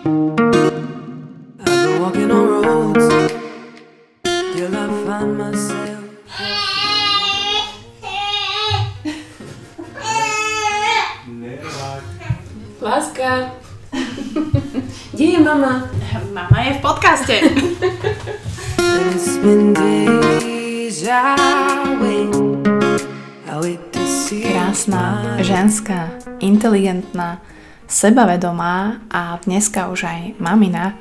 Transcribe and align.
Láska. 0.00 0.16
Kde 15.12 15.24
je 15.24 15.40
mama? 15.40 15.88
Mama 16.32 16.60
je 16.64 16.72
v 16.72 16.80
podcaste. 16.80 17.40
Krásna, 24.30 25.36
ženská, 25.38 26.10
inteligentná, 26.38 27.42
sebavedomá 27.90 29.02
a 29.10 29.42
dneska 29.42 29.90
už 29.90 30.06
aj 30.06 30.20
mamina. 30.38 30.94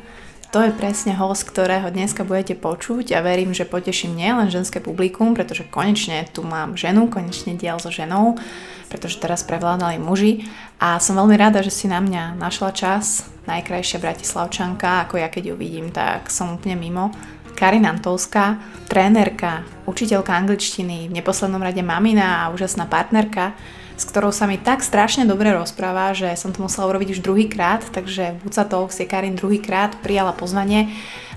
To 0.49 0.65
je 0.65 0.73
presne 0.73 1.13
host, 1.13 1.45
ktorého 1.45 1.93
dneska 1.93 2.25
budete 2.25 2.57
počuť 2.57 3.13
a 3.13 3.21
verím, 3.21 3.53
že 3.53 3.69
poteším 3.69 4.17
nielen 4.17 4.49
ženské 4.49 4.81
publikum, 4.81 5.37
pretože 5.37 5.61
konečne 5.69 6.25
tu 6.33 6.41
mám 6.41 6.73
ženu, 6.73 7.05
konečne 7.05 7.53
diel 7.53 7.77
so 7.77 7.93
ženou, 7.93 8.41
pretože 8.89 9.21
teraz 9.21 9.45
prevládali 9.45 10.01
muži 10.01 10.49
a 10.81 10.97
som 10.97 11.13
veľmi 11.13 11.37
rada, 11.37 11.61
že 11.61 11.69
si 11.69 11.85
na 11.85 12.01
mňa 12.01 12.41
našla 12.41 12.73
čas, 12.73 13.29
najkrajšia 13.45 14.01
bratislavčanka, 14.01 15.05
ako 15.05 15.21
ja 15.21 15.29
keď 15.29 15.53
ju 15.53 15.55
vidím, 15.61 15.93
tak 15.93 16.33
som 16.33 16.57
úplne 16.57 16.81
mimo. 16.81 17.13
Karin 17.53 17.85
Antolská, 17.85 18.57
trénerka, 18.89 19.61
učiteľka 19.85 20.33
angličtiny, 20.33 21.13
v 21.13 21.15
neposlednom 21.21 21.61
rade 21.61 21.85
mamina 21.85 22.49
a 22.49 22.49
úžasná 22.49 22.89
partnerka, 22.89 23.53
s 23.99 24.07
ktorou 24.07 24.31
sa 24.31 24.47
mi 24.47 24.55
tak 24.55 24.79
strašne 24.79 25.27
dobre 25.27 25.51
rozpráva, 25.51 26.15
že 26.15 26.31
som 26.39 26.55
to 26.55 26.63
musela 26.63 26.87
urobiť 26.87 27.19
už 27.19 27.19
druhýkrát, 27.19 27.83
takže 27.91 28.39
Buca 28.39 28.63
Talks 28.63 29.03
je 29.03 29.03
Karin 29.03 29.35
druhýkrát, 29.35 29.99
prijala 29.99 30.31
pozvanie 30.31 30.87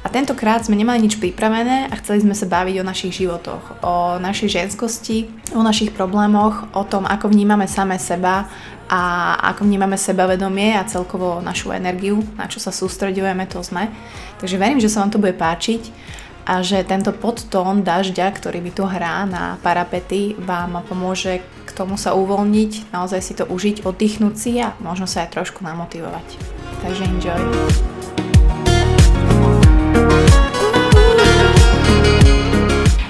a 0.03 0.07
tentokrát 0.07 0.63
sme 0.63 0.79
nemali 0.79 1.03
nič 1.03 1.19
pripravené 1.19 1.91
a 1.91 1.95
chceli 1.99 2.23
sme 2.23 2.39
sa 2.39 2.47
baviť 2.47 2.79
o 2.79 2.87
našich 2.87 3.19
životoch, 3.19 3.83
o 3.83 4.23
našej 4.23 4.63
ženskosti, 4.63 5.27
o 5.59 5.63
našich 5.67 5.91
problémoch, 5.91 6.71
o 6.71 6.87
tom, 6.87 7.03
ako 7.03 7.35
vnímame 7.35 7.67
same 7.67 7.99
seba 7.99 8.47
a 8.87 9.35
ako 9.55 9.67
vnímame 9.67 9.99
sebavedomie 9.99 10.79
a 10.79 10.87
celkovo 10.87 11.43
našu 11.43 11.75
energiu, 11.75 12.23
na 12.39 12.47
čo 12.47 12.63
sa 12.63 12.71
sústredujeme, 12.71 13.43
to 13.51 13.59
sme. 13.67 13.91
Takže 14.39 14.55
verím, 14.55 14.79
že 14.79 14.87
sa 14.87 15.03
vám 15.03 15.11
to 15.11 15.19
bude 15.19 15.35
páčiť 15.35 15.83
a 16.47 16.63
že 16.63 16.83
tento 16.83 17.15
podtón 17.15 17.87
dažďa, 17.87 18.27
ktorý 18.35 18.59
mi 18.59 18.75
tu 18.75 18.83
hrá 18.83 19.23
na 19.27 19.59
parapety, 19.63 20.35
vám 20.39 20.83
pomôže 20.91 21.43
tomu 21.73 21.97
sa 21.97 22.13
uvoľniť, 22.13 22.93
naozaj 22.93 23.21
si 23.25 23.33
to 23.33 23.49
užiť, 23.49 23.89
oddychnúť 23.89 24.35
si 24.37 24.61
a 24.61 24.77
možno 24.85 25.09
sa 25.09 25.25
aj 25.25 25.37
trošku 25.37 25.65
namotivovať. 25.65 26.27
Takže 26.85 27.03
enjoy. 27.09 27.43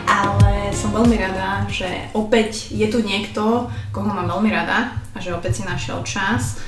Ale 0.07 0.51
som 0.71 0.91
veľmi 0.95 1.17
rada, 1.19 1.67
že 1.67 1.89
opäť 2.15 2.71
je 2.71 2.87
tu 2.87 3.03
niekto, 3.03 3.67
koho 3.91 4.07
mám 4.07 4.31
veľmi 4.31 4.51
rada 4.55 4.95
a 5.13 5.19
že 5.19 5.35
opäť 5.35 5.61
si 5.61 5.63
našiel 5.67 6.01
čas 6.07 6.63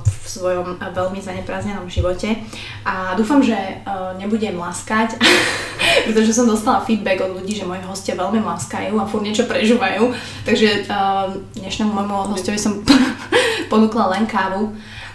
v 0.00 0.24
svojom 0.24 0.78
veľmi 0.78 1.18
zaneprázdnenom 1.18 1.90
živote. 1.90 2.38
A 2.86 3.18
dúfam, 3.18 3.42
že 3.42 3.54
uh, 3.82 4.14
nebudem 4.14 4.54
laskať, 4.54 5.18
pretože 6.06 6.30
som 6.30 6.46
dostala 6.46 6.80
feedback 6.80 7.18
od 7.20 7.34
ľudí, 7.34 7.58
že 7.58 7.66
moji 7.66 7.82
hostia 7.82 8.14
veľmi 8.14 8.38
laskajú 8.40 8.94
a 8.96 9.08
furt 9.10 9.26
niečo 9.26 9.50
prežúvajú. 9.50 10.14
Takže 10.46 10.86
uh, 10.86 11.34
dnešnému 11.58 11.90
môjmu 11.90 12.30
hostovi 12.30 12.56
som 12.56 12.78
ponúkla 13.72 14.14
len 14.14 14.24
kávu 14.30 14.70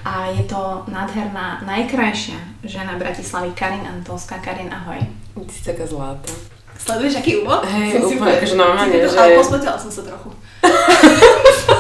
a 0.05 0.29
je 0.29 0.43
to 0.45 0.85
nádherná, 0.85 1.63
najkrajšia 1.65 2.37
žena 2.61 2.99
Bratislavy, 2.99 3.55
Karin 3.55 3.87
Antolská. 3.87 4.37
Karin, 4.37 4.69
ahoj. 4.69 4.99
Ty 5.35 5.51
si 5.51 5.61
taká 5.63 5.87
zlatá. 5.87 6.29
Sleduješ 6.75 7.17
aký 7.17 7.41
úvod? 7.41 7.63
Hej, 7.65 7.97
Som 7.97 8.11
si 8.11 8.15
úplne, 8.19 8.35
akože 8.37 8.55
normálne, 8.59 8.93
že- 8.93 9.17
Ale 9.17 9.39
posvetila 9.39 9.79
som 9.79 9.89
sa 9.89 10.01
trochu. 10.03 10.29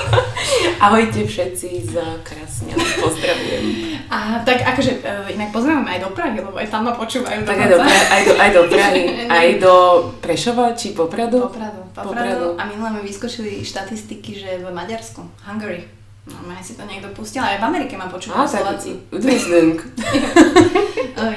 Ahojte 0.79 1.25
všetci 1.25 1.69
za 1.93 2.05
krásne, 2.21 2.73
pozdravujem. 2.75 3.63
A 4.09 4.41
tak 4.45 4.61
akože 4.61 5.01
uh, 5.01 5.25
inak 5.31 5.49
pozdravujeme 5.49 5.89
aj 5.97 5.99
do 6.03 6.09
Prahy, 6.13 6.37
lebo 6.41 6.57
aj 6.57 6.67
tam 6.69 6.85
ma 6.85 6.93
počúvajú. 6.93 7.41
Tak 7.45 7.57
aj 7.57 7.69
do. 7.69 7.77
Pra- 7.81 8.07
aj 8.11 8.21
do, 8.21 8.33
aj 8.37 8.49
do 8.53 8.61
Prahy, 8.69 9.03
aj 9.41 9.47
do 9.61 9.73
Prešova 10.19 10.77
či 10.77 10.93
Popradu? 10.93 11.49
Popradu, 11.49 11.81
Popradu. 11.93 12.09
Popradu. 12.13 12.47
A 12.59 12.61
minulé 12.69 12.89
mi 12.97 13.01
vyskočili 13.07 13.65
štatistiky, 13.65 14.31
že 14.35 14.49
v 14.61 14.67
Maďarsku, 14.69 15.21
Hungary. 15.47 15.87
No, 16.25 16.41
ma 16.41 16.57
si 16.57 16.73
to 16.73 16.81
niekto 16.89 17.05
pustil, 17.13 17.45
aj 17.45 17.61
v 17.61 17.65
Amerike 17.69 17.93
ma 17.93 18.09
počúvajú 18.09 18.49
Slováci. 18.49 18.97
Uh, 19.13 19.21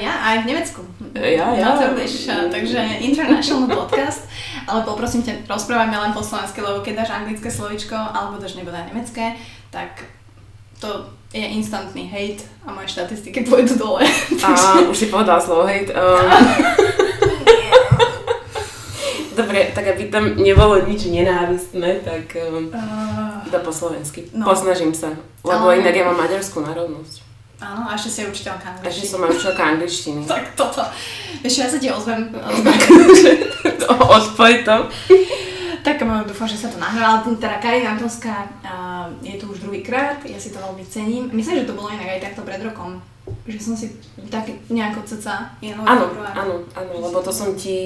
ja, 0.05 0.13
aj 0.33 0.37
v 0.43 0.45
Nemecku. 0.49 0.81
Ja, 1.19 1.51
ja. 1.55 1.65
Natürlich, 1.75 2.29
uh, 2.29 2.47
takže 2.47 2.79
international 3.03 3.67
podcast. 3.67 4.23
Ale 4.65 4.85
poprosím 4.85 5.23
ťa, 5.23 5.49
rozprávajme 5.49 5.97
len 5.97 6.13
po 6.13 6.23
slovensky, 6.23 6.61
lebo 6.61 6.81
keď 6.81 7.03
dáš 7.03 7.11
anglické 7.11 7.49
slovičko, 7.51 7.97
alebo 7.97 8.39
dáš 8.39 8.55
nebodaj 8.55 8.87
nemecké, 8.93 9.35
tak 9.73 10.05
to 10.79 11.09
je 11.33 11.43
instantný 11.45 12.07
hate 12.09 12.45
a 12.65 12.73
moje 12.73 12.89
štatistiky 12.89 13.45
pôjdu 13.45 13.77
dole. 13.77 14.07
A 14.47 14.81
už 14.87 14.97
si 14.97 15.07
povedala 15.11 15.41
slovo 15.41 15.67
hejt. 15.67 15.91
Um, 15.99 16.31
Dobre, 19.39 19.71
tak 19.71 19.87
aby 19.95 20.11
tam 20.11 20.35
nebolo 20.35 20.83
nič 20.83 21.07
nenávistné, 21.07 22.03
tak 22.03 22.35
um, 22.51 22.75
Uh, 22.75 23.39
iba 23.47 23.63
po 23.63 23.71
slovensky. 23.71 24.27
No. 24.35 24.51
Posnažím 24.51 24.91
sa, 24.91 25.15
lebo 25.47 25.71
Ale- 25.71 25.79
inak 25.79 25.95
ja 25.95 26.05
mám 26.11 26.19
maďarskú 26.19 26.59
národnosť. 26.59 27.28
Áno, 27.61 27.83
a 27.91 27.95
ešte 27.95 28.11
si 28.11 28.19
je 28.23 28.31
učiteľka 28.31 28.67
A 28.71 28.87
ešte 28.87 29.07
angličtiny. 29.07 29.11
som 29.11 29.21
učiteľka 29.27 29.63
angličtiny. 29.63 30.21
Tak 30.27 30.45
toto. 30.55 30.83
Vieš, 31.43 31.55
ja 31.59 31.67
sa 31.67 31.79
ti 31.79 31.89
ozvem. 31.91 32.31
Odpoj 34.19 34.53
to. 34.65 34.77
tak 35.83 36.05
dúfam, 36.05 36.49
že 36.49 36.59
sa 36.61 36.69
to 36.69 36.79
nahrala. 36.79 37.25
Teda 37.39 37.57
Karin 37.63 37.87
Antonská 37.87 38.47
uh, 38.63 39.09
je 39.25 39.41
tu 39.41 39.49
už 39.49 39.65
druhýkrát, 39.65 40.21
ja 40.27 40.39
si 40.39 40.53
to 40.53 40.59
veľmi 40.61 40.85
cením. 40.85 41.31
Myslím, 41.33 41.65
že 41.65 41.69
to 41.71 41.79
bolo 41.79 41.89
inak 41.89 42.19
aj 42.19 42.31
takto 42.31 42.43
pred 42.45 42.61
rokom. 42.61 43.01
Že 43.45 43.61
som 43.61 43.75
si 43.77 43.93
tak 44.33 44.49
nejako 44.73 45.05
ceca 45.05 45.53
Áno, 45.61 46.09
áno, 46.17 46.65
áno, 46.73 46.93
lebo 46.97 47.21
to 47.21 47.29
som 47.29 47.53
ti 47.57 47.79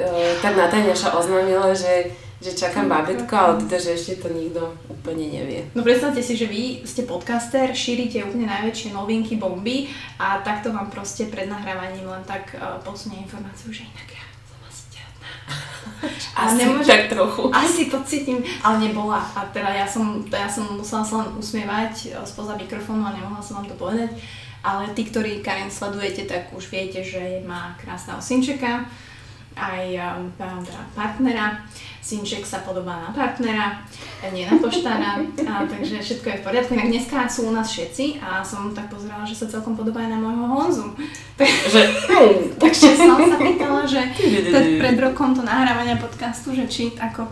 uh, 0.00 0.32
tak 0.40 0.56
natajňaša 0.56 1.16
oznámila, 1.16 1.72
že, 1.76 2.08
že 2.40 2.56
čakám 2.56 2.88
bábätko, 2.88 3.36
ale 3.36 3.60
teda, 3.68 3.76
že 3.76 3.90
ešte 3.92 4.24
to 4.24 4.32
nikto 4.32 4.72
úplne 4.88 5.28
nevie. 5.28 5.68
No 5.76 5.84
predstavte 5.84 6.24
si, 6.24 6.40
že 6.40 6.48
vy 6.48 6.88
ste 6.88 7.04
podcaster, 7.04 7.76
šírite 7.76 8.24
úplne 8.24 8.48
najväčšie 8.48 8.96
novinky, 8.96 9.36
bomby 9.36 9.92
a 10.16 10.40
takto 10.40 10.72
vám 10.72 10.88
proste 10.88 11.28
pred 11.28 11.52
nahrávaním 11.52 12.08
len 12.08 12.24
tak 12.24 12.56
uh, 12.56 12.80
posunie 12.80 13.20
informáciu, 13.20 13.68
že 13.68 13.84
inak 13.84 14.08
ja 14.08 14.24
som 14.48 14.56
asi 14.64 14.82
tehotná. 14.88 15.30
Asi 16.40 16.56
nemôže- 16.56 16.88
tak 16.88 17.12
trochu. 17.12 17.42
Asi 17.52 17.82
to 17.92 18.00
cítim, 18.08 18.40
ale 18.64 18.88
nebola. 18.88 19.20
A 19.36 19.44
teda 19.52 19.76
ja 19.76 19.84
som, 19.84 20.24
ja 20.24 20.48
som 20.48 20.80
musela 20.80 21.04
sa 21.04 21.20
len 21.20 21.36
usmievať 21.36 21.94
e, 22.08 22.08
spoza 22.24 22.56
mikrofónu 22.56 23.04
a 23.04 23.12
nemohla 23.12 23.44
som 23.44 23.60
vám 23.60 23.68
to 23.68 23.76
povedať. 23.76 24.16
Ale 24.64 24.92
tí, 24.96 25.04
ktorí 25.08 25.40
Karin 25.44 25.68
sledujete, 25.68 26.24
tak 26.24 26.52
už 26.56 26.68
viete, 26.72 27.00
že 27.04 27.44
má 27.44 27.76
krásneho 27.80 28.20
synčeka, 28.20 28.88
aj 29.56 29.84
um, 29.98 30.30
teda 30.36 30.82
partnera. 30.94 31.46
Synček 32.00 32.42
sa 32.48 32.64
podobá 32.64 32.96
na 32.96 33.10
partnera, 33.12 33.76
nie 34.32 34.48
na 34.48 34.56
poštára, 34.58 35.20
a, 35.20 35.52
takže 35.68 36.00
všetko 36.00 36.26
je 36.26 36.38
v 36.40 36.44
poriadku. 36.48 36.70
Inak 36.74 36.90
dneska 36.90 37.28
sú 37.28 37.46
u 37.46 37.52
nás 37.54 37.68
všetci 37.70 38.18
a 38.18 38.40
som 38.42 38.72
tak 38.72 38.90
pozerala, 38.90 39.22
že 39.22 39.36
sa 39.36 39.46
celkom 39.46 39.76
podobá 39.76 40.02
aj 40.02 40.16
na 40.16 40.18
môjho 40.18 40.44
Honzu. 40.48 40.86
Že, 41.38 41.80
Takže 42.62 42.88
som 42.98 43.20
sa 43.20 43.36
pýtala, 43.36 43.84
že 43.86 44.00
pred, 44.16 44.66
pred 44.80 44.96
rokom 44.98 45.36
to 45.36 45.44
nahrávania 45.44 46.00
podcastu, 46.00 46.56
že 46.56 46.66
či 46.66 46.96
ako 46.98 47.28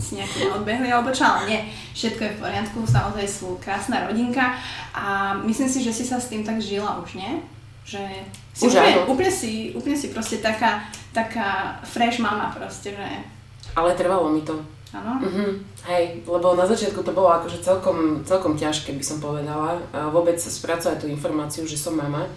si 0.00 0.16
nejaký 0.16 0.48
neodbehli 0.48 0.88
alebo 0.88 1.12
čo, 1.12 1.26
ale 1.26 1.42
nie, 1.50 1.60
všetko 1.92 2.20
je 2.24 2.34
v 2.38 2.40
poriadku, 2.40 2.78
naozaj 2.86 3.26
sú 3.28 3.60
krásna 3.60 4.08
rodinka 4.08 4.56
a 4.96 5.36
myslím 5.44 5.68
si, 5.68 5.84
že 5.84 5.92
si 5.92 6.08
sa 6.08 6.16
s 6.16 6.32
tým 6.32 6.46
tak 6.46 6.62
žila 6.62 7.02
už, 7.04 7.20
nie? 7.20 7.44
Že 7.84 8.00
si 8.60 8.68
Už 8.68 8.76
úplne, 8.76 9.08
úplne, 9.08 9.32
si, 9.32 9.72
úplne 9.72 9.96
si 9.96 10.12
proste 10.12 10.44
taká, 10.44 10.84
taká 11.16 11.80
fresh 11.80 12.20
mama 12.20 12.52
proste, 12.52 12.92
že 12.92 13.08
ale 13.72 13.96
trvalo 13.96 14.28
mi 14.28 14.44
to. 14.44 14.60
áno. 14.92 15.16
Mhm, 15.22 15.64
hej, 15.88 16.20
lebo 16.28 16.52
na 16.58 16.66
začiatku 16.68 17.00
to 17.00 17.16
bolo 17.16 17.32
akože 17.32 17.64
celkom, 17.64 18.20
celkom 18.26 18.58
ťažké, 18.58 18.92
by 18.92 19.04
som 19.06 19.22
povedala. 19.22 19.80
Vôbec 20.12 20.36
spracovať 20.36 21.00
tú 21.00 21.06
informáciu, 21.08 21.64
že 21.64 21.80
som 21.80 21.96
mama. 21.96 22.28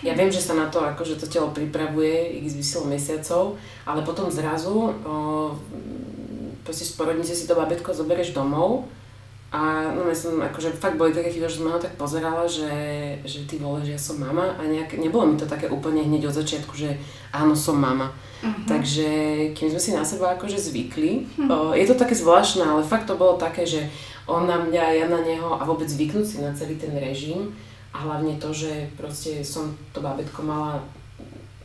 Ja 0.00 0.14
viem, 0.14 0.30
že 0.30 0.42
sa 0.42 0.54
na 0.54 0.70
to 0.70 0.78
akože 0.80 1.18
to 1.18 1.26
telo 1.26 1.50
pripravuje 1.50 2.40
x 2.46 2.54
vysiel 2.54 2.86
mesiacov, 2.86 3.58
ale 3.82 4.06
potom 4.06 4.30
zrazu 4.30 4.70
o, 4.70 4.94
proste 6.62 6.86
z 6.86 6.94
porodnice 6.94 7.34
si 7.34 7.50
to 7.50 7.58
babetko 7.58 7.90
zoberieš 7.90 8.30
domov 8.30 8.86
a 9.48 9.88
no 9.96 10.04
ja 10.04 10.12
som 10.12 10.36
akože 10.36 10.76
fakt 10.76 11.00
boli 11.00 11.16
také 11.16 11.32
chvíle, 11.32 11.48
že 11.48 11.64
som 11.64 11.72
ho 11.72 11.80
tak 11.80 11.96
pozerala, 11.96 12.44
že, 12.44 12.68
že 13.24 13.48
ty 13.48 13.56
vole, 13.56 13.80
že 13.80 13.96
ja 13.96 14.00
som 14.00 14.20
mama 14.20 14.52
a 14.60 14.62
nejak, 14.68 15.00
nebolo 15.00 15.24
mi 15.24 15.40
to 15.40 15.48
také 15.48 15.72
úplne 15.72 16.04
hneď 16.04 16.28
od 16.28 16.36
začiatku, 16.36 16.76
že 16.76 17.00
áno, 17.32 17.56
som 17.56 17.80
mama. 17.80 18.12
Mhm. 18.44 18.68
Takže 18.68 19.08
kým 19.56 19.72
sme 19.72 19.80
si 19.80 19.96
na 19.96 20.04
seba 20.04 20.36
akože 20.36 20.60
zvykli, 20.60 21.40
o, 21.48 21.72
je 21.72 21.86
to 21.88 21.96
také 21.96 22.12
zvláštne, 22.12 22.60
ale 22.60 22.84
fakt 22.84 23.08
to 23.08 23.16
bolo 23.16 23.40
také, 23.40 23.64
že 23.64 23.88
on 24.28 24.44
na 24.44 24.60
mňa, 24.60 24.84
ja 25.00 25.06
na 25.08 25.24
neho 25.24 25.56
a 25.56 25.64
vôbec 25.64 25.88
zvyknúť 25.88 26.26
si 26.28 26.36
na 26.44 26.52
celý 26.52 26.76
ten 26.76 26.92
režim 26.92 27.48
A 27.96 28.04
hlavne 28.04 28.36
to, 28.36 28.52
že 28.52 28.92
proste 29.00 29.40
som 29.40 29.72
to 29.96 30.04
babetko 30.04 30.44
mala 30.44 30.84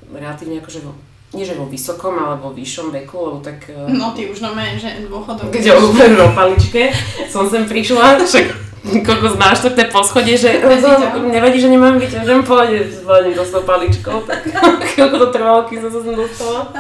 relatívne 0.07 0.63
akože 0.63 0.87
nie 1.33 1.45
že 1.45 1.57
vo 1.57 1.65
vysokom, 1.65 2.13
ale 2.13 2.37
vo 2.37 2.53
vyššom 2.53 2.93
veku, 2.93 3.17
lebo 3.17 3.37
tak... 3.41 3.69
eh, 3.69 3.89
No 3.89 4.13
ty 4.13 4.29
už 4.29 4.39
no 4.45 4.53
že 4.53 5.09
dôchodok. 5.09 5.49
ho 5.49 5.81
úplne 5.89 6.15
na 6.17 6.29
paličke 6.31 6.93
som 7.29 7.49
sem 7.49 7.65
prišla, 7.65 8.17
však 8.29 8.45
koľko 8.83 9.27
znáš 9.39 9.65
to 9.65 9.69
té 9.73 9.87
poschodie, 9.89 10.37
že 10.37 10.59
Nevadí 11.31 11.57
že 11.57 11.71
nemám 11.71 11.97
vyťažem, 11.97 12.43
pôjde, 12.43 12.91
zvládnem 12.91 13.33
to 13.33 13.43
s 13.47 13.51
tou 13.51 13.63
paličkou, 13.63 14.27
tak 14.27 14.43
chvíľko 14.93 15.15
to 15.17 15.27
trvalo, 15.31 15.63
kým 15.65 15.81
som 15.81 15.91
sa 15.91 15.99
sem 16.03 16.15
dostala. 16.15 16.61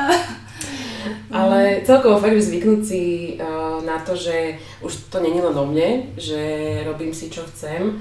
Ale 1.33 1.81
celkovo 1.81 2.21
fakt, 2.21 2.37
zvyknúť 2.37 2.81
si 2.85 3.03
uh, 3.41 3.81
na 3.81 3.97
to, 4.05 4.13
že 4.13 4.61
už 4.85 5.09
to 5.09 5.17
není 5.17 5.41
len 5.41 5.57
o 5.57 5.65
mne, 5.65 6.13
že 6.13 6.39
robím 6.85 7.09
si 7.09 7.33
čo 7.33 7.41
chcem, 7.49 7.97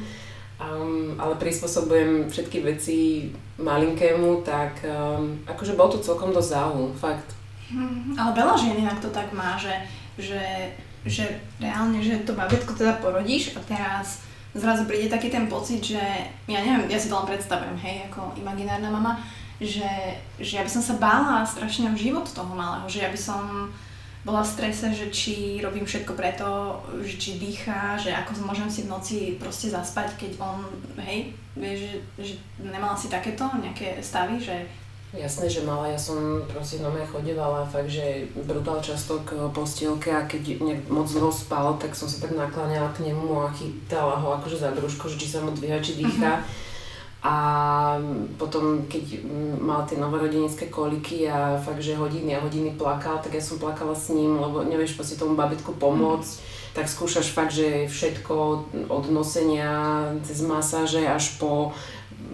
um, 0.60 1.16
ale 1.16 1.34
prispôsobujem 1.38 2.28
všetky 2.28 2.58
veci 2.64 2.98
malinkému, 3.56 4.42
tak 4.44 4.82
um, 4.84 5.38
akože 5.46 5.76
bol 5.78 5.88
to 5.92 6.02
celkom 6.02 6.34
dosť 6.34 6.50
záhul, 6.52 6.90
fakt. 6.96 7.32
Hm, 7.70 8.18
Ale 8.18 8.30
veľa 8.36 8.54
žien 8.58 8.76
inak 8.82 9.00
to 9.00 9.08
tak 9.08 9.32
má, 9.32 9.56
že, 9.56 9.72
že, 10.20 10.72
že 11.08 11.24
reálne, 11.56 12.02
že 12.02 12.24
to 12.26 12.36
babetko 12.36 12.76
teda 12.76 13.00
porodíš 13.00 13.56
a 13.56 13.60
teraz 13.64 14.24
zrazu 14.52 14.84
príde 14.84 15.08
taký 15.08 15.32
ten 15.32 15.48
pocit, 15.48 15.80
že 15.80 16.02
ja 16.44 16.60
neviem, 16.60 16.92
ja 16.92 17.00
si 17.00 17.08
to 17.08 17.16
len 17.16 17.28
predstavujem, 17.28 17.76
hej, 17.80 18.12
ako 18.12 18.36
imaginárna 18.36 18.92
mama, 18.92 19.16
že, 19.56 20.18
že 20.36 20.60
ja 20.60 20.62
by 20.66 20.70
som 20.70 20.84
sa 20.84 21.00
bála 21.00 21.46
strašne 21.46 21.88
o 21.88 21.96
život 21.96 22.28
toho 22.28 22.52
malého, 22.52 22.84
že 22.90 23.00
ja 23.00 23.08
by 23.08 23.16
som 23.16 23.72
bola 24.22 24.46
v 24.46 24.52
strese, 24.54 24.86
že 24.94 25.10
či 25.10 25.58
robím 25.58 25.82
všetko 25.82 26.14
preto, 26.14 26.78
že 27.02 27.18
či 27.18 27.42
dýcha, 27.42 27.98
že 27.98 28.14
ako 28.14 28.46
môžem 28.46 28.70
si 28.70 28.86
v 28.86 28.92
noci 28.94 29.18
proste 29.34 29.66
zaspať, 29.66 30.14
keď 30.14 30.32
on, 30.38 30.62
hej, 31.02 31.34
vieš, 31.58 31.78
že, 31.82 31.98
že 32.22 32.34
nemala 32.62 32.94
si 32.94 33.10
takéto 33.10 33.50
nejaké 33.58 33.98
stavy, 33.98 34.38
že 34.38 34.66
Jasné, 35.12 35.44
že 35.44 35.60
mala, 35.68 35.92
ja 35.92 36.00
som 36.00 36.40
proste 36.48 36.80
na 36.80 36.88
mňa 36.88 37.04
chodevala 37.04 37.68
fakt, 37.68 37.92
že 37.92 38.24
brutál 38.32 38.80
často 38.80 39.20
k 39.28 39.36
postielke 39.52 40.08
a 40.08 40.24
keď 40.24 40.56
nejak 40.64 40.88
moc 40.88 41.04
dlho 41.04 41.28
spal, 41.28 41.76
tak 41.76 41.92
som 41.92 42.08
sa 42.08 42.24
tak 42.24 42.32
nakláňala 42.32 42.88
k 42.96 43.12
nemu 43.12 43.28
a 43.44 43.52
chytala 43.52 44.16
ho 44.16 44.40
akože 44.40 44.64
za 44.64 44.72
brúško, 44.72 45.12
že 45.12 45.20
či 45.20 45.28
sa 45.28 45.44
mu 45.44 45.52
dvíha, 45.52 45.84
či 45.84 46.00
dýcha. 46.00 46.40
A 47.22 47.34
potom, 48.34 48.82
keď 48.90 49.22
mm, 49.22 49.62
mal 49.62 49.86
tie 49.86 49.94
novorodenecké 49.94 50.66
koliky 50.66 51.30
a 51.30 51.54
fakt, 51.54 51.78
že 51.78 51.94
hodiny 51.94 52.34
a 52.34 52.42
hodiny 52.42 52.74
plakal, 52.74 53.22
tak 53.22 53.38
ja 53.38 53.42
som 53.42 53.62
plakala 53.62 53.94
s 53.94 54.10
ním, 54.10 54.42
lebo 54.42 54.66
nevieš 54.66 54.98
proste 54.98 55.14
tomu 55.14 55.38
babetku 55.38 55.70
pomôcť, 55.78 56.32
tak 56.74 56.90
skúšaš 56.90 57.30
fakt, 57.30 57.54
že 57.54 57.86
všetko 57.86 58.34
od 58.90 59.04
nosenia 59.14 59.70
cez 60.26 60.42
masáže 60.42 61.06
až 61.06 61.38
po 61.38 61.70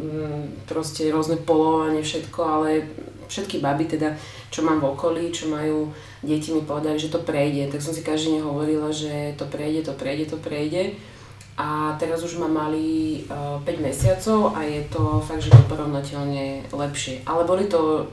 mm, 0.00 0.64
proste 0.64 1.12
rôzne 1.12 1.37
polovanie, 1.37 2.00
všetko, 2.00 2.41
ale 2.41 2.88
všetky 3.29 3.61
baby 3.61 3.84
teda, 3.84 4.17
čo 4.49 4.64
mám 4.64 4.81
v 4.81 4.88
okolí, 4.96 5.29
čo 5.29 5.52
majú 5.52 5.93
deti 6.25 6.50
mi 6.50 6.64
povedali, 6.64 6.99
že 6.99 7.12
to 7.12 7.20
prejde, 7.23 7.70
tak 7.70 7.84
som 7.84 7.94
si 7.94 8.02
každý 8.02 8.38
deň 8.38 8.43
hovorila, 8.43 8.88
že 8.91 9.37
to 9.38 9.44
prejde, 9.46 9.87
to 9.87 9.93
prejde, 9.94 10.25
to 10.32 10.38
prejde. 10.41 10.96
A 11.58 11.66
teraz 11.94 12.22
už 12.22 12.38
má 12.38 12.46
mali 12.46 13.19
uh, 13.26 13.58
5 13.60 13.82
mesiacov 13.82 14.55
a 14.55 14.62
je 14.62 14.78
to 14.87 15.19
fakt, 15.19 15.43
že 15.43 15.50
porovnateľne 15.66 16.70
lepšie. 16.70 17.26
Ale 17.26 17.43
boli 17.43 17.66
to 17.66 18.06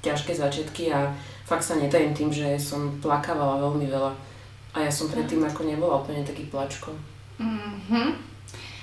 ťažké 0.00 0.32
začiatky 0.32 0.92
a 0.92 1.08
fakt 1.42 1.64
sa 1.64 1.74
netajím 1.74 2.12
tým, 2.12 2.28
že 2.28 2.60
som 2.60 2.92
plakávala 2.98 3.56
veľmi 3.58 3.88
veľa. 3.88 4.12
A 4.70 4.84
ja 4.84 4.92
som 4.92 5.08
predtým 5.08 5.40
ako 5.40 5.64
nebola 5.64 5.98
úplne 5.98 6.22
taký 6.22 6.44
plačko. 6.46 6.92
Mhm. 7.40 8.28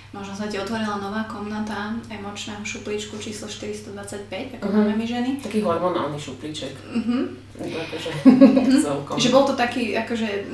Možno 0.08 0.34
sa 0.34 0.48
ti 0.48 0.56
otvorila 0.56 0.98
nová 0.98 1.28
komnata 1.28 1.92
emočného 2.08 2.64
šuplíčku 2.64 3.20
číslo 3.20 3.46
425, 3.46 4.56
ako 4.56 4.66
Mhm. 4.66 4.74
máme 4.74 4.94
my 4.96 5.06
ženy. 5.06 5.30
Taký 5.38 5.62
hormonálny 5.62 6.18
šuplíček. 6.18 6.74
Mhm. 6.90 7.18
Takže 7.54 8.10
celkom. 8.88 9.16
Že 9.16 9.30
bol 9.30 9.44
to 9.44 9.54
taký 9.54 9.94
akože 9.94 10.48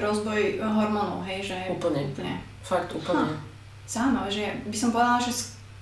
rozboj 0.00 0.58
hormónov, 0.58 1.22
hej, 1.28 1.52
že 1.52 1.56
Úplne. 1.70 2.10
úplne. 2.10 2.34
Fakt 2.60 2.90
úplne. 2.92 3.36
Zaujímavé, 3.84 4.28
že 4.30 4.44
by 4.66 4.76
som 4.76 4.90
povedala, 4.90 5.20
že 5.20 5.32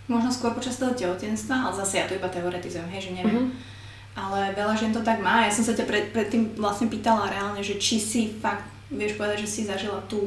možno 0.08 0.30
skôr 0.32 0.52
počas 0.56 0.80
toho 0.80 0.96
tehotenstva, 0.96 1.68
ale 1.68 1.74
zase 1.76 2.00
ja 2.00 2.08
to 2.08 2.16
iba 2.16 2.28
teoretizujem, 2.28 2.88
hej, 2.90 3.08
že 3.08 3.16
neviem. 3.16 3.48
Mhm. 3.48 3.76
Ale 4.18 4.50
veľa 4.50 4.74
žien 4.74 4.90
to 4.90 4.98
tak 5.06 5.22
má. 5.22 5.46
Ja 5.46 5.52
som 5.54 5.62
sa 5.62 5.78
ťa 5.78 5.86
pred, 5.86 6.04
predtým 6.10 6.58
vlastne 6.58 6.90
pýtala 6.90 7.30
reálne, 7.30 7.62
že 7.62 7.78
či 7.78 8.02
si 8.02 8.34
fakt, 8.34 8.66
vieš 8.90 9.14
povedať, 9.14 9.46
že 9.46 9.48
si 9.48 9.60
zažila 9.62 10.02
tú 10.10 10.26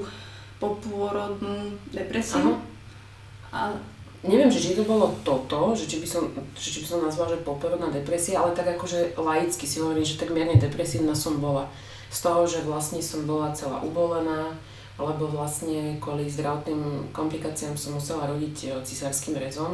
popôrodnú 0.63 1.75
depresiu. 1.91 2.55
A 3.51 3.75
Neviem, 4.21 4.53
že 4.53 4.61
či 4.61 4.77
to 4.77 4.85
bolo 4.85 5.17
toto, 5.25 5.73
že 5.73 5.89
či 5.89 5.97
by 5.97 6.05
som, 6.05 6.29
že 6.53 6.69
či 6.69 6.85
by 6.85 6.87
som 6.93 7.01
nazvala, 7.01 7.33
že 7.33 7.41
poporodná 7.41 7.89
depresia, 7.89 8.37
ale 8.37 8.53
tak 8.53 8.69
akože 8.77 9.17
laicky 9.17 9.65
si 9.65 9.81
hovorím, 9.81 10.05
že 10.05 10.21
tak 10.21 10.29
mierne 10.29 10.61
depresívna 10.61 11.17
som 11.17 11.41
bola. 11.41 11.65
Z 12.11 12.19
toho, 12.21 12.43
že 12.43 12.59
vlastne 12.67 12.99
som 12.99 13.23
bola 13.23 13.55
celá 13.55 13.79
ubolená, 13.79 14.51
alebo 14.99 15.31
vlastne 15.31 15.97
kvôli 15.97 16.27
zdravotným 16.27 17.09
komplikáciám 17.15 17.73
som 17.73 17.95
musela 17.95 18.27
rodiť 18.27 18.55
e, 18.63 18.67
cisárským 18.83 19.39
rezom, 19.39 19.73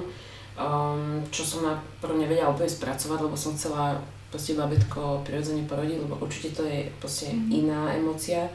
um, 0.56 1.20
čo 1.34 1.44
som 1.44 1.66
najprv 1.66 2.14
nevedela 2.16 2.54
úplne 2.54 2.70
spracovať, 2.70 3.20
lebo 3.26 3.36
som 3.36 3.58
chcela 3.58 4.00
proste 4.32 4.54
babetko 4.54 5.26
prirodzene 5.26 5.68
porodiť, 5.68 5.98
lebo 6.04 6.16
určite 6.22 6.54
to 6.54 6.64
je 6.64 6.88
proste 7.02 7.34
Mhm. 7.34 7.50
iná 7.52 7.82
emócia. 7.92 8.48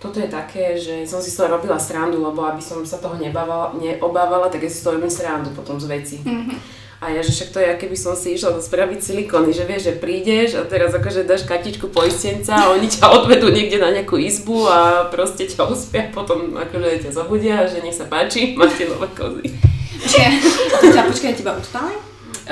Toto 0.00 0.16
je 0.20 0.28
také, 0.32 0.80
že 0.80 1.04
som 1.04 1.20
si 1.20 1.28
z 1.28 1.36
toho 1.36 1.56
robila 1.60 1.76
srandu, 1.76 2.24
lebo 2.24 2.40
aby 2.44 2.62
som 2.62 2.80
sa 2.86 2.96
toho 2.96 3.20
nebávala, 3.20 3.76
neobávala, 3.76 4.48
tak 4.48 4.64
ja 4.64 4.70
si 4.70 4.80
z 4.80 4.84
toho 4.84 4.96
robím 4.96 5.12
srandu 5.12 5.50
potom 5.52 5.80
z 5.80 5.86
veci. 5.86 6.16
Mhm. 6.24 6.56
A 7.00 7.08
ja, 7.08 7.24
že 7.24 7.32
však 7.32 7.56
to 7.56 7.58
je, 7.64 7.80
keby 7.80 7.96
som 7.96 8.12
si 8.12 8.36
išla 8.36 8.60
spraviť 8.60 9.00
silikóny, 9.00 9.56
že 9.56 9.64
vieš, 9.64 9.88
že 9.88 9.94
prídeš 9.96 10.60
a 10.60 10.68
teraz 10.68 10.92
akože 10.92 11.24
dáš 11.24 11.48
kartičku 11.48 11.88
poistenca 11.88 12.52
a 12.52 12.76
oni 12.76 12.92
ťa 12.92 13.08
odvedú 13.08 13.48
niekde 13.48 13.80
na 13.80 13.88
nejakú 13.88 14.20
izbu 14.20 14.68
a 14.68 15.08
proste 15.08 15.48
ťa 15.48 15.64
uspia, 15.64 16.12
potom 16.12 16.60
akože 16.60 17.08
ťa 17.08 17.10
zabudia, 17.16 17.64
že 17.64 17.80
nech 17.80 17.96
sa 17.96 18.04
páči, 18.04 18.52
máte 18.60 18.84
nové 18.84 19.08
kozy. 19.16 19.48
To 20.76 20.86
ťa 20.92 21.08
počkaj, 21.08 21.40
teba 21.40 21.56
uspali? 21.56 21.96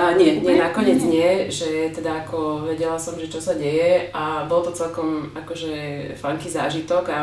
A 0.00 0.16
nie, 0.16 0.40
nie, 0.40 0.56
nakoniec 0.56 1.04
nie, 1.04 1.52
že 1.52 1.92
teda 1.92 2.24
ako 2.24 2.64
vedela 2.72 2.96
som, 2.96 3.20
že 3.20 3.28
čo 3.28 3.44
sa 3.44 3.52
deje 3.52 4.08
a 4.16 4.48
bol 4.48 4.64
to 4.64 4.72
celkom 4.72 5.28
akože 5.36 6.16
funky 6.16 6.48
zážitok 6.48 7.04
a 7.12 7.20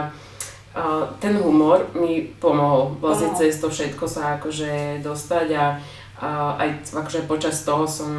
a 0.76 1.08
ten 1.24 1.40
humor 1.40 1.88
mi 1.96 2.36
pomohol 2.36 3.00
vlastne 3.00 3.32
cez 3.32 3.56
to 3.64 3.72
všetko 3.72 4.12
sa 4.12 4.36
akože 4.36 5.00
dostať 5.00 5.48
a, 5.56 5.80
a 6.20 6.56
aj 6.60 6.96
akože 6.96 7.28
počas 7.28 7.68
toho 7.68 7.84
som 7.84 8.12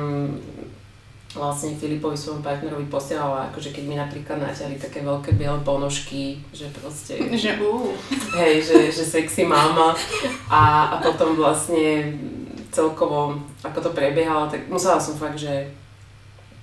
vlastne 1.37 1.77
Filipovi 1.77 2.17
svojom 2.17 2.41
partnerovi 2.41 2.89
posielala, 2.89 3.53
akože 3.53 3.77
keď 3.77 3.85
mi 3.85 3.97
napríklad 4.01 4.41
naťali 4.41 4.81
také 4.81 5.05
veľké 5.05 5.37
biele 5.37 5.61
ponožky, 5.61 6.41
že 6.51 6.73
proste 6.73 7.21
Že 7.21 7.61
uh. 7.61 7.93
hej, 8.41 8.65
že, 8.65 8.79
že 8.89 9.05
sexy 9.05 9.45
máma 9.45 9.93
a, 10.49 10.93
a 10.93 11.05
potom 11.05 11.37
vlastne 11.37 12.17
celkovo, 12.73 13.37
ako 13.61 13.79
to 13.81 13.91
prebiehalo, 13.93 14.49
tak 14.49 14.69
musela 14.69 14.97
som 14.97 15.17
fakt, 15.17 15.37
že 15.37 15.69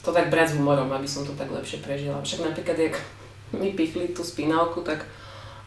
to 0.04 0.12
tak 0.12 0.28
brať 0.34 0.54
s 0.54 0.56
humorom, 0.58 0.92
aby 0.92 1.08
som 1.08 1.24
to 1.24 1.32
tak 1.38 1.48
lepšie 1.48 1.80
prežila. 1.80 2.20
Však 2.20 2.52
napríklad, 2.52 2.78
jak 2.78 2.96
mi 3.56 3.72
pichli 3.72 4.12
tú 4.12 4.26
spinálku, 4.26 4.82
tak 4.82 5.06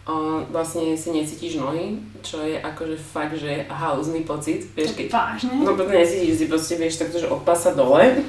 o, 0.06 0.14
vlastne 0.48 0.94
si 0.94 1.10
necítiš 1.10 1.58
nohy, 1.58 1.98
čo 2.22 2.40
je 2.42 2.56
akože 2.62 2.96
fakt, 2.96 3.34
že 3.36 3.66
halúzny 3.66 4.22
pocit, 4.22 4.62
vieš, 4.72 4.94
keď 4.94 5.06
Vážne? 5.12 5.54
No 5.62 5.74
preto 5.74 5.92
necítiš, 5.92 6.38
si 6.38 6.46
proste 6.46 6.74
vieš 6.78 7.02
takto, 7.02 7.18
že 7.18 7.26
od 7.26 7.42
pasa 7.42 7.74
dole. 7.74 8.22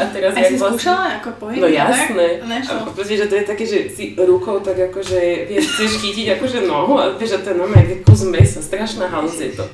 A 0.00 0.08
teraz 0.08 0.32
jak 0.32 0.50
si 0.50 0.56
vlastne- 0.56 0.80
skúšala 0.80 1.20
ako 1.20 1.30
pohyb? 1.36 1.60
No 1.60 1.68
jasné. 1.68 2.40
A 2.64 2.88
proste, 2.96 3.20
že 3.20 3.28
to 3.28 3.36
je 3.36 3.44
také, 3.44 3.64
že 3.68 3.92
si 3.92 4.16
rukou 4.16 4.56
tak 4.64 4.88
akože, 4.88 5.20
vieš, 5.52 5.76
chceš 5.76 6.00
chytiť 6.00 6.40
akože 6.40 6.64
nohu 6.64 6.96
a 6.96 7.12
vieš, 7.12 7.36
že 7.36 7.44
to 7.44 7.48
je 7.52 7.60
normálne 7.60 7.94
kus 8.00 8.24
mesa, 8.24 8.64
strašná 8.64 9.04
halus 9.12 9.36
je 9.36 9.52
to. 9.52 9.68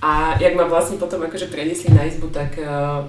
A 0.00 0.38
jak 0.40 0.54
ma 0.56 0.64
vlastne 0.64 0.96
potom 0.96 1.20
akože 1.26 1.50
preniesli 1.52 1.92
na 1.92 2.06
izbu, 2.08 2.30
tak 2.32 2.56
uh, 2.56 3.04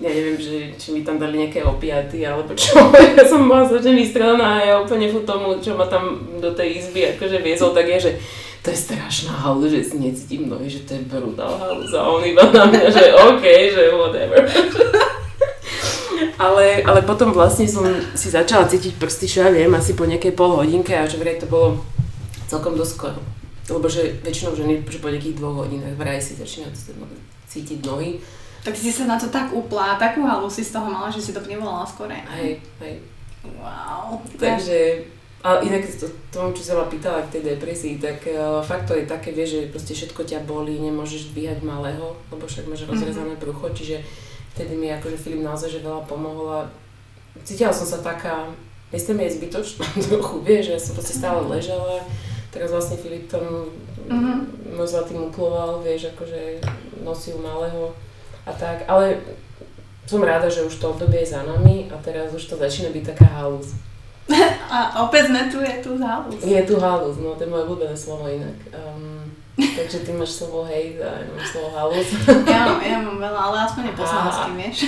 ja 0.00 0.10
neviem, 0.10 0.38
že, 0.40 0.72
či 0.80 0.96
mi 0.96 1.04
tam 1.04 1.20
dali 1.20 1.42
nejaké 1.42 1.60
opiaty 1.60 2.24
alebo 2.24 2.56
čo. 2.56 2.78
Ja 3.18 3.24
som 3.28 3.44
bola 3.44 3.68
strašne 3.68 3.92
vystrelená 3.92 4.46
a 4.60 4.64
ja 4.64 4.74
úplne 4.80 5.12
furt 5.12 5.28
tomu, 5.28 5.60
čo 5.60 5.76
ma 5.76 5.84
tam 5.84 6.24
do 6.40 6.54
tej 6.56 6.80
izby 6.80 7.12
akože 7.16 7.38
viezol, 7.44 7.76
tak 7.76 7.90
je, 7.92 7.98
že 8.08 8.12
to 8.62 8.70
je 8.70 8.78
strašná 8.78 9.34
halus, 9.42 9.74
že 9.74 9.82
si 9.82 9.96
necítim 9.98 10.46
nohy, 10.46 10.70
že 10.70 10.86
to 10.86 10.94
je 10.94 11.02
brutál 11.10 11.58
halus. 11.58 11.90
A 11.92 12.06
on 12.06 12.22
iba 12.22 12.46
na 12.46 12.70
mňa, 12.70 12.82
že 12.88 13.04
OK, 13.10 13.44
že 13.74 13.82
whatever. 13.92 14.40
Ale, 16.42 16.82
ale 16.82 17.06
potom 17.06 17.30
vlastne 17.30 17.70
som 17.70 17.86
si 18.18 18.26
začala 18.26 18.66
cítiť 18.66 18.98
prsty, 18.98 19.26
čo 19.30 19.38
ja 19.46 19.50
viem, 19.54 19.70
asi 19.78 19.94
po 19.94 20.02
nejakej 20.02 20.34
pol 20.34 20.58
hodinke 20.58 20.90
a 20.90 21.06
že 21.06 21.14
vraj 21.14 21.38
to 21.38 21.46
bolo 21.46 21.78
celkom 22.50 22.74
dosť 22.74 22.92
skoro. 22.98 23.20
Lebo 23.70 23.86
že 23.86 24.18
väčšinou 24.26 24.58
ženy 24.58 24.82
že 24.82 24.98
po 24.98 25.06
nejakých 25.06 25.38
dvoch 25.38 25.66
hodinách 25.66 25.94
vraj 25.94 26.18
si 26.18 26.34
začínajú 26.34 26.74
cítiť 27.46 27.78
nohy. 27.86 28.18
Tak 28.62 28.74
si 28.78 28.94
sa 28.94 29.10
na 29.10 29.18
to 29.18 29.26
tak 29.26 29.50
upla, 29.50 29.98
takú 29.98 30.22
halu 30.22 30.46
si 30.46 30.62
z 30.62 30.78
toho 30.78 30.86
mala, 30.86 31.10
že 31.10 31.18
si 31.18 31.34
to 31.34 31.42
nevolala 31.42 31.82
skore. 31.82 32.14
Hej, 32.14 32.62
hej. 32.78 32.94
Wow. 33.42 34.22
Takže 34.38 35.02
A 35.42 35.58
inak 35.58 35.82
to, 35.98 36.06
tomu, 36.30 36.54
čo 36.54 36.62
sa 36.62 36.78
ma 36.78 36.86
pýtala 36.86 37.26
k 37.26 37.34
tej 37.34 37.42
depresii, 37.58 37.98
tak 37.98 38.22
uh, 38.30 38.62
fakt 38.62 38.86
to 38.86 38.94
je 38.94 39.10
také, 39.10 39.34
vieš, 39.34 39.58
že 39.58 39.70
proste 39.74 39.92
všetko 39.98 40.22
ťa 40.22 40.46
bolí, 40.46 40.78
nemôžeš 40.78 41.34
dvíhať 41.34 41.66
malého, 41.66 42.14
lebo 42.30 42.46
však 42.46 42.70
máš 42.70 42.86
rozrezané 42.86 43.34
mm-hmm. 43.34 43.42
brucho, 43.42 43.66
čiže 43.74 44.06
vtedy 44.54 44.78
mi 44.78 44.94
akože 44.94 45.18
Filip 45.18 45.42
naozaj 45.42 45.74
že 45.74 45.82
veľa 45.82 46.06
pomohol 46.06 46.46
a 46.46 46.60
cítila 47.42 47.74
som 47.74 47.82
sa 47.82 47.98
taká, 47.98 48.54
myslím 48.94 49.26
je 49.26 49.42
zbytočná 49.42 49.86
trochu, 50.06 50.38
vieš, 50.46 50.62
že 50.70 50.74
ja 50.78 50.80
som 50.80 50.94
proste 50.94 51.18
stále 51.18 51.42
ležala, 51.50 52.06
teraz 52.54 52.70
vlastne 52.70 53.02
Filip 53.02 53.26
tam 53.26 53.42
mm-hmm. 54.06 54.78
môj 54.78 54.94
zlatý 54.94 55.18
mukloval, 55.18 55.82
vieš, 55.82 56.14
akože 56.14 56.62
nosil 57.02 57.34
malého 57.42 57.90
a 58.46 58.52
tak, 58.52 58.84
ale 58.90 59.22
som 60.06 60.22
rada, 60.22 60.50
že 60.50 60.66
už 60.66 60.74
to 60.76 60.90
obdobie 60.90 61.22
je 61.22 61.32
za 61.32 61.46
nami 61.46 61.86
a 61.88 61.96
teraz 62.02 62.34
už 62.34 62.42
to 62.44 62.54
začína 62.58 62.90
byť 62.90 63.04
taká 63.14 63.28
halúz. 63.38 63.78
A 64.72 65.04
opäť 65.04 65.28
sme 65.28 65.50
tu, 65.52 65.60
je 65.60 65.76
tu 65.84 65.98
halus. 66.00 66.40
Je 66.40 66.62
tu 66.64 66.80
halus, 66.80 67.16
no 67.20 67.36
to 67.36 67.44
je 67.44 67.50
moje 67.50 67.68
obľúbené 67.68 67.92
slovo 67.92 68.24
inak. 68.30 68.56
Um, 68.72 69.28
takže 69.58 70.00
ty 70.06 70.10
máš 70.16 70.40
slovo 70.40 70.64
hej 70.64 70.96
a 70.96 71.20
ja 71.20 71.28
mám 71.28 71.44
slovo 71.44 71.68
halus. 71.76 72.08
Ja 72.48 72.60
mám, 72.70 72.80
ja 72.80 72.98
mám 73.02 73.18
veľa, 73.20 73.40
ale 73.50 73.56
aspoň 73.68 73.82
je 73.90 73.94
po 73.98 74.04
slovensky, 74.08 74.50
vieš. 74.56 74.78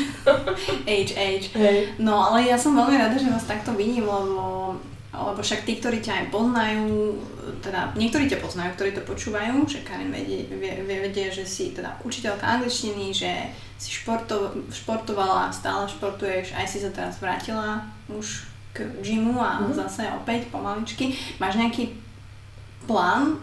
H, 0.88 1.10
H. 1.12 1.44
Hey. 1.52 1.78
No 2.00 2.30
ale 2.30 2.48
ja 2.48 2.56
som 2.56 2.72
veľmi 2.72 2.96
rada, 2.96 3.16
že 3.18 3.28
vás 3.28 3.44
takto 3.44 3.76
vidím, 3.76 4.08
lebo 4.08 4.78
lebo 5.14 5.38
však 5.38 5.62
tí, 5.62 5.78
ktorí 5.78 6.02
ťa 6.02 6.14
aj 6.20 6.26
poznajú, 6.34 7.14
teda 7.62 7.94
niektorí 7.94 8.26
ťa 8.26 8.42
poznajú, 8.42 8.74
ktorí 8.74 8.90
to 8.98 9.06
počúvajú, 9.06 9.62
že 9.70 9.86
Karin 9.86 10.10
vedie, 10.10 10.50
vie, 10.50 10.74
vedie, 10.82 11.30
že 11.30 11.46
si 11.46 11.70
teda 11.70 11.94
učiteľka 12.02 12.42
angličtiny, 12.42 13.14
že 13.14 13.30
si 13.78 13.94
športo, 13.94 14.66
športovala, 14.74 15.54
stále 15.54 15.86
športuješ, 15.86 16.58
aj 16.58 16.66
si 16.66 16.78
sa 16.82 16.90
teraz 16.90 17.22
vrátila 17.22 17.86
už 18.10 18.50
k 18.74 18.82
gymu 19.06 19.38
a 19.38 19.62
mm-hmm. 19.62 19.78
zase 19.78 20.02
opäť 20.10 20.50
pomaličky. 20.50 21.14
Máš 21.38 21.62
nejaký 21.62 21.94
plán 22.90 23.38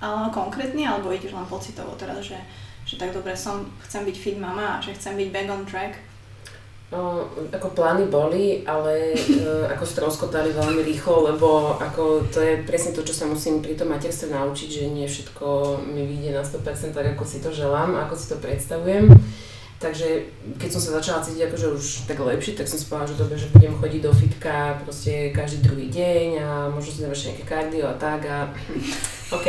ale 0.00 0.32
konkrétny, 0.32 0.88
alebo 0.88 1.12
ideš 1.12 1.36
len 1.36 1.44
pocitovo 1.44 1.92
teraz, 2.00 2.24
že, 2.24 2.40
že 2.88 2.96
tak 2.96 3.12
dobre 3.12 3.36
som, 3.36 3.68
chcem 3.84 4.08
byť 4.08 4.16
fit 4.16 4.38
mama 4.40 4.80
a 4.80 4.82
že 4.82 4.96
chcem 4.96 5.12
byť 5.12 5.28
back 5.28 5.48
on 5.52 5.62
track? 5.68 5.92
No, 6.90 7.22
ako 7.54 7.70
plány 7.70 8.10
boli, 8.10 8.66
ale 8.66 9.14
uh, 9.14 9.70
ako 9.70 9.86
stroskotali 9.86 10.50
veľmi 10.50 10.82
rýchlo, 10.82 11.30
lebo 11.30 11.78
ako 11.78 12.26
to 12.34 12.42
je 12.42 12.66
presne 12.66 12.90
to, 12.90 13.06
čo 13.06 13.14
sa 13.14 13.30
musím 13.30 13.62
pri 13.62 13.78
tom 13.78 13.94
materstve 13.94 14.34
naučiť, 14.34 14.68
že 14.68 14.90
nie 14.90 15.06
všetko 15.06 15.78
mi 15.86 16.02
vyjde 16.02 16.34
na 16.34 16.42
100% 16.42 16.90
tak, 16.90 17.14
ako 17.14 17.22
si 17.22 17.38
to 17.38 17.54
želám, 17.54 17.94
ako 17.94 18.14
si 18.18 18.26
to 18.26 18.42
predstavujem. 18.42 19.06
Takže 19.80 20.28
keď 20.60 20.68
som 20.76 20.80
sa 20.84 21.00
začala 21.00 21.24
cítiť 21.24 21.48
akože 21.48 21.66
už 21.72 21.84
tak 22.04 22.20
lepšie, 22.20 22.52
tak 22.52 22.68
som 22.68 22.76
si 22.76 22.84
povedala, 22.84 23.08
že 23.08 23.16
dobre, 23.16 23.36
že 23.40 23.48
budem 23.48 23.72
chodiť 23.72 24.00
do 24.04 24.12
fitka 24.12 24.76
proste 24.84 25.32
každý 25.32 25.64
druhý 25.64 25.88
deň 25.88 26.26
a 26.36 26.48
možno 26.68 26.92
si 26.92 27.00
završiť 27.00 27.26
nejaké 27.32 27.44
kardio 27.48 27.88
a 27.88 27.96
tak 27.96 28.28
a 28.28 28.52
OK. 29.40 29.48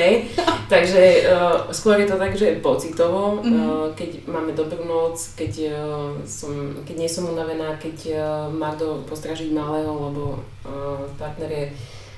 Takže 0.71 1.27
uh, 1.27 1.67
skôr 1.75 1.99
je 1.99 2.07
to 2.07 2.15
tak, 2.15 2.31
že 2.31 2.63
pocitovo, 2.63 3.43
mm-hmm. 3.43 3.59
uh, 3.59 3.91
keď 3.91 4.23
máme 4.23 4.55
dobrú 4.55 4.87
noc, 4.87 5.19
keď, 5.35 5.53
uh, 5.67 6.15
som, 6.23 6.79
keď 6.87 6.95
nie 6.95 7.11
som 7.11 7.27
unavená, 7.27 7.75
keď 7.75 7.97
uh, 8.15 8.23
má 8.47 8.71
kto 8.79 9.03
postražiť 9.03 9.51
malého, 9.51 9.91
lebo 9.91 10.39
uh, 10.63 11.03
partner 11.19 11.51
je 11.51 11.65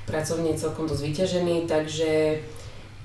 pracovne 0.05 0.53
celkom 0.53 0.85
dosť 0.85 1.01
vyťažený, 1.01 1.55
takže 1.65 2.37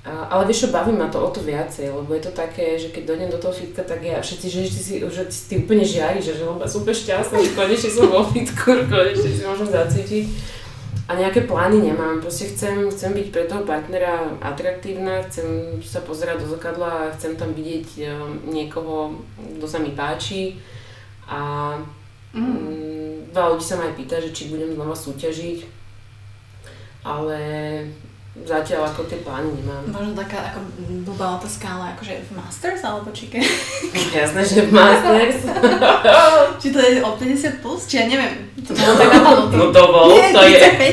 ale 0.09 0.49
vieš 0.49 0.67
čo, 0.67 0.69
baví 0.73 0.95
ma 0.95 1.11
to 1.13 1.21
o 1.21 1.29
to 1.29 1.45
viacej, 1.45 1.93
lebo 1.93 2.15
je 2.15 2.23
to 2.25 2.33
také, 2.33 2.79
že 2.81 2.89
keď 2.95 3.03
dojdem 3.13 3.31
do 3.35 3.39
toho 3.39 3.53
fitka, 3.53 3.85
tak 3.85 4.01
ja 4.01 4.23
všetci, 4.23 4.47
že 4.49 4.61
ty, 4.71 4.81
si, 4.81 4.95
že 5.03 5.23
ty 5.27 5.55
úplne 5.61 5.85
žiari, 5.85 6.23
že, 6.23 6.39
lebo 6.39 6.65
som 6.65 6.81
úplne 6.81 6.97
šťastná, 6.97 7.37
že 7.43 7.53
konečne 7.53 7.91
som 7.91 8.07
vo 8.09 8.23
fitku, 8.25 8.73
konečne 8.93 9.29
si 9.29 9.43
môžem 9.45 9.69
zacítiť. 9.69 10.25
A 11.09 11.17
nejaké 11.17 11.49
plány 11.49 11.81
nemám, 11.81 12.21
proste 12.21 12.53
chcem, 12.53 12.85
chcem 12.93 13.17
byť 13.17 13.27
pre 13.33 13.49
toho 13.49 13.65
partnera 13.65 14.29
atraktívna, 14.45 15.25
chcem 15.25 15.81
sa 15.81 16.05
pozerať 16.05 16.45
do 16.45 16.53
zrkadla 16.53 17.09
a 17.09 17.13
chcem 17.17 17.33
tam 17.33 17.57
vidieť 17.57 17.89
um, 18.13 18.37
niekoho, 18.53 19.17
kto 19.57 19.65
sa 19.65 19.81
mi 19.81 19.97
páči. 19.97 20.61
A 21.25 21.73
mm. 22.37 22.45
um, 22.45 23.25
veľa 23.33 23.57
ľudí 23.57 23.65
sa 23.65 23.81
ma 23.81 23.89
aj 23.89 23.97
pýta, 23.97 24.21
že 24.21 24.37
či 24.37 24.53
budem 24.53 24.77
znova 24.77 24.93
súťažiť, 24.93 25.59
ale 27.09 27.41
Zatiaľ 28.47 28.91
ako 28.91 29.09
tie 29.09 29.19
plány 29.25 29.51
nemám. 29.61 29.83
Možno 29.91 30.13
taká 30.15 30.53
ako 30.53 30.61
blbá 31.05 31.41
otázka, 31.41 31.67
ale 31.69 31.97
akože 31.97 32.15
v 32.29 32.31
Masters 32.39 32.81
alebo 32.85 33.09
či 33.11 33.33
ke? 33.33 33.41
Jasné, 34.19 34.41
že 34.45 34.69
v 34.69 34.73
Masters. 34.73 35.39
či 36.63 36.69
to 36.73 36.79
je 36.79 37.03
o 37.03 37.11
50 37.17 37.63
plus, 37.65 37.89
či 37.91 38.01
ja 38.01 38.07
neviem. 38.07 38.49
To 38.63 38.73
bolo 38.77 38.93
tak 38.95 39.09
napadlo. 39.11 39.45
No 39.53 39.67
to 39.73 39.83
bol, 39.91 40.07
Nie, 40.13 40.31
to 40.31 40.41
35, 40.45 40.49
je. 40.49 40.93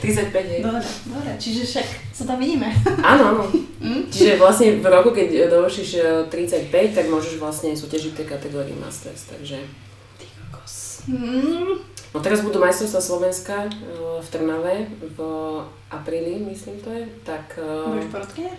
35? 0.00 0.32
35 0.32 0.54
je. 0.54 0.58
Dobre, 0.62 0.86
dobre, 1.10 1.30
čiže 1.38 1.62
však 1.66 1.86
sa 2.14 2.22
tam 2.26 2.38
vidíme. 2.38 2.68
Áno, 3.02 3.22
áno. 3.34 3.44
Mm? 3.84 4.08
Čiže 4.08 4.40
vlastne 4.40 4.78
v 4.80 4.86
roku, 4.86 5.10
keď 5.12 5.50
dovršíš 5.50 5.90
35, 6.30 6.72
eh, 6.72 6.94
tak 6.94 7.06
môžeš 7.10 7.36
vlastne 7.36 7.74
súťažiť 7.74 8.12
tej 8.16 8.26
kategórii 8.26 8.74
Masters, 8.78 9.28
takže... 9.28 9.60
Ty 10.16 10.26
kokos. 10.38 11.04
Mm. 11.10 11.93
No 12.14 12.22
teraz 12.22 12.46
budú 12.46 12.62
majstrovstvá 12.62 13.02
Slovenska 13.02 13.66
eh, 13.66 13.74
v 14.22 14.26
Trnave 14.30 14.86
v 15.02 15.18
apríli, 15.90 16.38
myslím 16.46 16.78
to 16.78 16.94
je. 16.94 17.04
Tak, 17.26 17.58
eh, 17.58 17.90
Budeš 17.90 18.10
porodkynia? 18.14 18.54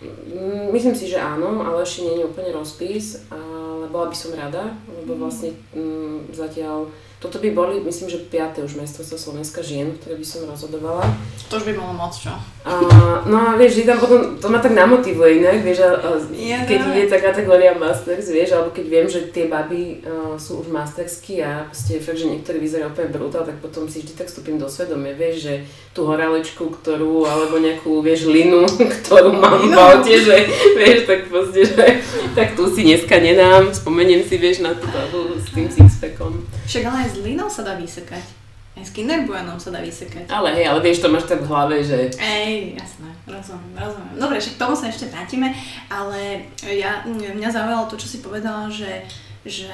Mm, 0.00 0.72
myslím 0.72 0.96
si, 0.96 1.12
že 1.12 1.20
áno, 1.20 1.60
ale 1.60 1.84
ešte 1.84 2.08
nie 2.08 2.22
je 2.22 2.28
úplne 2.30 2.56
rozpis, 2.56 3.28
ale 3.28 3.84
bola 3.92 4.08
by 4.08 4.16
som 4.16 4.32
rada, 4.32 4.72
lebo 4.88 5.12
mhm. 5.12 5.20
vlastne 5.20 5.50
mm, 5.76 6.32
zatiaľ 6.32 6.88
toto 7.20 7.36
by 7.36 7.52
boli, 7.52 7.84
myslím, 7.84 8.08
že 8.08 8.24
5. 8.32 8.64
už 8.64 8.80
majstrovstvo 8.80 9.20
Slovenska 9.20 9.60
žien, 9.60 9.92
ktoré 10.00 10.16
by 10.16 10.24
som 10.24 10.48
rozhodovala. 10.48 11.04
To 11.52 11.60
už 11.60 11.68
by 11.68 11.76
bolo 11.76 11.92
moc, 11.92 12.16
čo? 12.16 12.32
A, 12.60 13.24
no 13.24 13.36
a 13.40 13.56
vieš, 13.56 13.88
tam 13.88 13.96
potom, 13.96 14.36
to 14.36 14.52
ma 14.52 14.60
tak 14.60 14.76
namotivuje 14.76 15.40
inak, 15.40 15.64
vieš, 15.64 15.80
a, 15.80 15.96
a, 15.96 16.08
keď 16.68 16.80
no. 16.84 16.92
je 16.92 17.04
tá 17.08 17.16
kategória 17.16 17.72
Masters, 17.72 18.28
vieš, 18.28 18.52
alebo 18.52 18.76
keď 18.76 18.84
viem, 18.84 19.06
že 19.08 19.32
tie 19.32 19.48
baby 19.48 20.04
uh, 20.04 20.36
sú 20.36 20.60
už 20.60 20.68
mastersky 20.68 21.40
a 21.40 21.64
proste 21.72 22.04
fakt, 22.04 22.20
že 22.20 22.28
niektorí 22.28 22.60
vyzerajú 22.60 22.92
úplne 22.92 23.16
brutál, 23.16 23.48
tak 23.48 23.56
potom 23.64 23.88
si 23.88 24.04
vždy 24.04 24.12
tak 24.12 24.28
vstúpim 24.28 24.60
do 24.60 24.68
svedomia, 24.68 25.16
vieš, 25.16 25.48
že 25.48 25.54
tú 25.96 26.04
horálečku, 26.04 26.68
ktorú, 26.68 27.24
alebo 27.24 27.56
nejakú, 27.56 28.04
vieš, 28.04 28.28
linu, 28.28 28.68
ktorú 29.00 29.40
mám 29.40 29.64
v 29.64 29.80
aute, 29.80 30.20
že, 30.20 30.36
vieš, 30.76 31.08
tak 31.08 31.32
proste, 31.32 31.64
že 31.64 32.04
tak 32.36 32.60
tu 32.60 32.68
si 32.68 32.84
dneska 32.84 33.16
nenám, 33.24 33.72
spomeniem 33.72 34.20
si, 34.20 34.36
vieš, 34.36 34.60
na 34.60 34.76
tú 34.76 34.84
babu 34.92 35.32
s 35.32 35.48
tým 35.48 35.64
sixpackom. 35.64 36.44
Však 36.68 36.84
ale 36.84 37.08
aj 37.08 37.08
s 37.08 37.16
linou 37.24 37.48
sa 37.48 37.64
dá 37.64 37.80
vysekať. 37.80 38.39
Aj 38.80 38.88
s 38.88 38.96
kinderbuenom 38.96 39.60
sa 39.60 39.68
dá 39.68 39.84
vysekať. 39.84 40.32
Ale 40.32 40.56
hej, 40.56 40.64
ale 40.72 40.80
vieš, 40.80 41.04
to 41.04 41.12
máš 41.12 41.28
tak 41.28 41.44
v 41.44 41.52
hlave, 41.52 41.84
že... 41.84 42.08
Ej, 42.16 42.80
jasné, 42.80 43.12
rozumiem, 43.28 43.76
rozumiem. 43.76 44.16
Dobre, 44.16 44.40
však 44.40 44.56
k 44.56 44.62
tomu 44.64 44.72
sa 44.72 44.88
ešte 44.88 45.12
vrátime, 45.12 45.52
ale 45.92 46.48
ja, 46.64 47.04
mňa 47.04 47.50
zaujalo 47.52 47.92
to, 47.92 48.00
čo 48.00 48.08
si 48.08 48.24
povedala, 48.24 48.72
že, 48.72 49.04
že 49.44 49.68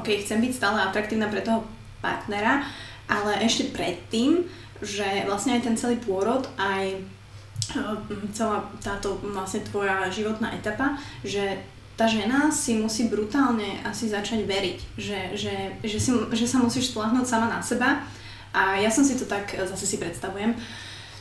ok, 0.00 0.24
chcem 0.24 0.40
byť 0.40 0.52
stále 0.56 0.80
atraktívna 0.80 1.28
pre 1.28 1.44
toho 1.44 1.68
partnera, 2.00 2.64
ale 3.04 3.44
ešte 3.44 3.68
predtým, 3.68 4.48
že 4.80 5.28
vlastne 5.28 5.60
aj 5.60 5.68
ten 5.68 5.76
celý 5.76 6.00
pôrod, 6.00 6.48
aj 6.56 6.96
eh, 6.96 7.96
celá 8.32 8.64
táto 8.80 9.20
vlastne 9.20 9.60
tvoja 9.60 10.08
životná 10.08 10.56
etapa, 10.56 10.96
že 11.20 11.60
tá 11.98 12.06
žena 12.06 12.46
si 12.54 12.78
musí 12.78 13.10
brutálne 13.10 13.82
asi 13.82 14.06
začať 14.06 14.46
veriť, 14.46 14.78
že, 14.94 15.18
že, 15.34 15.54
že, 15.82 15.98
si, 15.98 16.14
že 16.14 16.46
sa 16.46 16.62
musíš 16.62 16.94
spolahnúť 16.94 17.26
sama 17.26 17.50
na 17.50 17.58
seba. 17.58 18.06
A 18.54 18.80
ja 18.80 18.88
som 18.88 19.04
si 19.04 19.18
to 19.18 19.28
tak, 19.28 19.54
zase 19.54 19.84
si 19.84 19.96
predstavujem, 20.00 20.56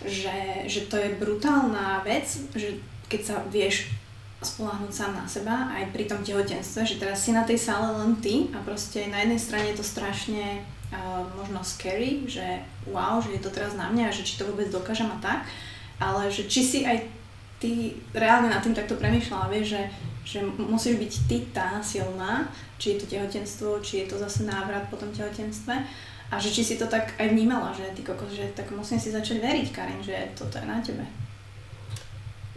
že, 0.05 0.67
že 0.69 0.87
to 0.87 0.95
je 0.95 1.17
brutálna 1.17 2.05
vec, 2.05 2.25
že 2.53 2.77
keď 3.07 3.21
sa 3.23 3.35
vieš 3.49 3.91
spolahnúť 4.37 4.93
sám 4.93 5.17
na 5.17 5.25
seba 5.25 5.73
aj 5.73 5.89
pri 5.89 6.05
tom 6.05 6.21
tehotenstve, 6.21 6.85
že 6.85 7.01
teraz 7.01 7.25
si 7.25 7.33
na 7.33 7.41
tej 7.41 7.57
sále 7.57 7.89
len 7.89 8.13
ty 8.21 8.53
a 8.53 8.61
proste 8.61 9.09
na 9.09 9.25
jednej 9.25 9.41
strane 9.41 9.73
je 9.73 9.81
to 9.81 9.85
strašne 9.85 10.61
uh, 10.93 11.25
možno 11.33 11.65
scary, 11.65 12.21
že 12.29 12.61
wow, 12.85 13.17
že 13.17 13.33
je 13.33 13.41
to 13.41 13.49
teraz 13.49 13.73
na 13.73 13.89
mňa 13.89 14.13
a 14.13 14.15
že 14.15 14.21
či 14.21 14.37
to 14.37 14.45
vôbec 14.45 14.69
dokážem 14.69 15.09
a 15.09 15.17
tak, 15.17 15.49
ale 15.97 16.29
že 16.29 16.45
či 16.45 16.61
si 16.61 16.79
aj 16.85 17.09
ty 17.57 17.97
reálne 18.13 18.53
nad 18.53 18.61
tým 18.61 18.77
takto 18.77 18.93
premýšľala, 19.01 19.49
vieš, 19.49 19.73
že 19.73 19.81
že 20.27 20.43
musíš 20.43 20.99
byť 20.99 21.13
ty 21.31 21.37
tá 21.55 21.79
silná, 21.79 22.51
či 22.75 22.91
je 22.93 22.97
to 22.99 23.15
tehotenstvo, 23.15 23.79
či 23.79 24.03
je 24.03 24.11
to 24.11 24.19
zase 24.19 24.43
návrat 24.43 24.91
po 24.91 24.99
tom 24.99 25.07
tehotenstve 25.15 25.87
a 26.27 26.35
že 26.39 26.51
či 26.51 26.63
si 26.63 26.75
to 26.75 26.87
tak 26.91 27.15
aj 27.15 27.31
vnímala, 27.31 27.71
že 27.71 27.87
ty 27.95 28.03
kokos, 28.03 28.35
že 28.35 28.51
tak 28.51 28.67
musím 28.75 28.99
si 28.99 29.15
začať 29.15 29.39
veriť, 29.39 29.67
Karin, 29.71 30.01
že 30.03 30.35
toto 30.35 30.59
je 30.59 30.67
na 30.67 30.83
tebe. 30.83 31.05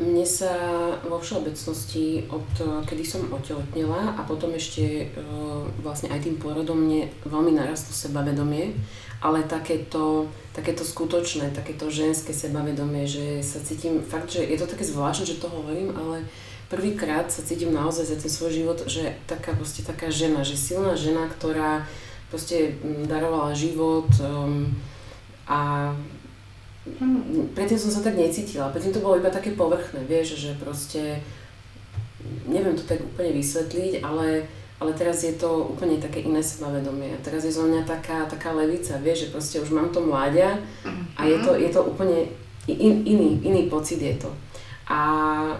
Mne 0.00 0.24
sa 0.24 0.48
vo 1.04 1.20
všeobecnosti 1.20 2.24
od 2.32 2.48
kedy 2.88 3.04
som 3.04 3.28
otehotnila 3.28 4.16
a 4.16 4.20
potom 4.24 4.48
ešte 4.56 5.12
uh, 5.12 5.68
vlastne 5.84 6.08
aj 6.08 6.24
tým 6.24 6.40
pôrodom 6.40 6.88
mne 6.88 7.12
veľmi 7.28 7.52
narastlo 7.52 7.92
sebavedomie, 7.92 8.72
ale 9.20 9.44
takéto, 9.44 10.32
takéto 10.56 10.88
skutočné, 10.88 11.52
takéto 11.52 11.92
ženské 11.92 12.32
sebavedomie, 12.32 13.04
že 13.04 13.44
sa 13.44 13.60
cítim 13.60 14.00
fakt, 14.00 14.32
že 14.32 14.40
je 14.40 14.56
to 14.56 14.64
také 14.64 14.88
zvláštne, 14.88 15.28
že 15.28 15.36
to 15.36 15.52
hovorím, 15.52 15.92
ale 15.92 16.24
prvýkrát 16.72 17.28
sa 17.28 17.44
cítim 17.44 17.68
naozaj 17.68 18.08
za 18.08 18.16
ten 18.16 18.32
svoj 18.32 18.50
život, 18.56 18.78
že 18.88 19.20
taká, 19.28 19.52
proste 19.52 19.84
taká 19.84 20.08
žena, 20.08 20.40
že 20.40 20.56
silná 20.56 20.96
žena, 20.96 21.28
ktorá 21.28 21.84
proste 22.30 22.78
mm, 22.78 23.10
darovala 23.10 23.50
život 23.52 24.08
um, 24.22 24.70
a 25.50 25.90
predtým 27.52 27.76
som 27.76 27.92
sa 27.92 28.00
tak 28.00 28.16
necítila, 28.16 28.72
predtým 28.72 28.94
to 28.94 29.04
bolo 29.04 29.20
iba 29.20 29.28
také 29.28 29.52
povrchné, 29.52 30.00
vieš, 30.08 30.40
že 30.40 30.56
proste, 30.56 31.20
neviem 32.48 32.72
to 32.72 32.86
tak 32.86 33.02
úplne 33.04 33.36
vysvetliť, 33.36 34.00
ale, 34.00 34.48
ale 34.80 34.90
teraz 34.96 35.20
je 35.26 35.36
to 35.36 35.76
úplne 35.76 36.00
také 36.00 36.24
iné 36.24 36.40
sebavedomie. 36.40 37.20
Teraz 37.20 37.44
je 37.44 37.52
zo 37.52 37.68
mňa 37.68 37.84
taká, 37.84 38.24
taká 38.24 38.56
levica, 38.56 38.96
vieš, 38.96 39.28
že 39.28 39.32
proste 39.34 39.56
už 39.60 39.70
mám 39.76 39.92
to 39.92 40.00
mláďa 40.00 40.56
a 41.18 41.28
je 41.28 41.36
to, 41.44 41.52
je 41.58 41.68
to 41.68 41.84
úplne 41.84 42.32
in, 42.70 43.04
iný, 43.04 43.42
iný 43.44 43.68
pocit 43.68 44.00
je 44.00 44.16
to. 44.16 44.30
A, 44.90 45.00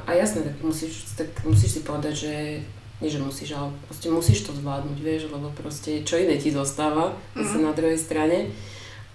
a 0.06 0.10
jasné, 0.16 0.42
tak 0.42 0.56
musíš, 0.62 1.14
tak 1.14 1.28
musíš 1.46 1.78
si 1.78 1.80
povedať, 1.86 2.14
že 2.16 2.34
nie, 3.00 3.08
že 3.08 3.16
musíš, 3.16 3.56
ale 3.56 3.72
proste 3.88 4.12
musíš 4.12 4.44
to 4.44 4.52
zvládnuť, 4.52 4.98
vieš, 5.00 5.32
lebo 5.32 5.48
proste 5.56 6.04
čo 6.04 6.20
iné 6.20 6.36
ti 6.36 6.52
zostáva 6.52 7.16
zase 7.32 7.56
na 7.64 7.72
druhej 7.72 7.96
strane. 7.96 8.52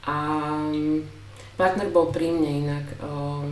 A 0.09 0.17
partner 1.53 1.93
bol 1.93 2.09
pri 2.09 2.33
mne 2.33 2.51
inak, 2.65 2.85
o, 3.01 3.45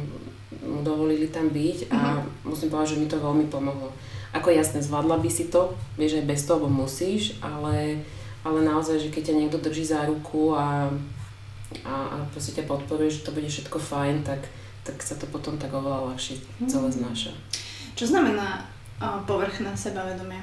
mu 0.65 0.81
dovolili 0.81 1.29
tam 1.29 1.53
byť 1.53 1.93
a 1.93 2.25
musím 2.45 2.73
povedať, 2.73 2.97
že 2.97 2.99
mi 3.01 3.07
to 3.09 3.21
veľmi 3.21 3.45
pomohlo. 3.49 3.93
Ako 4.33 4.49
jasné, 4.49 4.81
zvládla 4.81 5.21
by 5.21 5.29
si 5.29 5.53
to, 5.53 5.77
vieš, 6.01 6.17
aj 6.17 6.25
bez 6.25 6.41
toho 6.49 6.65
musíš, 6.65 7.37
ale, 7.37 8.01
ale 8.41 8.59
naozaj, 8.65 8.97
že 8.97 9.13
keď 9.13 9.29
ťa 9.29 9.37
niekto 9.37 9.61
drží 9.61 9.85
za 9.85 10.09
ruku 10.09 10.57
a, 10.57 10.89
a, 11.85 11.93
a 12.09 12.15
proste 12.33 12.57
ťa 12.57 12.65
podporuje, 12.65 13.13
že 13.13 13.21
to 13.21 13.29
bude 13.29 13.45
všetko 13.45 13.77
fajn, 13.77 14.25
tak, 14.25 14.49
tak 14.81 14.97
sa 15.05 15.13
to 15.13 15.29
potom 15.29 15.61
tak 15.61 15.69
oveľa 15.69 16.09
ľahšie 16.09 16.41
celé 16.65 16.89
znáša. 16.89 17.37
Čo 17.93 18.09
znamená 18.09 18.65
povrchné 19.23 19.71
sebavedomie? 19.73 20.41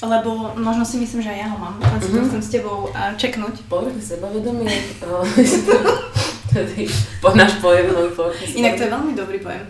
Lebo 0.00 0.52
možno 0.54 0.84
si 0.84 0.98
myslím, 0.98 1.22
že 1.22 1.30
aj 1.30 1.38
ja 1.38 1.48
ho 1.48 1.56
mám, 1.56 1.78
len 1.78 2.00
si 2.02 2.08
to 2.08 2.18
Mhm. 2.18 2.28
chcem 2.28 2.42
s 2.42 2.50
tebou 2.50 2.78
čeknúť. 3.14 3.54
Povrchné 3.66 4.02
sebavedomie, 4.02 4.68
náš 7.32 7.52
pojem 7.58 7.90
nový 7.90 8.10
povrchné 8.12 8.46
Inak 8.54 8.76
to 8.76 8.82
je 8.84 8.90
veľmi 8.90 9.12
dobrý 9.14 9.38
pojem. 9.38 9.64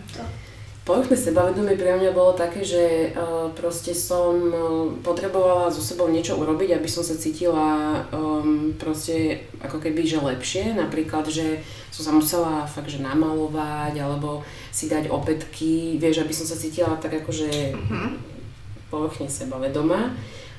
Povrchné 0.84 1.16
sebavedomie 1.16 1.80
pre 1.80 1.96
mňa 1.96 2.12
bolo 2.12 2.36
také, 2.36 2.60
že 2.60 3.08
uh, 3.16 3.48
proste 3.56 3.96
som 3.96 4.36
uh, 4.36 4.92
potrebovala 5.00 5.72
so 5.72 5.80
sebou 5.80 6.12
niečo 6.12 6.36
urobiť, 6.36 6.76
aby 6.76 6.84
som 6.84 7.00
sa 7.00 7.16
cítila 7.16 8.04
um, 8.12 8.76
proste 8.76 9.48
ako 9.64 9.80
keby, 9.80 10.04
že 10.04 10.20
lepšie. 10.20 10.76
Napríklad, 10.76 11.24
že 11.32 11.64
som 11.88 12.04
sa 12.04 12.12
musela 12.12 12.68
fakt, 12.68 12.92
že 12.92 13.00
namalovať, 13.00 13.96
alebo 13.96 14.44
si 14.68 14.84
dať 14.92 15.08
opätky, 15.08 15.96
vieš, 15.96 16.20
aby 16.20 16.36
som 16.36 16.44
sa 16.44 16.52
cítila 16.52 17.00
tak 17.00 17.16
akože 17.16 17.72
povrchne 18.92 19.32
sebavedomá. 19.32 20.12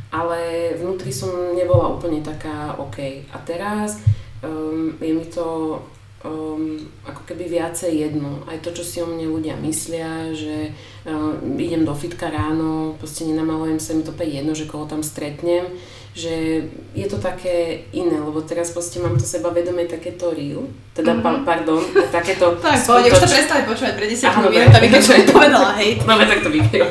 Ale 0.10 0.74
vnútri 0.74 1.14
som 1.14 1.54
nebola 1.54 1.94
úplne 1.94 2.26
taká 2.26 2.74
OK. 2.82 3.30
A 3.30 3.38
teraz 3.46 4.02
um, 4.42 4.90
je 4.98 5.14
mi 5.14 5.26
to 5.30 5.78
um, 6.26 6.82
ako 7.06 7.22
keby 7.30 7.46
viacej 7.62 7.92
jedno. 7.94 8.42
Aj 8.50 8.58
to, 8.58 8.74
čo 8.74 8.82
si 8.82 8.98
o 9.00 9.08
mne 9.08 9.30
ľudia 9.30 9.54
myslia, 9.62 10.34
že 10.34 10.74
um, 11.06 11.38
idem 11.62 11.86
do 11.86 11.94
fitka 11.94 12.34
ráno, 12.34 12.98
proste 12.98 13.30
nenamalujem 13.30 13.78
sa, 13.78 13.94
mi 13.94 14.02
to 14.02 14.12
úplne 14.12 14.42
jedno, 14.42 14.52
že 14.58 14.66
koho 14.66 14.90
tam 14.90 15.06
stretnem, 15.06 15.70
že 16.16 16.66
je 16.96 17.08
to 17.12 17.20
také 17.20 17.86
iné, 17.92 18.16
lebo 18.18 18.40
teraz 18.42 18.72
proste 18.72 19.04
mám 19.04 19.20
to 19.20 19.28
sebavedomie 19.28 19.84
takéto 19.86 20.32
real, 20.32 20.64
teda 20.96 21.12
mm-hmm. 21.12 21.44
pa, 21.44 21.56
pardon, 21.56 21.84
takéto 22.10 22.56
Tak, 22.64 22.82
pohode, 22.88 23.12
už 23.12 23.20
to 23.20 23.28
skutoč- 23.28 23.36
prestali 23.36 23.62
počúvať 23.68 23.94
pre 24.00 24.06
10 24.08 24.26
Áno, 24.32 24.48
minút, 24.50 24.72
dobre. 24.72 24.78
aby 24.80 24.88
keď 24.90 25.02
som 25.04 25.16
povedala 25.30 25.70
hej. 25.78 25.90
Máme 26.10 26.24
takto 26.26 26.50
vypiem. 26.50 26.88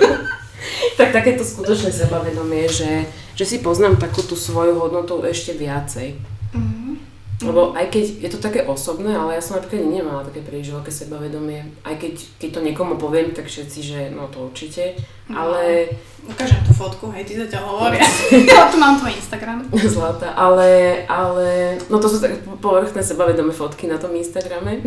tak 1.00 1.08
takéto 1.10 1.42
skutočné 1.42 1.90
sebavedomie, 1.90 2.68
že, 2.68 3.08
že 3.32 3.44
si 3.48 3.64
poznám 3.64 3.96
takú 3.96 4.22
tú 4.22 4.36
svoju 4.36 4.76
hodnotu 4.76 5.24
ešte 5.24 5.56
viacej. 5.56 6.33
Lebo 7.44 7.76
aj 7.76 7.86
keď 7.92 8.04
je 8.24 8.30
to 8.32 8.38
také 8.40 8.64
osobné, 8.64 9.12
ale 9.12 9.36
ja 9.36 9.42
som 9.44 9.60
napríklad 9.60 9.84
nemala 9.84 10.24
také 10.24 10.40
príliš 10.40 10.72
veľké 10.72 10.88
sebavedomie. 10.88 11.60
Aj 11.84 11.94
keď, 11.94 12.16
keď 12.40 12.50
to 12.56 12.60
niekomu 12.64 12.96
poviem, 12.96 13.36
tak 13.36 13.46
všetci, 13.46 13.78
že 13.84 13.98
no 14.10 14.32
to 14.32 14.48
určite. 14.48 14.96
Ale 15.28 15.92
Ukážem 16.24 16.56
tú 16.64 16.72
fotku, 16.72 17.12
hej, 17.12 17.28
ty 17.28 17.36
zatiaľ 17.36 17.76
hovoria. 17.76 18.00
ja 18.32 18.64
tu 18.72 18.80
mám 18.80 18.96
tvoj 18.96 19.12
Instagram. 19.12 19.68
zlatá, 19.76 20.32
ale, 20.32 21.04
ale 21.04 21.76
no 21.92 22.00
to 22.00 22.08
sú 22.08 22.16
také 22.16 22.40
povrchné 22.64 23.04
sebavedomé 23.04 23.52
fotky 23.52 23.84
na 23.84 24.00
tom 24.00 24.16
Instagrame. 24.16 24.80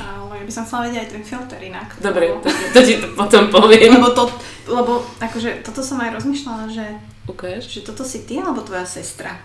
Ale 0.00 0.32
ja 0.40 0.44
by 0.48 0.52
som 0.52 0.64
chcela 0.64 0.88
vedieť 0.88 1.00
aj 1.04 1.10
ten 1.12 1.22
filter 1.28 1.60
inak. 1.60 1.92
Dobre, 2.00 2.32
to, 2.40 2.48
to 2.48 2.80
ti 2.80 2.96
to 2.96 3.12
potom 3.12 3.52
poviem. 3.52 4.00
lebo, 4.00 4.08
to, 4.16 4.32
lebo 4.64 5.04
akože 5.20 5.60
toto 5.60 5.84
som 5.84 6.00
aj 6.00 6.16
rozmýšľala, 6.16 6.72
že, 6.72 6.88
Ukáž. 7.28 7.68
že 7.68 7.84
toto 7.84 8.00
si 8.00 8.24
ty 8.24 8.40
alebo 8.40 8.64
tvoja 8.64 8.88
sestra. 8.88 9.36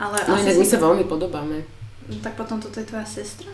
Ale 0.00 0.16
No 0.24 0.32
asi 0.32 0.42
inak 0.42 0.54
si- 0.54 0.60
my 0.60 0.66
sa 0.66 0.78
veľmi 0.80 1.04
podobáme. 1.04 1.58
No, 2.02 2.16
tak 2.18 2.34
potom 2.34 2.56
toto 2.56 2.74
je 2.74 2.86
tvoja 2.86 3.04
sestra? 3.04 3.52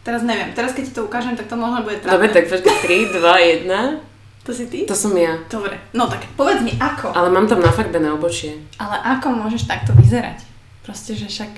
Teraz 0.00 0.20
neviem, 0.20 0.50
teraz 0.50 0.72
keď 0.72 0.84
ti 0.84 0.92
to 0.92 1.04
ukážem, 1.04 1.32
tak 1.32 1.46
to 1.46 1.54
možno 1.54 1.80
bude 1.80 1.96
trápne. 1.96 2.12
Dobre, 2.12 2.28
tak 2.28 2.44
počkaj, 2.46 2.74
3, 2.82 3.14
2, 3.14 3.64
1. 3.64 4.00
To 4.40 4.50
si 4.50 4.64
ty? 4.66 4.78
To 4.82 4.94
som 4.94 5.12
ja. 5.12 5.36
Dobre, 5.46 5.76
no 5.92 6.04
tak 6.04 6.24
povedz 6.32 6.60
mi 6.60 6.72
ako. 6.72 7.12
Ale 7.12 7.28
mám 7.28 7.44
tam 7.44 7.60
nafarbené 7.60 8.08
obočie. 8.08 8.56
Ale 8.76 8.96
ako 8.96 9.36
môžeš 9.38 9.64
takto 9.64 9.92
vyzerať? 9.92 10.40
Proste, 10.80 11.12
že 11.12 11.26
však, 11.26 11.52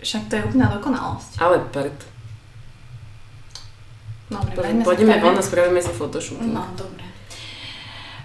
však 0.00 0.22
to 0.26 0.32
je 0.34 0.42
úplná 0.44 0.66
dokonalosť. 0.70 1.36
Ale 1.36 1.60
prd. 1.66 1.98
Dobre, 4.26 4.50
Po- 4.50 4.62
veďme 4.64 4.80
sa 4.80 4.86
Pôjdeme 4.86 5.12
k 5.12 5.14
tebe. 5.14 5.24
von 5.24 5.36
a 5.36 5.44
spravíme 5.44 5.78
si 5.78 5.92
photoshooting. 5.92 6.50
No, 6.50 6.64
dobre. 6.74 7.04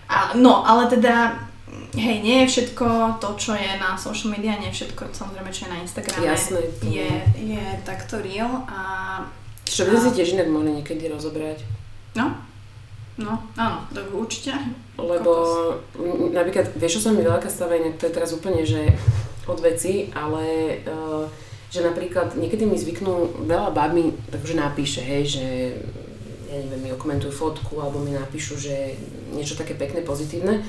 A, 0.07 0.33
no, 0.33 0.63
ale 0.63 0.87
teda, 0.87 1.35
hej, 1.95 2.17
nie 2.19 2.43
je 2.43 2.47
všetko 2.47 3.17
to, 3.19 3.29
čo 3.35 3.51
je 3.55 3.71
na 3.79 3.95
social 3.95 4.31
media, 4.31 4.59
nie 4.59 4.71
je 4.71 4.83
všetko, 4.83 5.11
samozrejme, 5.11 5.49
čo 5.51 5.67
je 5.67 5.71
na 5.71 5.79
Instagrame, 5.83 6.25
Jasné, 6.27 6.59
to 6.79 6.85
je, 6.87 7.09
je 7.35 7.65
takto 7.87 8.19
real 8.19 8.63
a 8.67 8.79
Čo 9.67 9.87
by 9.87 9.95
si 9.99 10.09
tiež 10.15 10.35
inak 10.35 10.51
mohli 10.51 10.79
niekedy 10.79 11.07
rozobrať. 11.07 11.63
no, 12.15 12.35
no, 13.19 13.33
áno, 13.55 13.77
tak 13.91 14.07
určite. 14.11 14.51
Lebo 14.99 15.31
m, 15.95 16.35
napríklad, 16.35 16.75
vieš, 16.75 16.99
čo 16.99 17.01
sa 17.07 17.15
mi 17.15 17.23
veľká 17.23 17.47
inak 17.47 17.95
to 17.99 18.07
je 18.07 18.15
teraz 18.15 18.31
úplne, 18.35 18.67
že 18.67 18.91
od 19.47 19.59
veci, 19.59 20.11
ale 20.13 20.77
uh, 20.85 21.25
že 21.71 21.87
napríklad 21.87 22.35
niekedy 22.35 22.67
mi 22.67 22.75
zvyknú, 22.75 23.47
veľa 23.47 23.71
báb 23.71 23.95
mi 23.95 24.11
takže 24.27 24.59
napíše, 24.59 25.01
hej, 25.01 25.23
že 25.39 25.45
ja 26.51 26.59
neviem, 26.67 26.83
mi 26.83 26.89
okomentujú 26.91 27.31
fotku 27.31 27.79
alebo 27.79 28.03
mi 28.03 28.11
napíšu, 28.11 28.59
že 28.59 28.99
niečo 29.31 29.55
také 29.55 29.79
pekné, 29.79 30.03
pozitívne. 30.03 30.59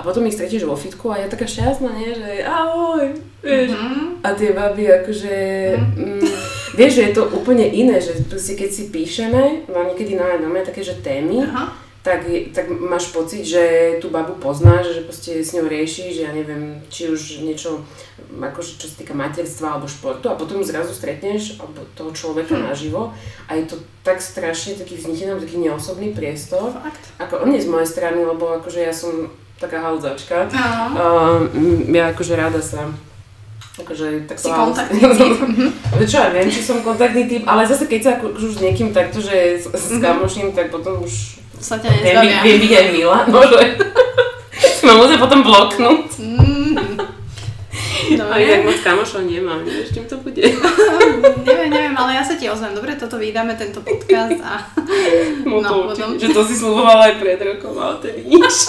A 0.00 0.02
potom 0.02 0.24
ich 0.24 0.32
stretneš 0.32 0.64
vo 0.64 0.72
fitku 0.72 1.12
a 1.12 1.20
ja 1.20 1.28
taká 1.28 1.44
šťastná, 1.44 1.92
nie? 1.92 2.16
že 2.16 2.40
ahoj, 2.40 3.12
vieš. 3.44 3.76
Mhm. 3.76 4.24
A 4.24 4.28
tie 4.32 4.56
baby 4.56 4.84
akože, 4.88 5.34
mm, 5.76 6.24
vieš, 6.72 6.92
že 6.96 7.02
je 7.04 7.12
to 7.12 7.28
úplne 7.36 7.68
iné, 7.68 8.00
že 8.00 8.16
proste 8.24 8.56
keď 8.56 8.70
si 8.72 8.88
píšeme, 8.88 9.68
mám 9.68 9.92
niekedy 9.92 10.16
na, 10.16 10.40
mňa 10.40 10.64
také, 10.64 10.80
že 10.80 11.04
témy, 11.04 11.44
Aha. 11.44 11.68
tak, 12.00 12.24
je- 12.24 12.48
tak 12.48 12.72
máš 12.72 13.12
pocit, 13.12 13.44
že 13.44 13.60
tú 14.00 14.08
babu 14.08 14.32
poznáš, 14.40 14.96
že 14.96 15.04
proste 15.04 15.44
s 15.44 15.52
ňou 15.52 15.68
riešiš, 15.68 16.24
ja 16.24 16.32
neviem, 16.32 16.80
či 16.88 17.12
už 17.12 17.44
niečo, 17.44 17.84
akože 18.32 18.80
čo 18.80 18.88
sa 18.88 18.96
týka 18.96 19.12
materstva 19.12 19.76
alebo 19.76 19.84
športu 19.84 20.32
a 20.32 20.36
potom 20.40 20.64
zrazu 20.64 20.96
stretneš, 20.96 21.60
alebo 21.60 21.84
toho 21.92 22.08
človeka 22.16 22.56
naživo 22.56 23.12
a 23.48 23.56
je 23.56 23.68
to 23.68 23.76
tak 24.00 24.24
strašne 24.24 24.80
taký 24.80 24.96
vznikne 24.96 25.36
nám 25.36 25.44
taký 25.44 25.60
neosobný 25.60 26.16
priestor. 26.16 26.72
Fakt. 26.72 27.04
Ako 27.20 27.44
on 27.44 27.52
je 27.52 27.60
z 27.60 27.68
mojej 27.68 27.88
strany, 27.88 28.24
lebo 28.24 28.48
akože 28.56 28.80
ja 28.80 28.96
som 28.96 29.28
taká 29.60 29.84
halzačka. 29.84 30.48
Áno. 30.48 30.96
Uh, 30.96 31.92
ja 31.92 32.10
akože 32.10 32.32
rada 32.34 32.58
sa 32.64 32.88
akože 33.80 34.28
takto 34.28 34.48
Si 34.48 34.50
kontaktný 34.52 35.00
typ. 35.00 35.36
No 35.70 36.02
čo 36.10 36.16
ja 36.20 36.28
viem, 36.32 36.48
či 36.52 36.60
som 36.60 36.84
kontaktný 36.84 37.24
typ, 37.28 37.42
ale 37.48 37.64
zase 37.64 37.88
keď 37.88 38.00
sa 38.00 38.10
akože 38.20 38.44
už 38.44 38.54
s 38.56 38.60
niekým 38.60 38.92
takto, 38.92 39.22
že 39.24 39.62
s, 39.62 39.66
s 39.72 39.96
kamoším, 40.00 40.52
tak 40.52 40.68
potom 40.68 41.00
už 41.00 41.40
Sa 41.60 41.76
ťa 41.76 41.88
nezbavia. 41.88 42.40
viem 42.44 42.58
byť 42.60 42.72
aj 42.72 42.86
milá, 42.92 43.18
no 43.28 43.40
že 43.44 43.60
ma 44.88 44.92
potom 45.20 45.40
bloknúť. 45.44 46.08
Mhm. 48.10 48.32
A 48.32 48.34
inak 48.36 48.62
moc 48.64 48.78
kamošov 48.82 49.22
nemám, 49.22 49.60
nevieš, 49.62 49.94
čím 49.94 50.04
to 50.04 50.16
bude. 50.18 50.42
neviem, 51.48 51.70
neviem, 51.70 51.94
ale 51.94 52.18
ja 52.18 52.22
sa 52.24 52.34
ti 52.34 52.50
ozvem. 52.50 52.74
Dobre, 52.74 52.98
toto 52.98 53.16
vydáme, 53.16 53.54
tento 53.54 53.80
podcast 53.80 54.40
a... 54.42 54.66
No, 55.46 55.60
No, 55.62 55.68
to 55.68 55.74
potom. 55.94 56.08
určite, 56.14 56.26
že 56.26 56.34
to 56.34 56.42
si 56.44 56.54
slubovala 56.56 57.02
aj 57.10 57.14
pred 57.18 57.38
rokom, 57.38 57.74
ale 57.78 57.94
tedy 58.02 58.26
nič. 58.26 58.54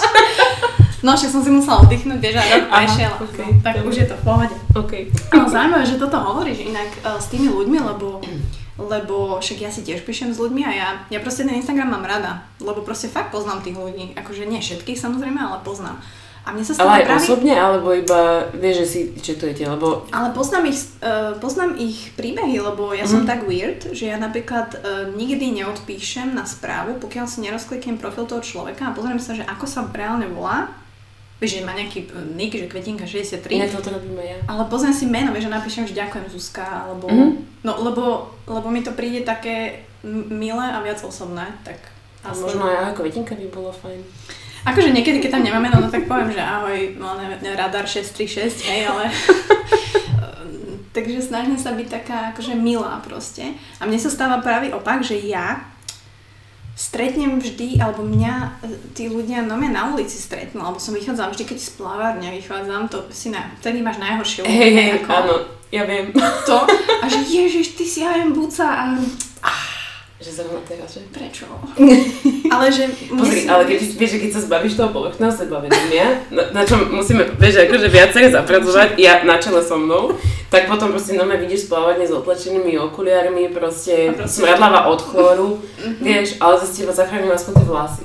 No, 1.02 1.18
však 1.18 1.34
som 1.34 1.42
si 1.42 1.50
musela 1.50 1.82
oddychnúť, 1.82 2.22
vieš, 2.22 2.38
a 2.38 2.46
rok 2.46 2.66
prešiel. 2.70 3.10
okej, 3.18 3.50
no, 3.50 3.58
tak 3.58 3.74
dobre. 3.82 3.90
už 3.90 3.94
je 3.98 4.06
to 4.06 4.14
v 4.14 4.22
pohode. 4.22 4.54
OK. 4.78 4.92
Ale 5.34 5.46
zaujímavé, 5.50 5.82
že 5.82 5.98
toto 5.98 6.14
hovoríš 6.14 6.62
inak 6.62 6.86
uh, 7.02 7.18
s 7.18 7.26
tými 7.26 7.50
ľuďmi, 7.50 7.78
lebo, 7.82 8.22
lebo 8.78 9.42
však 9.42 9.66
ja 9.66 9.70
si 9.74 9.82
tiež 9.82 10.06
píšem 10.06 10.30
s 10.30 10.38
ľuďmi 10.38 10.62
a 10.62 10.70
ja, 10.70 10.88
ja 11.10 11.18
proste 11.18 11.42
ten 11.42 11.58
Instagram 11.58 11.90
mám 11.90 12.06
rada, 12.06 12.46
lebo 12.62 12.86
proste 12.86 13.10
fakt 13.10 13.34
poznám 13.34 13.66
tých 13.66 13.74
ľudí. 13.74 14.14
Akože 14.14 14.46
nie 14.46 14.62
všetkých 14.62 14.94
samozrejme, 14.94 15.42
ale 15.42 15.58
poznám. 15.66 15.98
A 16.42 16.50
mne 16.50 16.66
sa 16.66 16.74
Ale 16.74 16.78
stalo 16.78 16.90
aj 16.90 17.04
práve... 17.06 17.22
osobne, 17.22 17.54
alebo 17.54 17.88
iba 17.94 18.50
vieš, 18.50 18.76
že 18.82 18.86
si 18.86 19.00
četujete, 19.14 19.62
lebo 19.62 20.02
Ale 20.10 20.34
poznám 20.34 20.66
ich, 20.66 20.80
uh, 20.98 21.38
poznám 21.38 21.78
ich 21.78 22.10
príbehy, 22.18 22.58
lebo 22.58 22.90
ja 22.90 23.06
som 23.06 23.22
tak 23.22 23.46
weird, 23.46 23.94
že 23.94 24.10
ja 24.10 24.18
napríklad 24.18 24.74
uh, 24.74 25.06
nikdy 25.14 25.54
neodpíšem 25.62 26.34
na 26.34 26.42
správu, 26.42 26.98
pokiaľ 26.98 27.30
si 27.30 27.46
nerozkliknem 27.46 27.94
profil 27.94 28.26
toho 28.26 28.42
človeka 28.42 28.90
a 28.90 28.94
pozriem 28.94 29.22
sa, 29.22 29.38
že 29.38 29.46
ako 29.46 29.64
sa 29.70 29.86
reálne 29.86 30.26
volá. 30.26 30.66
Vieš, 31.38 31.58
že 31.58 31.66
má 31.66 31.78
nejaký 31.78 32.10
uh, 32.10 32.26
nick, 32.34 32.58
že 32.58 32.66
kvetinka 32.66 33.06
63. 33.06 33.46
inak 33.46 33.70
toto 33.78 33.94
robíme 33.94 34.22
ja. 34.22 34.38
Ale 34.50 34.66
pozriem 34.66 34.94
si 34.94 35.06
meno, 35.06 35.30
vieš, 35.30 35.46
že 35.46 35.54
napíšem, 35.54 35.84
že 35.86 35.94
ďakujem 35.94 36.26
Zuzka, 36.26 36.66
alebo 36.90 37.06
Mhm. 37.06 37.54
No, 37.62 37.78
lebo, 37.78 38.34
lebo 38.50 38.66
mi 38.74 38.82
to 38.82 38.90
príde 38.90 39.22
také 39.22 39.86
milé 40.26 40.66
a 40.66 40.82
viac 40.82 40.98
osobné, 41.06 41.46
tak 41.62 41.78
A 42.26 42.34
možno 42.34 42.66
aj 42.66 42.94
ako 42.94 43.06
kvetinka 43.06 43.38
by 43.38 43.46
bolo 43.50 43.70
fajn. 43.70 44.02
Akože 44.62 44.94
niekedy, 44.94 45.18
keď 45.18 45.38
tam 45.38 45.42
nemáme, 45.42 45.66
no, 45.74 45.82
no 45.82 45.90
tak 45.90 46.06
poviem, 46.06 46.30
že 46.30 46.38
ahoj, 46.38 46.94
no 46.94 47.18
neviem, 47.18 47.58
radar 47.58 47.86
636, 47.86 48.62
hej, 48.70 48.86
ale... 48.86 49.10
Takže 50.92 51.24
snažím 51.24 51.56
sa 51.56 51.72
byť 51.72 51.88
taká 51.88 52.36
akože 52.36 52.52
milá 52.52 53.00
proste. 53.00 53.56
A 53.80 53.88
mne 53.88 53.96
sa 53.96 54.12
stáva 54.12 54.44
práve 54.44 54.68
opak, 54.76 55.00
že 55.00 55.16
ja 55.24 55.72
stretnem 56.76 57.40
vždy, 57.40 57.80
alebo 57.80 58.04
mňa 58.04 58.60
tí 58.92 59.08
ľudia 59.08 59.44
no 59.44 59.56
mňa 59.56 59.70
na 59.72 59.82
ulici 59.92 60.20
stretnú, 60.20 60.60
alebo 60.60 60.80
som 60.80 60.92
vychádzam 60.92 61.32
vždy, 61.32 61.44
keď 61.48 61.58
z 61.60 61.70
plavárne 61.80 62.28
vychádzam, 62.32 62.92
to 62.92 63.08
si 63.08 63.32
na, 63.32 63.52
vtedy 63.60 63.80
máš 63.80 64.00
najhoršie 64.00 64.44
Hej, 64.44 64.72
hej, 64.72 64.90
áno, 65.08 65.48
ja 65.72 65.84
viem. 65.88 66.12
to. 66.48 66.58
A 67.00 67.04
že 67.08 67.24
ježiš, 67.24 67.76
ty 67.76 67.84
si 67.88 68.04
aj 68.04 68.28
buca 68.36 68.68
a 68.68 68.84
Že 70.22 70.30
zrovna 70.32 70.62
teraz, 70.62 70.88
že? 70.88 71.02
prečo? 71.10 71.50
Ale 72.54 72.70
že... 72.70 72.86
Pozri, 73.10 73.42
ale 73.44 73.64
keď, 73.64 73.78
vieš, 73.92 74.10
že 74.12 74.20
keď 74.20 74.30
sa 74.30 74.40
zbavíš 74.40 74.74
toho 74.74 74.90
povrchného 74.90 75.32
sebavedomia, 75.32 76.22
na, 76.30 76.42
na 76.52 76.62
čom 76.62 76.78
musíme, 76.88 77.26
vieš, 77.34 77.58
akože 77.60 77.88
viacej 77.88 78.30
zapracovať, 78.30 78.88
ja 78.96 79.20
na 79.22 79.36
čele 79.36 79.58
so 79.58 79.74
mnou, 79.74 80.14
tak 80.46 80.68
potom 80.68 80.92
proste 80.92 81.12
normálne 81.12 81.42
vidíš 81.42 81.66
splávanie 81.66 82.04
s 82.04 82.12
otlačenými 82.12 82.76
okuliarmi, 82.78 83.50
proste, 83.50 84.12
proste- 84.12 84.38
smradlava 84.38 84.86
od 84.86 85.00
chlóru, 85.02 85.48
vieš, 85.98 86.38
ale 86.38 86.54
zase 86.56 86.72
teba 86.78 86.92
zachránili 86.92 87.32
aspoň 87.32 87.52
tie 87.56 87.66
vlasy. 87.66 88.04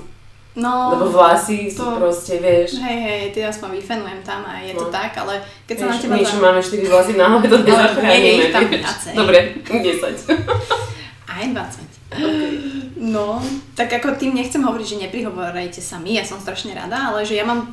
No, 0.57 0.89
Lebo 0.89 1.13
vlasy 1.13 1.69
sú 1.69 1.85
to- 1.85 2.01
proste, 2.01 2.41
vieš, 2.41 2.81
Hej, 2.81 2.97
hej, 2.99 3.21
ty 3.29 3.45
aspoň 3.45 3.77
vyfenujem 3.77 4.25
tam 4.25 4.41
a 4.41 4.57
je 4.57 4.73
to 4.73 4.87
No. 4.87 4.89
tak, 4.89 5.13
ale 5.13 5.37
keď 5.69 5.75
sa 5.75 5.83
na 5.83 5.91
vieš 5.91 6.01
teba... 6.01 6.13
my, 6.15 6.23
čo 6.23 6.37
máme 6.39 6.59
4 6.63 6.81
vlasy 6.87 7.11
na 7.13 7.25
hlave, 7.29 7.45
to 7.45 7.53
Ale 7.53 7.61
nie 7.61 7.69
je 7.69 7.77
nezachránime, 7.77 8.41
ich 8.41 8.49
tam 8.49 8.63
vieš. 8.65 8.81
viacej. 8.81 9.13
Dobre, 9.13 9.39
10. 9.61 10.33
Aj 11.27 11.45
20. 11.45 11.96
No, 12.97 13.43
tak 13.75 13.91
ako 13.93 14.15
tým 14.15 14.33
nechcem 14.33 14.63
hovoriť, 14.63 14.87
že 14.87 15.01
neprihovorajte 15.07 15.81
sa 15.83 15.99
mi, 15.99 16.15
ja 16.15 16.23
som 16.23 16.39
strašne 16.39 16.71
rada, 16.71 17.11
ale 17.11 17.27
že 17.27 17.35
ja 17.35 17.43
mám 17.43 17.67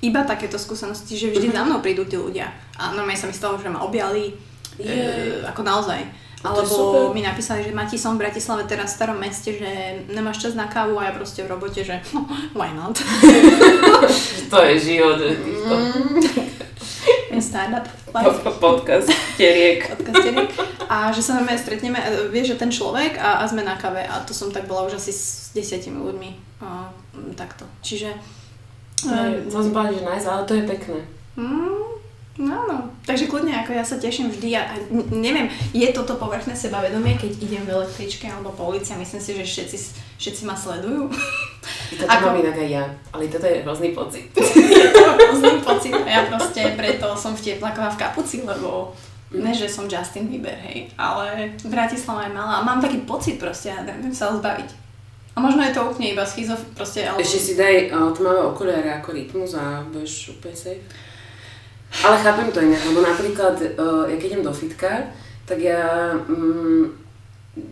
iba 0.00 0.24
takéto 0.24 0.56
skúsenosti, 0.56 1.18
že 1.18 1.28
vždy 1.28 1.52
za 1.52 1.66
mnou 1.66 1.84
prídu 1.84 2.08
tí 2.08 2.16
ľudia. 2.16 2.48
A 2.80 2.94
normálne 2.96 3.20
sa 3.20 3.28
mi 3.28 3.36
stalo, 3.36 3.60
že 3.60 3.68
ma 3.68 3.84
objali, 3.84 4.32
e, 4.80 5.44
ako 5.44 5.60
naozaj. 5.60 6.00
Alebo 6.40 7.12
mi 7.12 7.20
napísali, 7.20 7.68
že 7.68 7.76
Mati, 7.76 8.00
som 8.00 8.16
v 8.16 8.24
Bratislave 8.24 8.64
teraz 8.64 8.96
v 8.96 8.96
starom 8.96 9.20
meste, 9.20 9.52
že 9.60 10.00
nemáš 10.08 10.40
čas 10.40 10.56
na 10.56 10.72
kávu 10.72 10.96
a 10.96 11.04
ja 11.04 11.12
proste 11.12 11.44
v 11.44 11.52
robote, 11.52 11.84
že 11.84 12.00
no, 12.16 12.24
why 12.56 12.72
not? 12.72 12.96
To 14.50 14.58
je 14.66 14.74
život, 14.82 15.20
že 15.20 15.36
Je 17.30 17.42
podcast, 18.58 19.06
teriek. 19.38 19.86
podcasterik. 19.86 20.50
A 20.90 21.14
že 21.14 21.22
sa 21.22 21.38
normálne 21.38 21.62
stretneme, 21.62 22.02
e, 22.02 22.26
vieš, 22.26 22.58
že 22.58 22.66
ten 22.66 22.74
človek 22.74 23.22
a, 23.22 23.38
a 23.38 23.44
sme 23.46 23.62
na 23.62 23.78
kave 23.78 24.02
a 24.02 24.18
to 24.26 24.34
som 24.34 24.50
tak 24.50 24.66
bola 24.66 24.90
už 24.90 24.98
asi 24.98 25.14
s 25.14 25.54
desiatimi 25.54 26.02
ľuďmi. 26.02 26.30
A, 26.58 26.90
takto. 27.38 27.70
Čiže... 27.86 28.10
To 29.46 29.62
som 29.62 29.70
povedala, 29.70 29.94
že 29.94 30.02
nice, 30.02 30.26
ale 30.26 30.42
to 30.42 30.58
je 30.58 30.64
pekné. 30.66 31.00
Mm, 31.38 31.82
no, 32.42 32.58
no. 32.66 32.78
Takže 33.06 33.30
kľudne, 33.30 33.54
ako 33.62 33.78
ja 33.78 33.84
sa 33.86 34.02
teším 34.02 34.34
vždy 34.34 34.58
a, 34.58 34.66
a 34.66 34.74
neviem, 35.14 35.46
je 35.70 35.86
toto 35.94 36.18
povrchné 36.18 36.58
sebavedomie, 36.58 37.14
keď 37.14 37.30
idem 37.38 37.62
v 37.62 37.78
električke 37.78 38.26
alebo 38.26 38.50
po 38.50 38.74
ulici 38.74 38.90
a 38.90 38.98
myslím 38.98 39.22
si, 39.22 39.38
že 39.38 39.46
všetci, 39.46 39.78
všetci 40.18 40.42
ma 40.44 40.58
sledujú. 40.58 41.06
Toto 41.90 42.06
Ako- 42.06 42.26
mám 42.30 42.38
inak 42.38 42.54
aj 42.54 42.68
ja, 42.70 42.84
ale 43.10 43.26
toto 43.26 43.46
je 43.50 43.66
hrozný 43.66 43.90
pocit. 43.90 44.30
je 44.38 44.88
to 44.94 45.02
hrozný 45.02 45.58
pocit 45.58 45.94
a 45.94 46.06
ja 46.06 46.20
proste 46.30 46.62
preto 46.78 47.06
som 47.18 47.34
v 47.34 47.42
tepláková 47.42 47.90
v 47.90 47.98
kapuci, 47.98 48.46
lebo 48.46 48.94
ne, 49.34 49.50
že 49.50 49.66
som 49.66 49.90
Justin 49.90 50.30
Bieber, 50.30 50.54
hej, 50.70 50.90
ale 50.94 51.54
Bratislava 51.66 52.26
je 52.26 52.34
malá 52.34 52.62
a 52.62 52.66
mám 52.66 52.78
taký 52.78 53.02
pocit 53.02 53.38
proste 53.42 53.74
a 53.74 53.82
neviem 53.82 54.14
sa 54.14 54.30
zbaviť. 54.34 54.70
A 55.34 55.38
možno 55.38 55.62
je 55.62 55.74
to 55.74 55.86
úplne 55.86 56.10
iba 56.10 56.26
schizof, 56.26 56.58
proste, 56.74 57.06
ale... 57.06 57.22
Ešte 57.22 57.38
si 57.38 57.52
daj 57.54 57.94
uh, 57.94 58.10
tmavé 58.10 58.42
okuliare 58.42 58.90
ako 58.98 59.14
rytmus 59.14 59.54
a 59.54 59.86
budeš 59.86 60.34
úplne 60.34 60.58
safe. 60.58 60.82
Ale 62.02 62.18
chápem 62.22 62.50
to 62.50 62.62
inak, 62.62 62.82
lebo 62.86 63.02
napríklad, 63.02 63.54
uh, 63.78 64.06
ja 64.10 64.16
keď 64.18 64.26
idem 64.34 64.46
do 64.46 64.54
fitka, 64.54 65.10
tak 65.46 65.58
ja 65.62 66.14
um, 66.26 66.90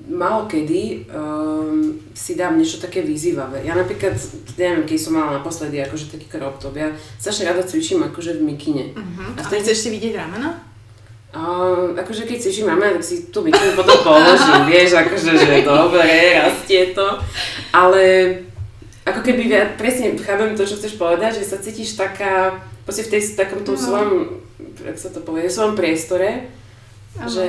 málo 0.09 0.47
kedy 0.47 1.09
um, 1.09 1.95
si 2.13 2.35
dám 2.35 2.57
niečo 2.57 2.79
také 2.79 3.05
vyzývavé. 3.05 3.63
Ja 3.63 3.73
napríklad, 3.73 4.17
neviem, 4.57 4.83
keď 4.83 4.99
som 4.99 5.13
mala 5.15 5.39
naposledy 5.39 5.79
akože 5.79 6.11
taký 6.11 6.27
crop 6.27 6.57
top, 6.57 6.75
ja 6.75 6.91
strašne 7.17 7.49
rada 7.49 7.63
cvičím 7.63 8.03
akože 8.03 8.39
v 8.39 8.43
mikine. 8.45 8.85
Uh-huh. 8.93 9.37
A 9.37 9.41
A 9.41 9.47
vtedy- 9.47 9.63
chceš 9.65 9.79
si 9.85 9.89
vidieť 9.91 10.15
ramena? 10.17 10.65
A, 11.29 11.41
akože 12.01 12.25
keď 12.25 12.39
cvičím 12.41 12.73
máme, 12.73 12.97
tak 12.97 13.05
si 13.05 13.29
tú 13.29 13.45
mikinu 13.45 13.77
potom 13.77 14.01
položím, 14.01 14.65
vieš, 14.65 14.97
akože, 14.97 15.33
že 15.37 15.55
dobre, 15.61 16.09
rastie 16.41 16.97
to. 16.97 17.09
Ale 17.71 18.03
ako 19.05 19.21
keby, 19.21 19.49
ja 19.49 19.69
presne 19.77 20.17
chápem 20.17 20.57
to, 20.57 20.65
čo 20.65 20.77
chceš 20.77 20.97
povedať, 20.97 21.41
že 21.41 21.49
sa 21.49 21.61
cítiš 21.61 21.97
taká, 21.97 22.61
proste 22.89 23.05
v 23.05 23.13
tej, 23.13 23.23
takom 23.37 23.61
tom 23.61 23.77
No. 23.77 23.81
svojom, 23.81 24.11
sa 24.97 25.13
to 25.13 25.21
povie, 25.21 25.49
svojom 25.49 25.77
priestore, 25.77 26.49
Áno. 27.17 27.25
že 27.25 27.49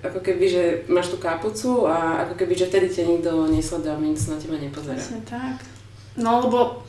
ako 0.00 0.24
keby, 0.24 0.44
že 0.48 0.64
máš 0.88 1.12
tú 1.12 1.20
kapucu 1.20 1.84
a 1.84 2.24
ako 2.24 2.34
keby, 2.40 2.56
že 2.56 2.72
vtedy 2.72 2.88
ťa 2.88 3.04
nikto 3.04 3.30
nesleduje, 3.52 3.92
a 3.92 4.00
nikto 4.00 4.22
sa 4.24 4.30
na 4.34 4.40
teba 4.40 4.56
nepozerá. 4.56 4.96
Presne 4.96 5.20
tak. 5.28 5.60
No 6.16 6.40
lebo 6.40 6.82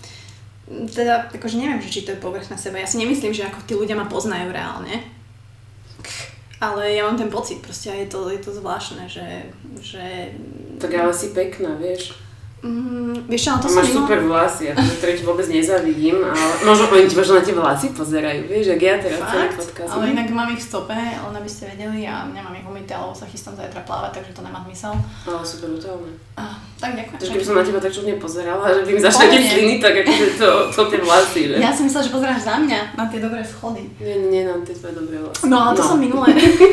teda, 0.69 1.27
akože 1.33 1.59
neviem, 1.59 1.81
že 1.81 1.89
či 1.89 2.05
to 2.05 2.13
je 2.13 2.23
povrch 2.23 2.47
na 2.49 2.57
seba. 2.57 2.77
Ja 2.77 2.87
si 2.89 3.01
nemyslím, 3.01 3.33
že 3.33 3.45
ako 3.45 3.65
tí 3.65 3.73
ľudia 3.73 3.97
ma 3.97 4.05
poznajú 4.05 4.53
reálne. 4.53 5.01
Ale 6.59 6.91
ja 6.91 7.07
mám 7.07 7.15
ten 7.15 7.31
pocit 7.31 7.63
proste 7.63 7.87
a 7.89 7.95
je 7.95 8.07
to, 8.11 8.27
je 8.29 8.39
to 8.43 8.51
zvláštne, 8.51 9.07
že, 9.07 9.47
že 9.79 10.35
Tak 10.75 10.91
ale 10.91 11.15
si 11.15 11.31
pekná, 11.31 11.79
vieš. 11.79 12.19
Mm, 12.63 13.29
vieš 13.31 13.43
ale 13.51 13.59
to 13.61 13.67
som 13.67 13.77
máš 13.79 13.89
minula- 13.89 13.99
super 14.03 14.19
vlasy, 14.23 14.63
akože 14.71 14.93
ktoré 14.99 15.11
ti 15.15 15.23
vôbec 15.23 15.47
nezavidím, 15.47 16.17
ale 16.23 16.51
možno 16.65 16.83
oni 16.91 17.07
ti 17.07 17.15
možno 17.15 17.33
na 17.39 17.43
tie 17.43 17.55
vlasy 17.55 17.87
pozerajú, 17.95 18.41
vieš, 18.47 18.65
ak 18.75 18.81
ja 18.81 18.93
teraz 18.99 19.19
celý 19.25 19.47
Fakt? 19.49 19.57
podcast. 19.59 19.89
Ale 19.95 20.03
inak 20.13 20.27
mám 20.31 20.49
ich 20.51 20.61
v 20.61 20.67
stope, 20.67 20.95
len 20.95 21.35
aby 21.35 21.49
ste 21.49 21.63
vedeli 21.71 22.05
a 22.05 22.27
nemám 22.29 22.53
ich 22.55 22.67
umyté, 22.67 22.93
lebo 22.95 23.15
sa 23.15 23.25
chystám 23.25 23.55
zajtra 23.57 23.81
plávať, 23.83 24.21
takže 24.21 24.35
to 24.35 24.41
nemá 24.43 24.61
zmysel. 24.67 24.93
Ale 25.25 25.41
sú 25.43 25.55
brutálne. 25.63 26.11
Tak 26.79 26.95
ďakujem. 26.95 27.19
Takže 27.19 27.31
keby 27.35 27.43
som 27.43 27.55
na 27.59 27.63
teba 27.67 27.79
tak 27.83 27.91
čudne 27.91 28.15
pozerala, 28.15 28.63
že 28.71 28.87
by 28.87 28.91
mi 28.95 29.01
zašli 29.03 29.25
tie 29.27 29.41
sliny, 29.51 29.75
tak 29.83 29.93
akože 29.99 30.27
to, 30.39 30.49
to 30.71 30.81
tie 30.87 30.99
vlasy, 31.03 31.41
že? 31.51 31.55
Ja 31.59 31.75
som 31.75 31.83
myslela, 31.83 32.07
že 32.07 32.15
pozeráš 32.15 32.41
za 32.47 32.55
mňa 32.55 32.79
na 32.95 33.05
tie 33.11 33.19
dobré 33.19 33.41
schody. 33.43 33.83
Nie, 33.99 34.15
nie, 34.31 34.47
nám 34.47 34.63
tie 34.63 34.71
tvoje 34.71 34.95
dobré 34.95 35.19
vlasy. 35.19 35.43
No 35.51 35.55
ale 35.59 35.75
to 35.75 35.83
som 35.83 35.99
minule, 35.99 36.31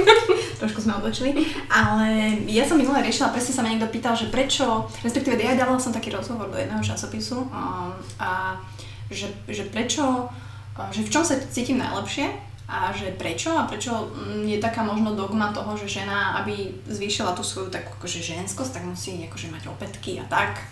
trošku 0.62 0.78
sme 0.78 1.02
odbočili, 1.02 1.34
ale 1.66 2.38
ja 2.46 2.62
som 2.62 2.78
minule 2.78 3.02
riešila, 3.02 3.34
presne 3.34 3.50
sa 3.50 3.66
ma 3.66 3.68
niekto 3.74 3.90
pýtal, 3.90 4.14
že 4.14 4.30
prečo, 4.30 4.86
respektíve 5.02 5.34
ja 5.42 5.58
dávala 5.58 5.82
som 5.82 5.90
taký 5.90 6.14
rozhovor 6.14 6.54
do 6.54 6.56
jedného 6.56 6.86
časopisu 6.86 7.50
um, 7.50 7.90
a 8.22 8.62
že, 9.10 9.26
že 9.50 9.66
prečo, 9.66 10.30
uh, 10.30 10.90
že 10.94 11.02
v 11.02 11.10
čom 11.10 11.26
sa 11.26 11.34
cítim 11.50 11.82
najlepšie 11.82 12.30
a 12.66 12.90
že 12.90 13.14
prečo 13.14 13.54
a 13.54 13.70
prečo 13.70 14.10
je 14.42 14.58
taká 14.58 14.82
možno 14.82 15.14
dogma 15.14 15.54
toho, 15.54 15.78
že 15.78 16.02
žena, 16.02 16.34
aby 16.42 16.74
zvýšila 16.90 17.30
tú 17.38 17.46
svoju 17.46 17.70
takú 17.70 17.94
akože 18.02 18.18
ženskosť, 18.18 18.74
tak 18.74 18.84
musí 18.84 19.22
akože 19.30 19.54
mať 19.54 19.70
opätky 19.70 20.18
a 20.18 20.26
tak. 20.26 20.66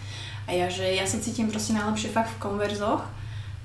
A 0.44 0.52
ja, 0.52 0.66
že 0.66 0.90
ja 0.90 1.06
sa 1.06 1.22
cítim 1.22 1.46
proste 1.46 1.72
najlepšie 1.72 2.10
fakt 2.10 2.34
v 2.34 2.42
konverzoch 2.42 3.06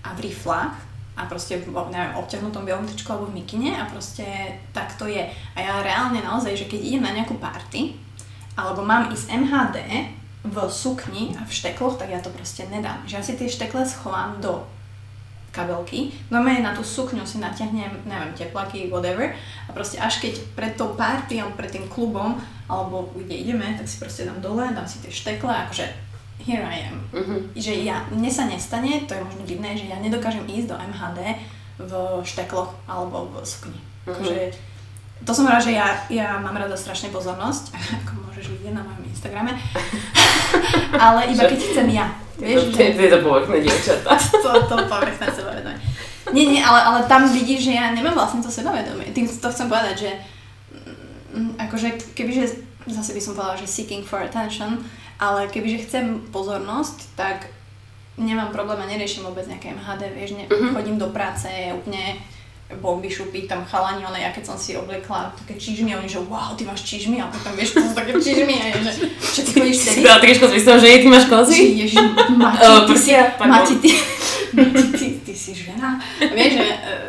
a 0.06 0.10
v 0.14 0.30
riflách 0.30 0.78
a 1.20 1.28
proste 1.28 1.60
neviem, 1.66 2.16
obťahnutom 2.16 2.64
bielom 2.64 2.88
tričku 2.88 3.12
alebo 3.12 3.28
v 3.34 3.44
mikine 3.44 3.76
a 3.76 3.90
proste 3.90 4.24
tak 4.72 4.96
to 4.96 5.10
je. 5.10 5.26
A 5.26 5.58
ja 5.60 5.82
reálne 5.84 6.24
naozaj, 6.24 6.56
že 6.56 6.70
keď 6.70 6.80
idem 6.80 7.04
na 7.04 7.12
nejakú 7.12 7.36
party 7.42 7.98
alebo 8.56 8.86
mám 8.86 9.12
ísť 9.12 9.28
MHD 9.36 9.78
v 10.48 10.56
sukni 10.72 11.36
a 11.36 11.44
v 11.44 11.52
štekloch, 11.52 12.00
tak 12.00 12.14
ja 12.14 12.24
to 12.24 12.32
proste 12.32 12.64
nedám. 12.72 13.04
Že 13.04 13.16
ja 13.20 13.24
si 13.26 13.34
tie 13.36 13.50
štekle 13.52 13.84
schovám 13.84 14.40
do 14.40 14.64
kabelky, 15.60 16.16
normálne 16.32 16.64
na 16.64 16.72
tú 16.72 16.80
sukňu 16.80 17.28
si 17.28 17.44
natiahnem, 17.44 18.08
neviem, 18.08 18.32
teplaky, 18.32 18.88
whatever 18.88 19.36
a 19.68 19.70
proste 19.76 20.00
až 20.00 20.24
keď 20.24 20.40
pred 20.56 20.74
tou 20.80 20.96
party 20.96 21.44
pred 21.60 21.68
tým 21.68 21.86
klubom 21.92 22.40
alebo 22.72 23.12
kde 23.12 23.36
ideme, 23.36 23.76
tak 23.76 23.92
si 23.92 24.00
proste 24.00 24.24
dám 24.24 24.40
dole, 24.40 24.72
dám 24.72 24.88
si 24.88 25.04
tie 25.04 25.12
štekle, 25.12 25.52
akože 25.52 25.90
here 26.46 26.64
I 26.64 26.88
am. 26.88 27.04
Mhm. 27.12 27.36
Že 27.58 27.74
ja, 27.84 28.08
mne 28.08 28.32
sa 28.32 28.48
nestane, 28.48 29.04
to 29.04 29.18
je 29.18 29.26
možno 29.26 29.44
divné, 29.44 29.76
že 29.76 29.92
ja 29.92 30.00
nedokážem 30.00 30.48
ísť 30.48 30.72
do 30.72 30.78
MHD 30.80 31.20
v 31.80 31.92
štekloch 32.24 32.72
alebo 32.88 33.28
v 33.28 33.44
sukni. 33.44 33.80
Mhm. 34.08 34.12
Akože, 34.16 34.36
to 35.26 35.32
som 35.32 35.46
rada, 35.46 35.60
že 35.60 35.72
ja, 35.72 36.04
ja 36.10 36.40
mám 36.40 36.56
rada 36.56 36.74
strašne 36.74 37.10
pozornosť, 37.10 37.76
ako 38.04 38.12
môžeš 38.28 38.46
vidieť 38.54 38.74
na 38.74 38.84
mojom 38.84 39.04
Instagrame, 39.06 39.52
ale 41.06 41.32
iba 41.32 41.44
keď 41.46 41.60
chcem 41.60 41.88
ja. 41.92 42.08
Vieš, 42.40 42.72
To 42.72 42.80
je 42.80 42.96
to 42.96 43.02
je 43.04 43.12
to 43.12 43.20
povrchné 43.20 43.58
dievčatá. 43.60 44.16
to, 44.44 44.50
to 44.64 44.76
povrchné 44.88 45.28
sebavedomie. 45.28 45.80
Nie, 46.32 46.46
nie, 46.48 46.62
ale, 46.64 46.80
ale 46.80 47.00
tam 47.04 47.28
vidíš, 47.28 47.68
že 47.68 47.74
ja 47.76 47.92
nemám 47.92 48.16
vlastne 48.16 48.40
to 48.40 48.48
sebavedomie. 48.48 49.12
Tým 49.12 49.28
to 49.28 49.48
chcem 49.52 49.68
povedať, 49.68 49.96
že 50.08 50.12
mm, 51.36 51.60
akože 51.60 52.16
kebyže, 52.16 52.44
zase 52.88 53.12
by 53.12 53.22
som 53.22 53.34
povedala, 53.36 53.60
že 53.60 53.68
seeking 53.68 54.08
for 54.08 54.24
attention, 54.24 54.80
ale 55.20 55.52
kebyže 55.52 55.84
chcem 55.90 56.06
pozornosť, 56.32 57.18
tak 57.20 57.52
nemám 58.16 58.56
problém 58.56 58.80
a 58.80 58.88
neriešim 58.88 59.24
vôbec 59.24 59.44
nejaké 59.48 59.76
MHD, 59.76 60.02
vieš, 60.16 60.32
ne, 60.36 60.46
Mhm. 60.48 60.76
chodím 60.76 60.96
do 60.96 61.12
práce 61.12 61.48
úplne 61.76 62.16
bomby 62.78 63.10
šupy, 63.10 63.50
tam 63.50 63.66
chalani, 63.66 64.06
ale 64.06 64.22
ja 64.22 64.30
keď 64.30 64.46
som 64.46 64.58
si 64.58 64.78
oblekla 64.78 65.34
také 65.34 65.58
čižmy, 65.58 65.90
oni 65.98 66.06
že 66.06 66.22
wow, 66.22 66.54
ty 66.54 66.70
máš 66.70 66.86
čižmy, 66.86 67.18
a 67.18 67.26
potom 67.26 67.58
vieš, 67.58 67.74
to 67.74 67.82
sú 67.82 67.98
také 67.98 68.14
čižmy, 68.14 68.54
a 68.62 68.66
že, 68.78 69.10
že 69.10 69.42
ty 69.42 69.52
chodíš 69.58 69.78
vtedy. 69.82 70.06
Si 70.06 70.48
myslím, 70.54 70.78
že 70.78 71.02
ty 71.02 71.08
máš 71.10 71.26
kozy? 71.26 71.58
Ježiš, 71.82 71.98
Mati, 72.38 72.62
Uh, 72.62 72.86
ty, 72.86 72.94
si. 72.94 73.12
Mati, 73.42 73.76
ty, 73.82 73.90
Mati, 74.54 74.86
ty, 74.94 75.08
ty 75.26 75.34
si 75.34 75.52
žena. 75.58 75.98
Vieš, 76.22 76.52
že, 76.62 76.68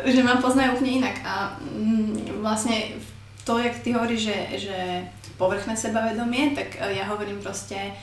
že 0.09 0.21
ma 0.25 0.41
poznajú 0.41 0.81
úplne 0.81 1.05
inak 1.05 1.21
a 1.21 1.53
mm, 1.61 2.41
vlastne 2.41 2.97
to, 3.45 3.61
jak 3.61 3.77
ty 3.85 3.93
hovoríš, 3.93 4.33
že, 4.33 4.37
že 4.65 4.77
povrchné 5.37 5.77
sebavedomie, 5.77 6.57
tak 6.57 6.77
e, 6.81 6.97
ja 6.97 7.05
hovorím 7.05 7.37
proste 7.37 7.93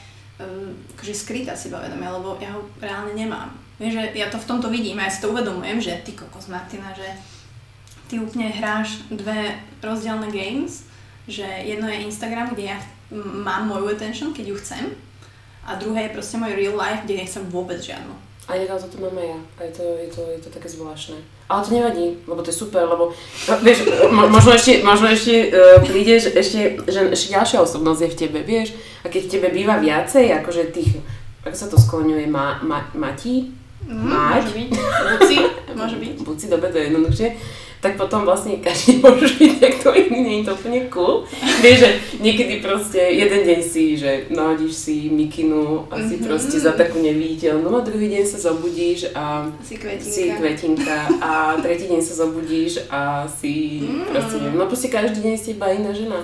akože 0.94 1.14
skrytá 1.14 1.58
sebavedomie, 1.58 2.06
lebo 2.06 2.38
ja 2.38 2.54
ho 2.54 2.62
reálne 2.78 3.10
nemám. 3.18 3.50
Vieš, 3.82 3.94
že 3.94 4.04
ja 4.14 4.30
to 4.30 4.38
v 4.38 4.46
tomto 4.46 4.70
vidím 4.70 4.98
a 5.02 5.06
ja 5.06 5.14
si 5.14 5.22
to 5.22 5.34
uvedomujem, 5.34 5.78
že 5.82 6.02
ty 6.06 6.14
kokos 6.14 6.50
Martina, 6.50 6.94
že 6.94 7.06
ty 8.08 8.18
úplne 8.18 8.48
hráš 8.48 9.04
dve 9.12 9.54
rozdielne 9.84 10.32
games, 10.32 10.88
že 11.28 11.44
jedno 11.44 11.88
je 11.88 12.08
Instagram, 12.08 12.56
kde 12.56 12.72
ja 12.72 12.78
mám 13.44 13.68
moju 13.68 13.92
attention, 13.92 14.32
keď 14.32 14.44
ju 14.48 14.56
chcem 14.60 14.84
a 15.68 15.76
druhé 15.76 16.08
je 16.08 16.14
proste 16.16 16.40
môj 16.40 16.56
real 16.56 16.72
life, 16.72 17.04
kde 17.04 17.20
nechcem 17.20 17.44
vôbec 17.52 17.76
žiadnu. 17.76 18.16
A 18.48 18.56
nedal 18.56 18.80
toto 18.80 18.96
mám 18.96 19.12
aj 19.12 19.28
ja. 19.28 19.38
A 19.60 19.60
je 19.68 19.72
to, 19.76 19.84
je, 20.00 20.08
to, 20.08 20.20
je 20.32 20.40
to 20.40 20.48
také 20.48 20.68
zvláštne. 20.72 21.20
Ale 21.52 21.60
to 21.60 21.68
nevadí, 21.68 22.16
lebo 22.24 22.40
to 22.40 22.48
je 22.48 22.56
super, 22.56 22.88
lebo 22.88 23.12
no, 23.48 23.54
vieš, 23.60 23.84
mo- 24.08 24.28
možno 24.32 24.56
ešte, 24.56 24.80
možno 24.80 25.12
ešte 25.12 25.52
uh, 25.52 25.84
prídeš, 25.84 26.32
ešte, 26.32 26.80
že 26.88 27.12
ešte 27.12 27.36
ďalšia 27.36 27.60
osobnosť 27.60 28.00
je 28.00 28.12
v 28.12 28.16
tebe, 28.16 28.38
vieš. 28.40 28.72
A 29.04 29.12
keď 29.12 29.28
v 29.28 29.32
tebe 29.36 29.48
býva 29.52 29.76
viacej, 29.76 30.32
akože 30.40 30.72
tých, 30.72 30.96
ako 31.44 31.56
sa 31.56 31.68
to 31.68 31.76
skloňuje, 31.76 32.24
ma, 32.24 32.56
ma, 32.64 32.88
matí, 32.96 33.52
Mm, 33.88 34.04
Mať? 34.04 34.42
môže 34.44 34.52
byť. 34.52 34.68
Buci, 35.16 35.36
môže 35.72 35.96
byť. 35.96 36.14
buď 36.20 36.36
si 36.36 36.46
dobe 36.52 36.68
to 36.68 36.76
je 36.76 36.84
jednoduchšie, 36.92 37.28
tak 37.78 37.94
potom 37.94 38.22
vlastne 38.22 38.58
každý 38.58 38.98
môže 39.00 39.32
byť 39.32 39.52
niekto 39.56 39.88
iný, 39.92 40.18
nie 40.18 40.36
je 40.36 40.44
to 40.44 40.52
úplne 40.52 40.80
cool. 40.88 41.22
Vieš, 41.58 41.78
že 41.78 41.88
niekedy 42.18 42.58
proste 42.58 42.98
jeden 42.98 43.40
deň 43.40 43.60
si, 43.60 43.94
že 43.94 44.26
nahodíš 44.28 44.74
si 44.74 44.96
mikinu 45.08 45.86
a 45.86 45.98
si 45.98 46.16
Mhm. 46.16 46.24
proste 46.24 46.56
za 46.56 46.72
takú 46.72 46.98
neviditeľnú 46.98 47.70
a 47.70 47.80
druhý 47.80 48.08
deň 48.08 48.24
sa 48.24 48.38
zobudíš 48.44 49.12
a 49.12 49.46
Si 49.60 49.74
si 49.74 49.78
kvetinka. 49.78 50.36
kvetinka 50.36 50.96
a 51.18 51.30
tretí 51.56 51.86
deň 51.86 52.00
sa 52.00 52.14
zobudíš 52.18 52.82
a 52.88 53.00
si 53.24 53.78
Mm. 53.80 54.04
proste 54.06 54.34
neviem, 54.36 54.56
no 54.56 54.66
proste 54.66 54.88
každý 54.88 55.18
deň 55.20 55.34
z 55.34 55.44
teba 55.48 55.70
iná 55.70 55.90
žena. 55.90 56.18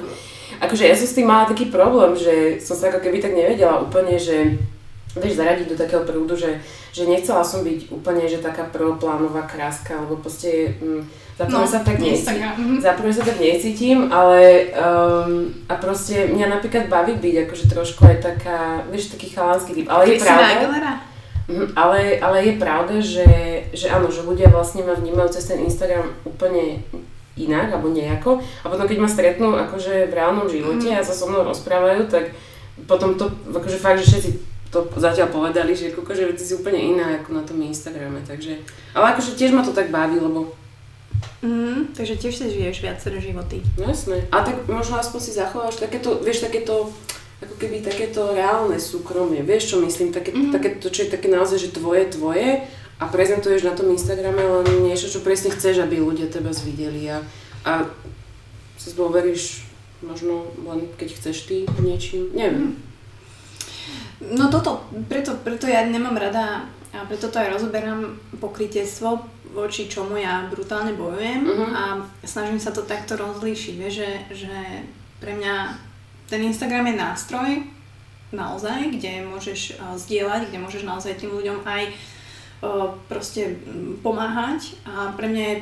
Akože 0.56 0.84
ja 0.84 0.94
som 0.94 1.04
s 1.04 1.12
tým 1.12 1.24
mala 1.24 1.44
taký 1.44 1.66
problém, 1.66 2.14
že 2.14 2.34
som 2.58 2.74
sa 2.74 2.88
ako 2.88 2.98
keby 3.00 3.18
tak 3.18 3.32
nevedela 3.32 3.78
úplne, 3.80 4.14
že 4.16 4.54
vieš, 5.14 5.38
zaradiť 5.38 5.66
do 5.70 5.77
takého 5.79 6.03
prúdu, 6.03 6.35
že, 6.35 6.59
že 6.90 7.07
nechcela 7.07 7.46
som 7.46 7.62
byť 7.62 7.90
úplne, 7.94 8.27
že 8.27 8.42
taká 8.42 8.66
prvoplánová 8.66 9.46
kráska, 9.46 9.94
lebo 10.03 10.18
proste 10.18 10.74
mm, 10.83 11.03
za 11.35 11.44
prvé 11.50 11.59
No, 11.59 11.66
sa 11.66 11.81
tak 11.83 11.98
necítim, 11.98 12.38
mhm. 12.46 12.79
za 12.79 12.92
prvé 12.94 13.11
sa 13.11 13.22
tak 13.27 13.38
necítim, 13.42 13.98
ale 14.11 14.70
um, 14.74 15.50
a 15.66 15.74
proste 15.79 16.31
mňa 16.31 16.46
napríklad 16.59 16.87
baví 16.87 17.18
byť 17.18 17.35
akože 17.46 17.64
trošku 17.70 18.07
aj 18.07 18.16
taká, 18.22 18.59
vieš, 18.90 19.14
taký 19.14 19.35
chalanský 19.35 19.74
typ, 19.83 19.87
ale 19.90 20.14
je 20.14 20.22
pravda? 20.22 21.03
Mhm, 21.44 21.77
ale, 21.77 22.16
ale 22.24 22.37
je 22.40 22.53
pravda, 22.57 22.94
že, 23.05 23.29
že 23.77 23.92
áno, 23.92 24.09
že 24.09 24.24
ľudia 24.24 24.48
vlastne 24.48 24.81
ma 24.81 24.96
vnímajú 24.96 25.29
cez 25.37 25.44
ten 25.44 25.61
Instagram 25.61 26.09
úplne 26.24 26.81
inak 27.35 27.74
alebo 27.74 27.90
nejako 27.90 28.38
a 28.62 28.66
potom 28.70 28.87
keď 28.87 28.98
ma 29.03 29.11
stretnú 29.11 29.59
akože 29.59 30.07
v 30.07 30.14
reálnom 30.14 30.46
živote 30.46 30.87
Mhm. 30.87 30.98
a 30.98 31.05
sa 31.05 31.12
so 31.12 31.27
mnou 31.27 31.42
rozprávajú, 31.42 32.07
tak 32.07 32.31
potom 32.87 33.18
to 33.18 33.27
akože 33.50 33.79
fakt, 33.79 34.00
že 34.00 34.07
všetci 34.07 34.31
to 34.74 34.98
zatiaľ 34.98 35.30
povedali, 35.30 35.70
že 35.72 35.94
koko, 35.94 36.10
že 36.10 36.34
ty 36.34 36.42
si 36.42 36.52
úplne 36.52 36.76
iná 36.76 37.14
ako 37.14 37.30
na 37.30 37.42
tom 37.42 37.62
Instagrame, 37.62 38.18
takže 38.20 38.58
ale 38.90 39.14
akože 39.14 39.38
tiež 39.38 39.54
ma 39.54 39.62
to 39.62 39.70
tak 39.70 39.88
baví, 39.88 40.18
lebo 40.18 40.50
Mm, 41.40 41.92
takže 41.92 42.16
tiež 42.16 42.34
si 42.34 42.50
žiješ 42.50 42.80
viaceré 42.82 43.20
životy. 43.20 43.60
no 43.76 43.84
jasné, 43.87 44.24
a 44.28 44.40
tak 44.40 44.64
možno 44.66 44.96
aspoň 44.96 45.20
si 45.20 45.32
zachováš 45.32 45.76
takéto, 45.76 46.16
vieš, 46.18 46.40
takéto 46.40 46.88
ako 47.38 47.54
keby 47.56 47.80
takéto 47.80 48.32
reálne 48.32 48.80
súkromie, 48.80 49.44
vieš 49.44 49.72
čo 49.72 49.76
myslím, 49.80 50.08
také, 50.08 50.32
Mhm. 50.32 50.52
takéto, 50.52 50.88
čo 50.88 51.04
je 51.04 51.12
také 51.12 51.28
naozaj, 51.28 51.58
že 51.60 51.70
tvoje, 51.70 52.08
tvoje 52.08 52.64
a 52.96 53.04
prezentuješ 53.06 53.62
na 53.62 53.72
tom 53.72 53.92
Instagrame 53.92 54.40
len 54.40 54.84
niečo, 54.84 55.06
čo 55.06 55.20
presne 55.20 55.52
chceš, 55.52 55.80
aby 55.80 56.00
ľudia 56.00 56.28
teba 56.28 56.48
zvideli 56.48 57.12
a, 57.12 57.20
a 57.62 57.72
sa 58.76 58.90
dôveríš 58.92 59.64
možno 60.00 60.48
len 60.60 60.88
keď 60.96 61.08
chceš 61.14 61.37
ty 61.44 61.56
niečím, 61.78 62.32
neviem. 62.32 62.76
No 64.34 64.48
toto, 64.48 64.88
preto, 65.08 65.36
preto 65.44 65.68
ja 65.68 65.84
nemám 65.84 66.16
rada 66.16 66.64
a 66.94 66.98
preto 67.04 67.28
to 67.28 67.36
aj 67.38 67.52
rozoberám 67.58 68.16
pokrytectvo, 68.40 69.18
voči 69.54 69.86
čomu 69.86 70.18
ja 70.18 70.46
brutálne 70.50 70.94
bojujem 70.98 71.46
Mhm. 71.46 71.66
a 71.74 71.82
snažím 72.26 72.58
sa 72.58 72.74
to 72.74 72.82
takto 72.82 73.14
rozlíšiť, 73.14 73.74
vieš, 73.78 73.94
že, 74.02 74.10
že 74.46 74.54
pre 75.22 75.34
mňa 75.34 75.54
ten 76.26 76.40
Instagram 76.42 76.86
je 76.90 76.96
nástroj 76.98 77.50
naozaj, 78.34 78.98
kde 78.98 79.22
môžeš 79.30 79.78
uh, 79.78 79.94
zdieľať, 79.94 80.50
kde 80.50 80.58
môžeš 80.58 80.82
naozaj 80.82 81.14
tým 81.22 81.30
ľuďom 81.30 81.62
aj 81.62 81.82
uh, 81.86 82.90
proste 83.06 83.54
mm, 83.62 84.02
pomáhať 84.02 84.74
a 84.82 85.14
pre 85.14 85.30
mňa 85.30 85.44
je 85.46 85.56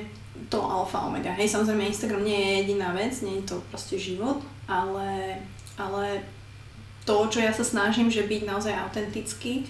to 0.48 0.56
alfa 0.56 1.04
omega. 1.04 1.28
Hej, 1.36 1.52
samozrejme 1.52 1.92
Instagram 1.92 2.24
nie 2.24 2.38
je 2.40 2.50
jediná 2.64 2.96
vec, 2.96 3.12
nie 3.20 3.44
je 3.44 3.52
to 3.52 3.56
proste 3.68 4.00
život, 4.00 4.40
ale, 4.64 5.36
ale 5.76 6.24
to, 7.02 7.26
čo 7.30 7.38
ja 7.42 7.50
sa 7.50 7.66
snažím, 7.66 8.10
že 8.10 8.26
byť 8.26 8.42
naozaj 8.46 8.74
autentický, 8.74 9.66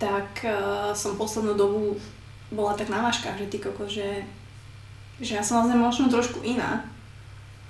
tak 0.00 0.44
uh, 0.44 0.92
som 0.96 1.16
poslednú 1.16 1.56
dobu 1.56 1.96
bola 2.50 2.74
tak 2.74 2.88
na 2.88 3.04
váškach, 3.04 3.38
že 3.38 3.46
ty 3.46 3.62
koko, 3.62 3.86
že, 3.86 4.24
že 5.20 5.38
ja 5.38 5.42
som 5.44 5.62
vlastne 5.62 5.78
možno 5.78 6.10
trošku 6.10 6.42
iná 6.42 6.84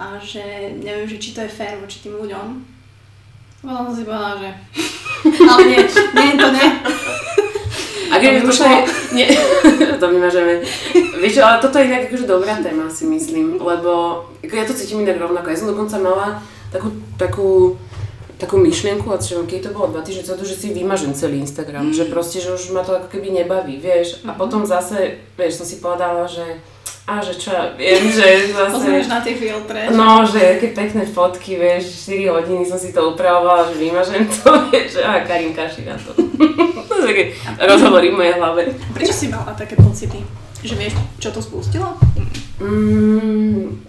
a 0.00 0.16
že 0.16 0.72
neviem, 0.80 1.04
že 1.04 1.20
či 1.20 1.36
to 1.36 1.44
je 1.44 1.52
fér 1.52 1.76
voči 1.76 2.00
tým 2.00 2.16
ľuďom. 2.16 2.46
Potom 3.60 3.92
som 3.92 3.94
si 3.94 4.08
povedala, 4.08 4.40
že 4.40 4.50
ale 5.50 5.62
nie, 5.68 5.80
nie, 5.84 6.32
to 6.40 6.48
nie. 6.56 6.68
A 8.10 8.14
keď 8.18 8.42
To 8.42 8.50
to 8.50 8.64
je, 8.66 8.78
nie, 9.16 9.28
to 10.00 10.06
vymažeme. 10.10 10.54
Vieš 11.20 11.32
čo, 11.38 11.42
ale 11.46 11.62
toto 11.62 11.78
je 11.78 11.86
inak 11.86 12.10
akože 12.10 12.26
dobrá 12.26 12.58
téma 12.58 12.90
si 12.90 13.06
myslím, 13.06 13.60
lebo 13.60 14.24
ako 14.42 14.54
ja 14.56 14.64
to 14.66 14.74
cítim 14.74 15.06
inak 15.06 15.20
rovnako. 15.20 15.52
Ja 15.52 15.60
som 15.60 15.70
dokonca 15.70 15.96
mala 16.02 16.42
takú, 16.74 16.88
takú, 17.14 17.76
takú 18.40 18.56
myšlienku, 18.56 19.04
čo, 19.20 19.44
keď 19.44 19.68
to 19.68 19.76
bolo 19.76 19.92
dva 19.92 20.00
týždne, 20.00 20.24
to, 20.24 20.48
že 20.48 20.56
si 20.56 20.72
vymažem 20.72 21.12
celý 21.12 21.44
Instagram, 21.44 21.92
že 21.92 22.08
proste, 22.08 22.40
že 22.40 22.56
už 22.56 22.72
ma 22.72 22.80
to 22.80 22.96
ako 22.96 23.12
keby 23.12 23.44
nebaví, 23.44 23.76
vieš. 23.76 24.24
A 24.24 24.32
potom 24.32 24.64
zase, 24.64 25.20
vieš, 25.36 25.60
som 25.60 25.66
si 25.68 25.78
povedala, 25.78 26.24
že 26.24 26.64
a 27.10 27.18
že 27.18 27.34
čo 27.34 27.50
ja 27.50 27.74
viem, 27.74 28.06
že 28.06 28.54
Pozrieš 28.54 29.10
zase... 29.10 29.14
na 29.14 29.18
tie 29.18 29.34
filtre. 29.34 29.90
No, 29.90 30.22
že 30.22 30.56
aké 30.56 30.70
pekné 30.70 31.02
fotky, 31.02 31.58
vieš, 31.58 32.06
4 32.06 32.30
hodiny 32.30 32.62
som 32.62 32.78
si 32.78 32.94
to 32.94 33.02
upravovala, 33.10 33.66
že 33.66 33.82
vymažem 33.82 34.30
to, 34.30 34.50
vieš, 34.70 35.02
a 35.02 35.26
Karin 35.26 35.50
kaši 35.50 35.90
na 35.90 35.98
to. 35.98 36.14
to 36.88 36.92
sú 36.94 37.04
také 37.10 37.34
rozhovory 37.58 38.14
v 38.14 38.16
mojej 38.16 38.34
hlave. 38.38 38.60
Prečo 38.94 39.10
si 39.10 39.26
mala 39.26 39.58
také 39.58 39.74
pocity? 39.74 40.22
Že 40.62 40.74
vieš, 40.78 40.94
čo 41.18 41.34
to 41.34 41.42
spustilo? 41.42 41.98
Mm, 42.62 43.80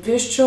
vieš 0.00 0.32
čo, 0.32 0.46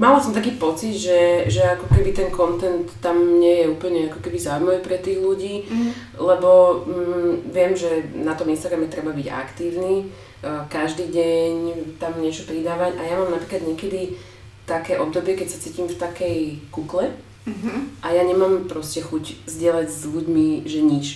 mala 0.00 0.16
som 0.16 0.32
taký 0.32 0.50
pocit, 0.52 0.96
že, 0.96 1.20
že 1.46 1.60
ako 1.68 1.86
keby 1.90 2.10
ten 2.10 2.28
content 2.30 2.88
tam 2.98 3.16
nie 3.36 3.60
je 3.60 3.66
úplne 3.68 4.08
ako 4.08 4.18
keby 4.18 4.38
zaujímavý 4.38 4.80
pre 4.80 4.96
tých 4.96 5.18
ľudí, 5.18 5.54
Mm. 5.62 5.92
lebo 6.18 6.50
mm, 6.82 7.32
viem, 7.46 7.72
že 7.72 7.90
na 8.16 8.32
tom 8.32 8.48
Instagrame 8.48 8.86
treba 8.86 9.12
byť 9.12 9.28
aktívny, 9.28 10.08
eh, 10.40 10.62
každý 10.66 11.06
deň 11.06 11.52
tam 11.96 12.16
niečo 12.16 12.42
pridávať 12.42 12.96
a 12.96 13.02
ja 13.02 13.14
mám 13.14 13.30
napríklad 13.30 13.62
niekedy 13.62 14.16
také 14.64 14.96
obdobie, 14.96 15.34
keď 15.34 15.48
sa 15.48 15.58
cítim 15.58 15.84
v 15.84 15.94
takej 15.96 16.38
kukle 16.70 17.12
Mhm. 17.42 18.00
a 18.00 18.10
ja 18.10 18.22
nemám 18.22 18.64
proste 18.64 19.00
chuť 19.00 19.44
zdieľať 19.44 19.88
s 19.88 20.04
ľuďmi, 20.06 20.46
že 20.62 20.80
nič. 20.80 21.06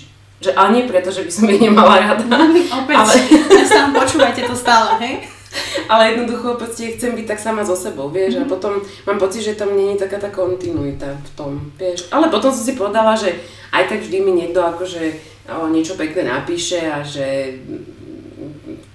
Že, 0.41 0.51
ale 0.53 0.69
nie 0.73 0.85
preto, 0.85 1.09
že 1.09 1.21
by 1.21 1.31
som 1.31 1.47
ich 1.47 1.61
nemala 1.63 1.95
rada, 1.97 2.25
Opäť, 2.81 2.97
Ale- 2.97 3.17
ja 3.51 3.65
sa 3.71 3.81
počúvajte 3.91 4.43
to 4.43 4.53
stále, 4.53 4.97
hej? 4.99 5.15
ale 5.93 6.11
jednoducho 6.11 6.55
proste 6.55 6.93
chcem 6.93 7.15
byť 7.15 7.27
tak 7.27 7.39
sama 7.39 7.63
so 7.63 7.75
sebou, 7.75 8.09
vieš, 8.09 8.35
Mhm. 8.35 8.43
a 8.43 8.49
potom 8.49 8.73
mám 9.05 9.19
pocit, 9.19 9.43
že 9.43 9.55
tam 9.55 9.73
není 9.73 9.95
taká 9.95 10.19
tá 10.19 10.29
kontinuita 10.29 11.15
v 11.15 11.31
tom, 11.33 11.53
vieš. 11.75 12.09
Ale 12.09 12.29
potom 12.29 12.51
som 12.51 12.61
si 12.61 12.73
povedala, 12.73 13.15
že 13.15 13.35
aj 13.71 13.89
tak 13.89 14.01
vždy 14.01 14.19
mi 14.21 14.33
niekto 14.35 14.61
akože 14.61 15.03
o, 15.47 15.69
niečo 15.69 15.95
pekné 15.95 16.25
napíše 16.25 16.81
a 16.83 17.01
že 17.01 17.59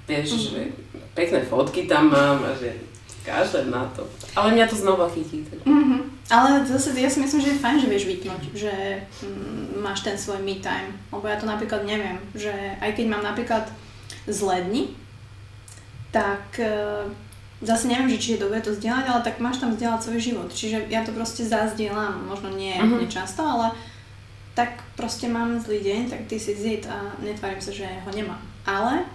vieš, 0.08 0.30
Mhm. 0.30 0.40
že 0.50 0.62
pekné 1.14 1.40
fotky 1.42 1.86
tam 1.86 2.10
mám 2.10 2.42
a 2.42 2.52
že 2.56 2.74
kašlem 3.22 3.70
na 3.70 3.86
to. 3.94 4.08
Ale 4.34 4.52
mňa 4.52 4.66
to 4.66 4.76
znova 4.76 5.06
chytí. 5.10 5.46
Tak. 5.46 5.62
Mhm. 5.66 5.98
Ale 6.30 6.62
zase 6.64 6.94
ja 6.94 7.10
si 7.10 7.20
myslím, 7.20 7.42
že 7.42 7.50
je 7.50 7.62
fajn, 7.62 7.78
že 7.80 7.90
vieš 7.90 8.06
vypnúť, 8.06 8.42
že 8.54 8.74
mm, 9.22 9.82
máš 9.82 10.02
ten 10.02 10.14
svoj 10.14 10.38
me 10.40 10.58
time. 10.58 10.94
Lebo 11.10 11.26
ja 11.26 11.36
to 11.36 11.46
napríklad 11.46 11.82
neviem, 11.84 12.18
že 12.34 12.54
aj 12.78 12.94
keď 12.94 13.06
mám 13.08 13.24
napríklad 13.24 13.66
zlé 14.26 14.62
dni, 14.64 14.94
tak 16.10 16.58
e, 16.58 17.06
zase 17.62 17.86
neviem, 17.88 18.10
že 18.10 18.18
či 18.18 18.30
je 18.34 18.44
dobré 18.44 18.60
to 18.60 18.72
zdieľať, 18.72 19.06
ale 19.06 19.22
tak 19.22 19.38
máš 19.38 19.60
tam 19.60 19.76
zdieľať 19.76 20.02
svoj 20.02 20.20
život. 20.20 20.50
Čiže 20.50 20.88
ja 20.88 21.04
to 21.04 21.12
proste 21.12 21.44
zazdieľam, 21.44 22.26
možno 22.26 22.50
nie 22.50 22.74
Mhm. 22.74 22.86
úplne 22.88 23.08
často, 23.08 23.42
ale 23.42 23.72
tak 24.56 24.82
proste 24.96 25.28
mám 25.28 25.56
zlý 25.60 25.80
deň, 25.80 26.02
tak 26.10 26.22
ty 26.28 26.36
si 26.36 26.52
zid 26.52 26.84
a 26.90 27.16
netvárim 27.24 27.62
sa, 27.62 27.72
že 27.72 27.86
ho 27.86 28.12
nemám. 28.12 28.42
Ale 28.66 29.06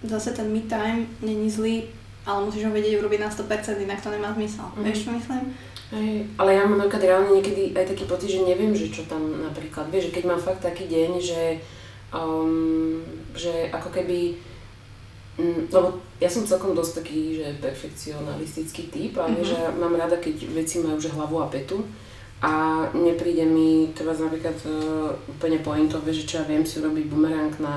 zase 0.00 0.32
ten 0.32 0.48
me 0.48 0.64
time 0.64 1.04
není 1.20 1.50
zlý, 1.50 1.84
ale 2.24 2.44
musíš 2.44 2.64
ho 2.64 2.72
vedieť 2.72 2.96
urobiť 3.00 3.20
na 3.20 3.28
100%, 3.28 3.80
inak 3.80 4.00
to 4.00 4.08
nemá 4.08 4.32
zmysel. 4.32 4.64
Mhm. 4.72 4.82
Vieš, 4.84 4.98
čo 5.04 5.10
myslím? 5.12 5.44
Hej, 5.92 6.26
ale 6.40 6.56
ja 6.56 6.64
mám 6.64 6.80
napríklad 6.80 7.04
reálne 7.04 7.30
niekedy 7.36 7.76
aj 7.76 7.86
taký 7.86 8.08
pocit, 8.08 8.32
že 8.32 8.40
neviem, 8.42 8.72
že 8.72 8.88
čo 8.88 9.04
tam 9.04 9.20
napríklad, 9.44 9.92
vieš, 9.92 10.08
že 10.10 10.14
keď 10.16 10.24
mám 10.26 10.40
fakt 10.40 10.64
taký 10.64 10.88
deň, 10.88 11.10
že, 11.20 11.60
um, 12.10 13.04
že 13.36 13.68
ako 13.68 13.92
keby, 13.92 14.40
mm, 15.38 15.68
lebo 15.68 16.00
ja 16.24 16.30
som 16.32 16.48
celkom 16.48 16.72
dosť 16.72 17.04
taký, 17.04 17.36
že 17.36 17.60
perfekcionalistický 17.60 18.82
typ, 18.88 19.12
ale 19.20 19.36
Mhm. 19.36 19.44
že 19.44 19.58
mám 19.76 19.92
rada, 19.92 20.16
keď 20.16 20.36
veci 20.56 20.80
majú 20.80 20.96
že 20.96 21.12
hlavu 21.12 21.36
a 21.38 21.52
petu 21.52 21.84
a 22.44 22.52
nepríde 22.92 23.44
mi 23.48 23.88
treba 23.96 24.12
napríklad 24.12 24.52
uh, 24.68 25.08
úplne 25.28 25.64
pointové, 25.64 26.12
že 26.12 26.28
čo 26.28 26.40
ja 26.40 26.44
viem 26.44 26.60
si 26.60 26.76
urobiť 26.76 27.08
bumerang 27.08 27.52
na 27.56 27.76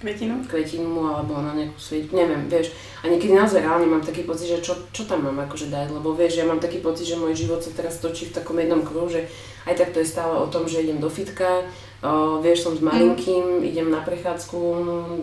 Kvetinu? 0.00 0.40
kvetinu 0.48 0.96
alebo 1.04 1.40
na 1.40 1.52
nejakú 1.52 1.76
svieťku, 1.76 2.12
neviem, 2.16 2.48
vieš. 2.48 2.72
A 3.04 3.08
niekedy 3.08 3.36
naozaj 3.36 3.60
reálne 3.60 3.84
mám 3.84 4.00
taký 4.00 4.24
pocit, 4.24 4.48
že 4.48 4.64
čo, 4.64 4.76
čo 4.96 5.04
tam 5.04 5.28
mám 5.28 5.44
akože 5.44 5.68
dať, 5.68 5.92
lebo 5.92 6.16
vieš, 6.16 6.40
ja 6.40 6.48
mám 6.48 6.56
taký 6.56 6.80
pocit, 6.80 7.04
že 7.04 7.20
môj 7.20 7.36
život 7.36 7.60
sa 7.60 7.68
teraz 7.72 8.00
točí 8.00 8.28
v 8.28 8.36
takom 8.36 8.56
jednom 8.56 8.80
kruhu, 8.80 9.12
že 9.12 9.28
aj 9.68 9.76
tak 9.76 9.92
to 9.92 10.00
je 10.00 10.08
stále 10.08 10.36
o 10.36 10.46
tom, 10.48 10.64
že 10.64 10.80
idem 10.80 10.96
do 10.96 11.08
fitka, 11.12 11.64
o, 12.02 12.40
vieš, 12.44 12.66
som 12.66 12.74
s 12.76 12.82
malinkým, 12.84 13.64
idem 13.64 13.88
na 13.90 14.00
prechádzku, 14.04 14.58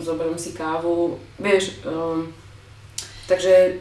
zoberiem 0.00 0.38
si 0.38 0.56
kávu, 0.56 1.18
vieš, 1.38 1.82
um, 1.86 2.32
takže 3.30 3.78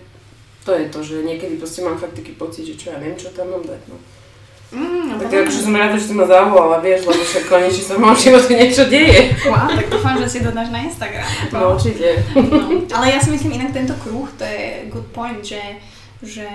to 0.64 0.72
je 0.72 0.86
to, 0.90 1.00
že 1.04 1.16
niekedy 1.28 1.60
proste 1.60 1.84
mám 1.84 2.00
fakt 2.00 2.16
taký 2.16 2.32
pocit, 2.38 2.64
že 2.64 2.80
čo 2.80 2.96
ja 2.96 2.98
viem, 3.00 3.18
čo 3.18 3.34
tam 3.34 3.52
mám 3.52 3.64
dať, 3.66 3.82
no. 3.92 3.98
Mm, 4.74 5.22
Tak 5.22 5.30
akože 5.30 5.70
som 5.70 5.78
rada, 5.78 5.94
že 5.94 6.10
si 6.10 6.14
ma 6.18 6.26
zavolala, 6.26 6.82
vieš, 6.82 7.06
lebo 7.06 7.22
však 7.22 7.46
konečne 7.46 7.84
sa 7.86 7.94
v 7.94 8.10
mojom 8.10 8.18
živote 8.18 8.52
niečo 8.58 8.84
deje. 8.90 9.38
Wow, 9.46 9.70
tak 9.70 9.86
dúfam, 9.86 10.18
že 10.18 10.26
si 10.26 10.40
dodáš 10.42 10.74
na 10.74 10.82
Instagram. 10.82 11.30
No 11.54 11.78
určite. 11.78 12.26
No, 12.34 12.82
ale 12.90 13.14
ja 13.14 13.22
si 13.22 13.30
myslím 13.30 13.62
inak 13.62 13.70
tento 13.70 13.94
kruh, 14.02 14.26
to 14.34 14.42
je 14.42 14.90
good 14.90 15.06
point, 15.14 15.46
že, 15.46 15.78
že 16.26 16.50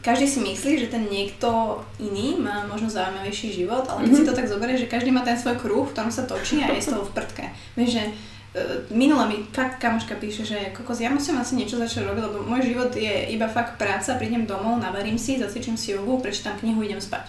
každý 0.00 0.26
si 0.26 0.40
myslí, 0.40 0.80
že 0.80 0.88
ten 0.88 1.04
niekto 1.06 1.78
iný 2.00 2.40
má 2.40 2.64
možno 2.64 2.88
zaujímavejší 2.88 3.52
život, 3.52 3.84
ale 3.84 4.04
keď 4.04 4.12
si 4.16 4.24
to 4.24 4.32
tak 4.32 4.48
zoberie, 4.48 4.76
že 4.76 4.88
každý 4.88 5.12
má 5.12 5.20
ten 5.20 5.36
svoj 5.36 5.60
kruh, 5.60 5.84
v 5.84 5.92
ktorom 5.92 6.08
sa 6.08 6.24
točí 6.24 6.64
a 6.64 6.72
je 6.72 6.80
z 6.80 6.96
toho 6.96 7.04
v 7.04 7.12
prdke. 7.12 7.44
Vieš, 7.76 7.90
že 8.00 8.02
uh, 8.08 8.12
minule 8.90 9.28
mi 9.28 9.36
fakt 9.52 9.76
kamoška 9.76 10.16
píše, 10.16 10.42
že 10.42 10.72
kokos, 10.72 11.00
ja 11.00 11.12
musím 11.12 11.36
asi 11.36 11.52
niečo 11.54 11.76
začať 11.76 12.08
robiť, 12.08 12.22
lebo 12.26 12.36
môj 12.48 12.64
život 12.64 12.90
je 12.96 13.28
iba 13.28 13.44
fakt 13.46 13.76
práca, 13.76 14.16
prídem 14.16 14.48
domov, 14.48 14.80
navarím 14.80 15.20
si, 15.20 15.36
zacvičím 15.36 15.76
si 15.76 15.92
jogu, 15.92 16.16
prečítam 16.18 16.56
knihu, 16.56 16.80
idem 16.80 17.00
spať. 17.00 17.28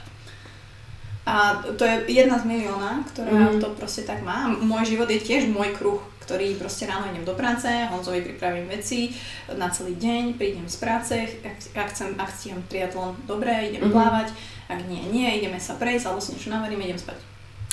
A 1.22 1.62
to 1.78 1.86
je 1.86 2.18
jedna 2.18 2.42
z 2.42 2.50
milióna, 2.50 3.06
ktorá 3.14 3.30
Mhm. 3.30 3.62
to 3.62 3.68
proste 3.78 4.10
tak 4.10 4.26
má. 4.26 4.50
Môj 4.50 4.98
život 4.98 5.06
je 5.06 5.22
tiež 5.22 5.46
môj 5.54 5.70
kruh, 5.78 6.02
ktorý 6.32 6.56
proste 6.56 6.88
ráno 6.88 7.12
idem 7.12 7.28
do 7.28 7.36
práce, 7.36 7.68
Honzovi 7.92 8.24
pripravím 8.24 8.72
veci 8.72 9.12
na 9.52 9.68
celý 9.68 10.00
deň, 10.00 10.40
prídem 10.40 10.64
z 10.64 10.80
práce, 10.80 11.12
ak, 11.44 11.60
ak, 11.76 11.88
chcem, 11.92 12.16
ak 12.16 12.32
stíham 12.32 12.64
triatlon, 12.72 13.20
dobre, 13.28 13.52
idem 13.68 13.84
Mhm. 13.84 13.92
plávať, 13.92 14.32
ak 14.72 14.80
nie, 14.88 15.04
nie, 15.12 15.28
ideme 15.44 15.60
sa 15.60 15.76
prejsť, 15.76 16.08
alebo 16.08 16.24
si 16.24 16.32
niečo 16.32 16.48
navarím, 16.48 16.80
idem 16.80 16.96
spať. 16.96 17.20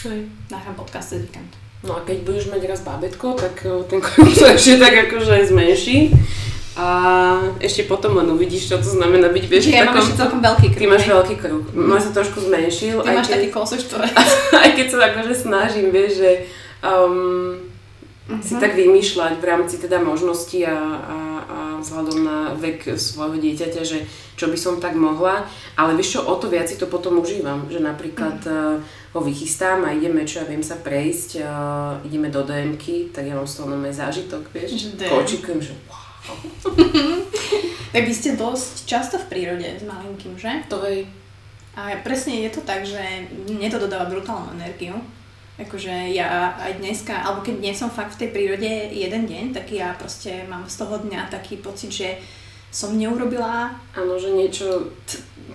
Hej. 0.03 0.27
Nahrám 0.51 0.75
podcast 0.75 1.15
cez 1.15 1.23
víkend. 1.23 1.55
No 1.87 1.95
a 1.95 2.03
keď 2.03 2.27
budeš 2.27 2.51
mať 2.51 2.67
raz 2.67 2.83
bábetko, 2.83 3.39
tak 3.39 3.63
eh, 3.63 3.79
ten 3.87 4.03
sa 4.35 4.51
ešte 4.59 4.83
tak 4.83 5.07
akože 5.07 5.47
zmenší. 5.47 6.11
A 6.79 6.87
ešte 7.59 7.91
potom 7.91 8.15
len 8.15 8.31
uvidíš, 8.31 8.71
čo 8.71 8.79
to 8.79 8.87
znamená 8.87 9.35
byť, 9.35 9.51
Čiže 9.51 9.71
ja 9.75 9.83
v 9.83 9.87
mám 9.91 9.99
takom... 9.99 10.03
ešte 10.07 10.19
celkom 10.19 10.41
veľký 10.43 10.67
kruh. 10.71 10.79
Ty 10.79 10.87
máš 10.87 11.03
hej? 11.03 11.11
veľký 11.11 11.35
kruh. 11.43 11.65
Môj 11.75 12.01
sa 12.07 12.11
trošku 12.15 12.39
zmenšil. 12.39 12.97
Ty 13.03 13.11
máš 13.19 13.27
keď, 13.27 13.35
taký 13.35 13.49
kolosoštvorec. 13.51 14.15
aj 14.63 14.71
keď 14.79 14.87
sa 14.87 14.97
akože 15.11 15.35
snažím, 15.35 15.87
vieš, 15.91 16.13
že 16.23 16.31
um, 16.87 17.59
si 18.45 18.55
Mhm. 18.55 18.61
tak 18.61 18.77
vymýšľať 18.77 19.41
v 19.41 19.45
rámci 19.49 19.81
teda 19.81 20.05
možností 20.05 20.61
a, 20.61 20.77
a, 20.77 21.19
a 21.49 21.59
vzhľadom 21.81 22.19
na 22.29 22.39
vek 22.61 23.01
svojho 23.01 23.41
dieťaťa, 23.41 23.83
že 23.85 24.05
čo 24.37 24.53
by 24.53 24.59
som 24.61 24.77
tak 24.77 24.95
mohla, 24.95 25.49
ale 25.75 25.97
vieš 25.97 26.21
čo, 26.21 26.21
o 26.29 26.37
to 26.37 26.53
viac 26.53 26.69
si 26.69 26.77
to 26.77 26.87
potom 26.87 27.19
užívam, 27.25 27.65
že 27.73 27.81
napríklad 27.81 28.39
uh, 28.45 28.79
ho 29.17 29.21
vychystám 29.25 29.83
a 29.89 29.97
ideme, 29.97 30.29
čo 30.29 30.45
ja 30.45 30.47
viem 30.47 30.61
sa 30.61 30.77
prejsť, 30.77 31.41
uh, 31.41 32.05
ideme 32.05 32.29
do 32.29 32.45
DMky, 32.45 33.11
tak 33.11 33.25
ja 33.27 33.35
mám 33.35 33.49
z 33.49 33.65
toho 33.65 33.73
zážitok, 33.91 34.43
vieš, 34.53 34.93
kočikujem, 34.95 35.59
že 35.65 35.73
wow, 35.89 36.37
Tak 37.97 38.03
vy 38.05 38.13
ste 38.13 38.37
dosť 38.37 38.85
často 38.85 39.17
v 39.17 39.29
prírode 39.33 39.65
s 39.65 39.83
malinkým, 39.89 40.37
že? 40.37 40.69
to 40.69 40.77
je, 40.85 41.09
A 41.73 41.97
presne 42.05 42.45
je 42.45 42.51
to 42.53 42.61
tak, 42.61 42.85
že 42.85 43.01
mne 43.49 43.73
to 43.73 43.81
dodáva 43.81 44.13
brutálnu 44.13 44.53
energiu. 44.61 45.01
Akože 45.59 46.15
ja 46.15 46.55
aj 46.55 46.79
dneska, 46.79 47.19
alebo 47.19 47.43
keď 47.43 47.57
nie 47.59 47.75
som 47.75 47.91
fakt 47.91 48.15
v 48.15 48.27
tej 48.27 48.31
prírode 48.31 48.71
jeden 48.95 49.27
deň, 49.27 49.45
tak 49.51 49.75
ja 49.75 49.91
proste 49.99 50.47
mám 50.47 50.71
z 50.71 50.79
toho 50.79 51.03
dňa 51.03 51.35
taký 51.35 51.59
pocit, 51.59 51.91
že 51.91 52.09
som 52.71 52.95
neurobila 52.95 53.75
áno, 53.97 54.15
že 54.21 54.31
niečo 54.31 54.95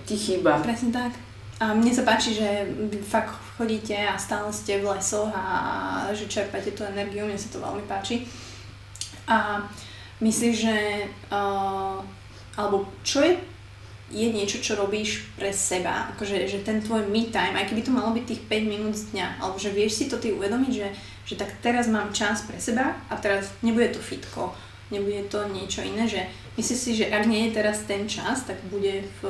ti 0.04 0.16
chýba. 0.18 0.60
presne 0.60 0.92
tak. 0.92 1.16
A 1.62 1.72
mne 1.72 1.88
sa 1.94 2.04
páči, 2.04 2.36
že 2.36 2.68
fakt 3.00 3.32
chodíte 3.56 3.94
a 3.94 4.18
stále 4.18 4.50
ste 4.52 4.82
v 4.82 4.90
lesoch 4.90 5.30
a 5.32 6.10
že 6.12 6.28
čerpáte 6.28 6.74
tú 6.74 6.84
energiu, 6.84 7.24
mne 7.24 7.38
sa 7.38 7.48
to 7.48 7.62
veľmi 7.62 7.86
páči. 7.86 8.26
A 9.24 9.62
myslíš, 10.20 10.54
že 10.58 10.76
uh, 11.32 12.02
alebo 12.58 12.84
čo 13.06 13.22
je 13.24 13.38
je 14.14 14.30
niečo, 14.30 14.62
čo 14.62 14.78
robíš 14.78 15.26
pre 15.34 15.50
seba, 15.50 16.14
akože 16.14 16.46
že 16.46 16.62
ten 16.62 16.78
tvoj 16.78 17.10
me 17.10 17.26
time, 17.28 17.58
aj 17.58 17.66
keby 17.66 17.82
to 17.82 17.90
malo 17.90 18.14
byť 18.14 18.24
tých 18.24 18.42
5 18.46 18.70
minút 18.70 18.94
z 18.94 19.10
dňa, 19.10 19.42
alebo 19.42 19.58
že 19.58 19.74
vieš 19.74 19.98
si 19.98 20.04
to 20.06 20.22
ty 20.22 20.30
uvedomiť, 20.30 20.70
že, 20.70 20.88
že 21.26 21.34
tak 21.34 21.50
teraz 21.58 21.90
mám 21.90 22.14
čas 22.14 22.46
pre 22.46 22.54
seba 22.56 22.94
a 23.10 23.14
teraz 23.18 23.50
nebude 23.60 23.90
to 23.90 23.98
fitko, 23.98 24.54
nebude 24.88 25.26
to 25.26 25.42
niečo 25.50 25.82
iné, 25.82 26.06
že 26.06 26.22
myslíš 26.54 26.78
si, 26.78 26.90
že 26.94 27.10
ak 27.10 27.26
nie 27.26 27.50
je 27.50 27.58
teraz 27.58 27.82
ten 27.84 28.06
čas, 28.06 28.46
tak 28.46 28.62
bude 28.70 29.02
v 29.18 29.22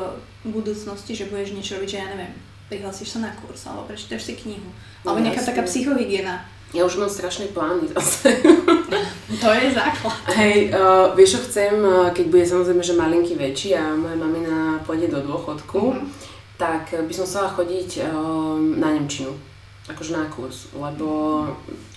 budúcnosti, 0.44 1.16
že 1.16 1.32
budeš 1.32 1.56
niečo 1.56 1.80
robiť, 1.80 1.88
že 1.88 2.00
ja 2.04 2.08
neviem, 2.12 2.32
prihlasíš 2.68 3.16
sa 3.16 3.24
na 3.24 3.32
kurz, 3.40 3.64
alebo 3.64 3.88
prečítaš 3.88 4.28
si 4.28 4.36
knihu, 4.36 4.68
alebo 5.02 5.16
No, 5.18 5.24
nejaká 5.24 5.40
jasne. 5.40 5.50
taká 5.56 5.62
psychohygiena. 5.64 6.44
Ja 6.74 6.82
už 6.82 6.98
mám 6.98 7.08
strašné 7.08 7.54
plány 7.54 7.88
zase. 7.94 8.28
To 9.24 9.50
je 9.50 9.72
základ. 9.72 10.14
Hej, 10.36 10.70
uh, 10.70 11.10
vieš 11.16 11.36
čo 11.36 11.40
chcem, 11.48 11.74
uh, 11.80 12.12
keď 12.12 12.26
bude 12.28 12.44
samozrejme, 12.44 12.80
že 12.80 12.94
malinký 12.94 13.34
väčší 13.34 13.74
a 13.74 13.92
moja 13.92 14.14
mamina 14.14 14.53
pôjde 14.84 15.08
do 15.08 15.20
dôchodku, 15.20 15.80
Mhm. 15.92 16.06
tak 16.54 16.94
by 16.94 17.10
som 17.10 17.24
chcela 17.24 17.48
chodiť 17.50 18.04
um, 18.06 18.78
na 18.78 18.92
Nemčinu. 18.92 19.32
Akože 19.84 20.12
na 20.12 20.24
kurz, 20.26 20.72
lebo 20.72 21.44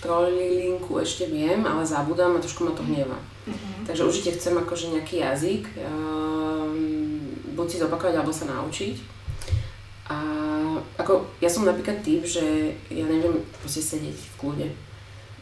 trojlinku 0.01 0.97
ešte 0.97 1.23
viem, 1.25 1.63
ale 1.63 1.83
zabudám 1.83 2.35
a 2.35 2.41
trošku 2.41 2.63
ma 2.63 2.71
to 2.71 2.83
hneva. 2.83 3.15
Mhm. 3.45 3.85
Takže 3.85 4.03
určite 4.03 4.31
chcem 4.33 4.55
akože 4.55 4.91
nejaký 4.91 5.15
jazyk, 5.17 5.63
um, 5.77 7.21
buď 7.53 7.67
si 7.67 7.77
zopakovať 7.77 8.13
alebo 8.15 8.31
sa 8.31 8.45
naučiť. 8.45 8.95
A 10.07 10.15
ako, 10.97 11.27
ja 11.39 11.47
som 11.47 11.63
napríklad 11.63 11.99
typ, 11.99 12.23
že 12.23 12.43
ja 12.87 13.03
neviem 13.03 13.35
proste 13.57 13.79
sedieť 13.81 14.15
v 14.15 14.35
kľude. 14.37 14.67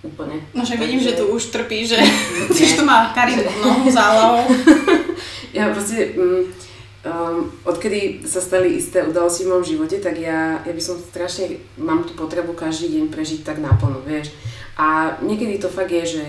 Úplne. 0.03 0.37
No 0.53 0.61
však 0.61 0.77
vidím, 0.79 1.01
Takže- 1.01 1.09
že 1.11 1.17
tu 1.17 1.25
už 1.27 1.43
trpí, 1.49 1.79
že 1.81 1.97
tiež 2.55 2.77
tu 2.77 2.83
má 2.83 3.09
Karin 3.09 3.41
nohu 3.41 3.89
záľavou. 3.89 4.45
Ja 5.55 5.71
proste, 5.71 6.11
um, 6.19 6.43
um, 7.05 7.47
odkedy 7.63 8.25
sa 8.25 8.41
stali 8.41 8.75
isté 8.75 9.05
udalosti 9.05 9.45
v 9.45 9.53
mojom 9.53 9.65
živote, 9.65 10.01
tak 10.01 10.17
ja, 10.17 10.59
ja 10.65 10.73
by 10.73 10.81
som 10.81 10.97
strašne, 10.97 11.61
mám 11.77 12.03
tú 12.03 12.17
potrebu 12.17 12.57
každý 12.57 12.99
deň 12.99 13.13
prežiť 13.13 13.45
tak 13.45 13.61
naplno, 13.61 14.01
vieš. 14.01 14.33
A 14.75 15.15
niekedy 15.23 15.61
to 15.61 15.71
fakt 15.71 15.93
je, 15.93 16.03
že 16.03 16.23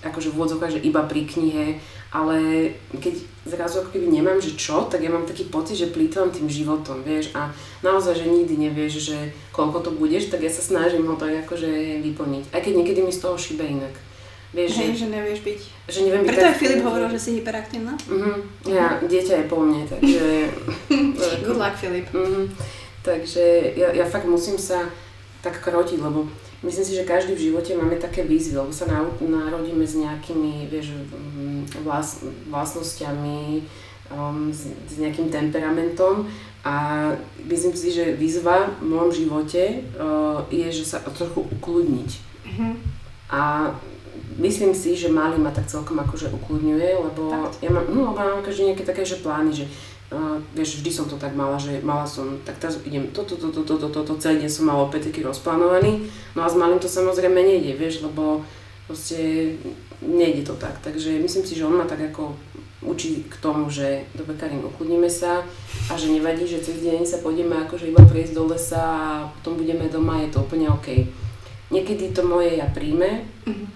akože 0.00 0.32
v 0.32 0.40
že 0.72 0.80
iba 0.80 1.04
pri 1.04 1.28
knihe, 1.28 1.76
ale 2.10 2.70
keď 2.96 3.14
zrazu 3.44 3.84
ako 3.84 3.94
keby 3.94 4.08
nemám, 4.08 4.40
že 4.40 4.56
čo, 4.56 4.88
tak 4.88 5.04
ja 5.04 5.12
mám 5.12 5.28
taký 5.28 5.46
pocit, 5.46 5.76
že 5.76 5.92
plýtvam 5.92 6.32
tým 6.32 6.48
životom, 6.48 7.04
vieš. 7.04 7.30
A 7.36 7.52
naozaj, 7.84 8.24
že 8.24 8.32
nikdy 8.32 8.56
nevieš, 8.56 9.12
že 9.12 9.18
koľko 9.52 9.84
to 9.84 9.90
budeš, 9.92 10.32
tak 10.32 10.42
ja 10.42 10.50
sa 10.50 10.64
snažím 10.64 11.06
ho 11.06 11.14
tak 11.20 11.46
akože 11.46 12.00
vyplniť. 12.02 12.44
Aj 12.50 12.60
keď 12.64 12.72
niekedy 12.80 13.00
mi 13.04 13.12
z 13.12 13.22
toho 13.22 13.36
šíbe 13.36 13.62
inak. 13.62 13.92
Vieš, 14.50 14.70
Hej, 14.82 14.98
že, 14.98 15.06
že 15.06 15.14
nevieš 15.14 15.40
byť. 15.46 15.60
že 15.86 16.00
neviem 16.02 16.26
Preto 16.26 16.42
aj 16.42 16.58
Filip 16.58 16.82
hovoril, 16.82 17.08
že 17.14 17.22
si 17.22 17.30
hyperaktívna. 17.38 17.94
Mhm, 18.10 18.34
ja, 18.66 18.98
dieťa 18.98 19.34
je 19.38 19.46
po 19.46 19.62
mne, 19.62 19.86
takže... 19.86 20.50
Good 21.46 21.58
luck, 21.58 21.78
Filip. 21.78 22.10
Mhm, 22.10 22.50
takže 23.06 23.78
ja, 23.78 23.94
ja 23.94 24.02
fakt 24.10 24.26
musím 24.26 24.58
sa 24.58 24.90
tak 25.38 25.62
krotiť, 25.62 26.02
lebo 26.02 26.26
myslím 26.66 26.84
si, 26.84 26.92
že 26.98 27.06
každý 27.06 27.38
v 27.38 27.46
živote 27.50 27.78
máme 27.78 27.94
také 28.02 28.26
výzvy, 28.26 28.58
lebo 28.58 28.74
sa 28.74 28.90
na, 28.90 29.06
narodíme 29.22 29.86
s 29.86 29.94
nejakými, 29.94 30.66
vieš, 30.66 30.98
mm, 30.98 31.86
vlast, 31.86 32.26
vlastnosťami, 32.50 33.62
um, 34.10 34.50
s, 34.50 34.66
s 34.66 34.94
nejakým 34.98 35.30
temperamentom 35.30 36.26
a 36.66 36.74
myslím 37.46 37.72
si, 37.72 37.94
že 37.94 38.18
výzva 38.18 38.68
v 38.82 38.92
môjom 38.92 39.10
živote 39.14 39.86
uh, 39.96 40.44
je, 40.52 40.68
že 40.68 40.84
sa 40.84 40.98
trochu 41.00 41.46
ukludniť. 41.46 42.10
Mhm. 42.50 42.68
A 43.30 43.72
myslím 44.38 44.76
si, 44.76 44.94
že 44.94 45.10
Mali 45.10 45.40
ma 45.40 45.50
tak 45.50 45.66
celkom 45.66 45.98
akože 45.98 46.30
ukludňuje, 46.30 46.88
lebo 47.02 47.22
Fakt? 47.30 47.64
ja 47.64 47.70
mám, 47.72 47.86
no, 47.90 48.14
lebo 48.14 48.20
mám 48.20 48.44
každý 48.44 48.70
nejaké 48.70 48.84
také, 48.86 49.02
že 49.02 49.18
plány, 49.24 49.50
že 49.50 49.64
uh, 50.14 50.38
vieš, 50.54 50.78
vždy 50.84 50.90
som 50.92 51.06
to 51.10 51.18
tak 51.18 51.34
mala, 51.34 51.58
že 51.58 51.82
mala 51.82 52.06
som, 52.06 52.38
tak 52.46 52.62
teraz 52.62 52.78
idem 52.86 53.10
toto, 53.10 53.34
toto, 53.34 53.66
toto, 53.66 53.90
toto, 53.90 54.06
to, 54.06 54.22
celý 54.22 54.46
deň 54.46 54.50
som 54.50 54.70
mala 54.70 54.86
opäť 54.86 55.10
taký 55.10 55.26
rozplánovaný, 55.26 56.06
no 56.38 56.44
a 56.44 56.48
s 56.50 56.54
Malým 56.54 56.78
to 56.78 56.86
samozrejme 56.86 57.40
nejde, 57.42 57.74
vieš, 57.74 58.06
lebo 58.06 58.46
Proste 58.90 59.54
nejde 60.02 60.42
to 60.42 60.58
tak. 60.58 60.82
Takže 60.82 61.22
myslím 61.22 61.46
si, 61.46 61.54
že 61.54 61.62
on 61.62 61.78
ma 61.78 61.86
tak 61.86 62.10
ako 62.10 62.34
učí 62.82 63.22
k 63.30 63.38
tomu, 63.38 63.70
že 63.70 64.02
do 64.18 64.26
pekarín 64.26 64.66
ukludníme 64.66 65.06
sa 65.06 65.46
a 65.86 65.94
že 65.94 66.10
nevadí, 66.10 66.42
že 66.42 66.58
cez 66.58 66.82
deň 66.82 67.06
sa 67.06 67.22
pôjdeme 67.22 67.54
akože 67.54 67.86
iba 67.86 68.02
prejsť 68.02 68.34
do 68.34 68.50
lesa 68.50 68.82
a 68.82 69.30
potom 69.30 69.62
budeme 69.62 69.86
doma, 69.86 70.18
je 70.26 70.34
to 70.34 70.42
úplne 70.42 70.66
OK. 70.74 71.06
Niekedy 71.70 72.10
to 72.10 72.26
moje 72.26 72.58
ja 72.58 72.66
príjme, 72.66 73.30
mm-hmm. 73.46 73.66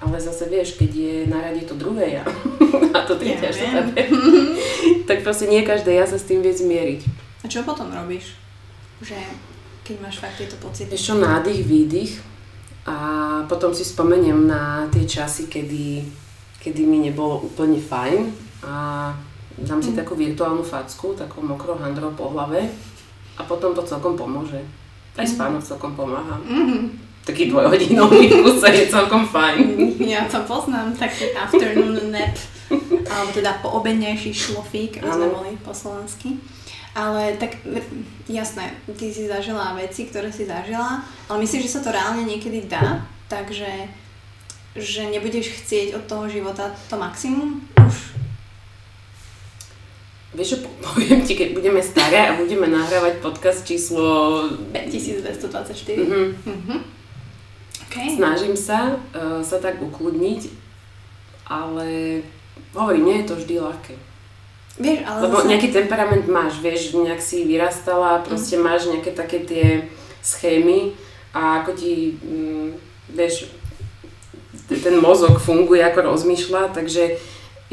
Ale 0.00 0.16
zase 0.16 0.48
vieš, 0.48 0.80
keď 0.80 0.90
je 0.96 1.14
na 1.28 1.44
rade 1.44 1.60
to 1.68 1.76
druhé 1.76 2.20
ja 2.20 2.24
a 2.96 2.98
to 3.04 3.20
tretie 3.20 3.44
ja 3.44 3.52
štvrté, 3.52 4.08
tak 5.08 5.20
proste 5.20 5.46
nie 5.46 5.60
každé 5.60 5.92
ja 5.92 6.08
sa 6.08 6.16
s 6.16 6.24
tým 6.24 6.40
vie 6.40 6.52
zmieriť. 6.52 7.00
A 7.44 7.46
čo 7.48 7.64
potom 7.64 7.92
robíš? 7.92 8.36
Že 9.04 9.16
keď 9.84 9.96
máš 10.00 10.16
fakt 10.20 10.40
tieto 10.40 10.56
pocity? 10.60 10.92
Ešte 10.92 11.16
nádych, 11.16 11.60
výdych 11.64 12.12
a 12.88 12.96
potom 13.44 13.76
si 13.76 13.84
spomeniem 13.84 14.48
na 14.48 14.88
tie 14.88 15.04
časy, 15.04 15.52
kedy, 15.52 16.04
kedy 16.64 16.82
mi 16.88 17.04
nebolo 17.04 17.44
úplne 17.44 17.76
fajn 17.76 18.20
a 18.64 18.72
dám 19.60 19.80
si 19.84 19.92
mm. 19.92 19.98
takú 20.00 20.16
virtuálnu 20.16 20.64
facku, 20.64 21.12
takú 21.12 21.44
mokrou 21.44 21.76
handrou 21.76 22.12
po 22.16 22.32
hlave 22.32 22.72
a 23.36 23.44
potom 23.44 23.76
to 23.76 23.84
celkom 23.84 24.16
pomôže. 24.16 24.64
Aj 25.16 25.26
mm. 25.26 25.32
spánok 25.32 25.62
celkom 25.64 25.92
pomáha. 25.92 26.40
Mm. 26.44 27.09
Taký 27.24 27.52
dvojhodinový 27.52 28.32
kuse 28.42 28.68
je 28.72 28.88
celkom 28.88 29.28
fajn. 29.28 29.96
Ja 30.00 30.24
to 30.24 30.40
poznám, 30.48 30.96
taký 30.96 31.36
afternoon 31.36 32.10
nap, 32.10 32.32
alebo 33.06 33.30
teda 33.34 33.60
poobednejší 33.60 34.32
šlofík, 34.32 35.04
aby 35.04 35.10
sme 35.10 35.28
boli 35.28 35.50
po 35.60 35.74
slovensky. 35.76 36.40
Ale 36.90 37.38
tak 37.38 37.54
jasné, 38.26 38.74
ty 38.98 39.14
si 39.14 39.30
zažila 39.30 39.78
veci, 39.78 40.10
ktoré 40.10 40.32
si 40.34 40.42
zažila, 40.42 41.06
ale 41.30 41.36
myslíš, 41.46 41.70
že 41.70 41.74
sa 41.78 41.84
to 41.86 41.94
reálne 41.94 42.26
niekedy 42.26 42.66
dá? 42.66 43.06
Takže 43.30 43.86
že 44.74 45.02
nebudeš 45.06 45.62
chcieť 45.62 45.98
od 45.98 46.04
toho 46.06 46.26
života 46.26 46.74
to 46.90 46.98
maximum? 46.98 47.62
Už 47.78 48.20
Vieš 50.30 50.62
poviem 50.78 51.26
ti, 51.26 51.34
keď 51.34 51.58
budeme 51.58 51.82
staré 51.82 52.30
a 52.30 52.38
budeme 52.38 52.70
nahrávať 52.70 53.18
podcast 53.18 53.66
číslo... 53.66 54.46
5224. 54.70 55.74
Mm-hmm. 55.74 56.26
Mm-hmm. 56.46 56.78
Okay. 57.90 58.14
Snažím 58.14 58.54
sa 58.54 58.94
uh, 58.94 59.42
sa 59.42 59.58
tak 59.58 59.82
ukludniť, 59.82 60.46
ale 61.50 62.22
hovorím, 62.70 63.04
nie 63.10 63.16
je 63.18 63.26
to 63.26 63.34
vždy 63.34 63.54
ľahké. 63.58 63.94
Vieš, 64.78 64.98
ale 65.02 65.18
Lebo 65.26 65.42
zase... 65.42 65.48
nejaký 65.50 65.68
temperament 65.74 66.24
máš, 66.30 66.62
vieš, 66.62 66.94
nejak 66.94 67.18
si 67.18 67.42
vyrastala, 67.42 68.22
proste 68.22 68.54
mm. 68.54 68.62
máš 68.62 68.86
nejaké 68.86 69.10
také 69.10 69.42
tie 69.42 69.90
schémy 70.22 70.94
a 71.34 71.66
ako 71.66 71.74
ti, 71.74 72.14
mm, 72.22 72.78
vieš, 73.10 73.50
ten 74.70 74.94
mozog 75.02 75.42
funguje, 75.42 75.82
ako 75.82 76.14
rozmýšľa, 76.14 76.70
takže 76.70 77.18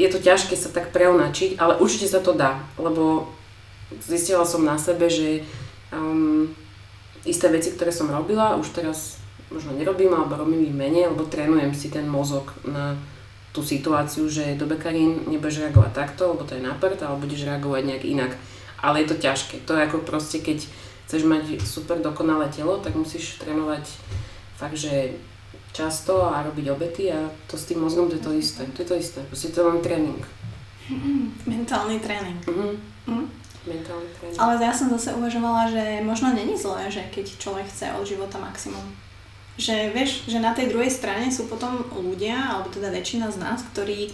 je 0.02 0.08
to 0.10 0.18
ťažké 0.18 0.58
sa 0.58 0.74
tak 0.74 0.90
preonačiť, 0.90 1.62
ale 1.62 1.78
určite 1.78 2.10
sa 2.10 2.18
to 2.18 2.34
dá, 2.34 2.58
lebo 2.74 3.30
zistila 4.02 4.42
som 4.42 4.66
na 4.66 4.82
sebe, 4.82 5.06
že 5.06 5.46
um, 5.94 6.50
isté 7.22 7.46
veci, 7.46 7.70
ktoré 7.70 7.94
som 7.94 8.10
robila, 8.10 8.58
už 8.58 8.74
teraz 8.74 9.22
možno 9.48 9.72
nerobím, 9.72 10.12
alebo 10.12 10.36
robím 10.36 10.68
ich 10.68 10.76
menej, 10.76 11.12
lebo 11.12 11.24
trénujem 11.24 11.72
si 11.72 11.88
ten 11.88 12.04
mozog 12.04 12.52
na 12.68 12.96
tú 13.52 13.64
situáciu, 13.64 14.28
že 14.28 14.54
do 14.60 14.68
bekarín 14.68 15.24
nebudeš 15.26 15.64
reagovať 15.64 15.92
takto, 15.96 16.36
lebo 16.36 16.44
to 16.44 16.54
je 16.54 16.62
náprd, 16.62 17.00
ale 17.02 17.20
budeš 17.20 17.48
reagovať 17.48 17.82
nejak 17.84 18.04
inak. 18.04 18.32
Ale 18.78 19.02
je 19.02 19.10
to 19.10 19.16
ťažké. 19.18 19.64
To 19.66 19.74
je 19.74 19.86
ako 19.88 20.04
proste, 20.04 20.38
keď 20.38 20.62
chceš 21.08 21.22
mať 21.24 21.64
super 21.64 21.98
dokonalé 21.98 22.52
telo, 22.52 22.78
tak 22.78 22.94
musíš 22.94 23.40
trénovať 23.40 23.88
fakt, 24.60 24.76
že 24.76 25.16
často 25.72 26.28
a 26.28 26.44
robiť 26.44 26.66
obety 26.70 27.08
a 27.08 27.32
to 27.48 27.56
s 27.56 27.66
tým 27.70 27.80
mozgom 27.80 28.12
to 28.12 28.20
je 28.20 28.24
to 28.24 28.32
isté. 28.36 28.62
To 28.76 28.78
je 28.84 28.88
to 28.88 28.96
isté. 29.00 29.20
Proste 29.26 29.48
to 29.50 29.64
len 29.64 29.80
tréning. 29.80 30.20
Mentálny 31.48 31.98
tréning. 31.98 32.38
Mm-hmm. 32.44 32.72
Mm. 33.08 33.26
Mentálny 33.66 34.08
tréning. 34.20 34.38
Ale 34.38 34.60
ja 34.60 34.74
som 34.76 34.92
zase 34.92 35.16
uvažovala, 35.16 35.72
že 35.72 35.82
možno 36.04 36.30
není 36.36 36.54
zlé, 36.54 36.92
že 36.92 37.02
keď 37.08 37.26
človek 37.40 37.66
chce 37.66 37.90
od 37.96 38.04
života 38.04 38.36
maximum. 38.38 38.84
Že 39.58 39.90
vieš, 39.90 40.22
že 40.30 40.38
na 40.38 40.54
tej 40.54 40.70
druhej 40.70 40.88
strane 40.88 41.34
sú 41.34 41.50
potom 41.50 41.82
ľudia, 41.90 42.54
alebo 42.54 42.70
teda 42.70 42.94
väčšina 42.94 43.28
z 43.34 43.42
nás, 43.42 43.66
ktorí 43.74 44.08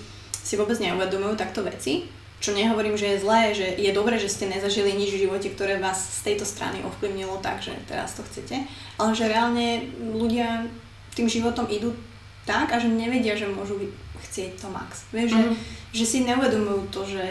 si 0.44 0.54
vôbec 0.56 0.76
neuvedomujú 0.80 1.36
takto 1.36 1.60
veci, 1.60 2.08
čo 2.44 2.52
nehovorím, 2.52 3.00
že 3.00 3.16
je 3.16 3.22
zlé, 3.24 3.56
že 3.56 3.66
je 3.80 3.88
dobré, 3.96 4.20
že 4.20 4.28
ste 4.28 4.52
nezažili 4.52 4.92
nič 4.92 5.16
v 5.16 5.24
živote, 5.24 5.48
ktoré 5.48 5.80
vás 5.80 6.20
z 6.20 6.32
tejto 6.32 6.44
strany 6.44 6.84
ovplyvnilo 6.84 7.40
tak, 7.40 7.64
že 7.64 7.72
teraz 7.88 8.12
to 8.12 8.26
chcete, 8.28 8.68
ale 9.00 9.10
že 9.16 9.32
reálne 9.32 9.88
ľudia 9.96 10.68
tým 11.16 11.24
životom 11.24 11.64
idú 11.72 11.96
tak 12.44 12.76
a 12.76 12.76
že 12.76 12.92
nevedia, 12.92 13.32
že 13.32 13.48
môžu 13.48 13.80
chcieť 14.28 14.60
to 14.60 14.68
max. 14.68 15.08
Vieš, 15.08 15.32
mm. 15.32 15.36
že, 15.40 15.44
mhm. 15.48 15.56
že 15.96 16.04
si 16.04 16.18
neuvedomujú 16.28 16.82
to, 16.92 17.00
že, 17.08 17.24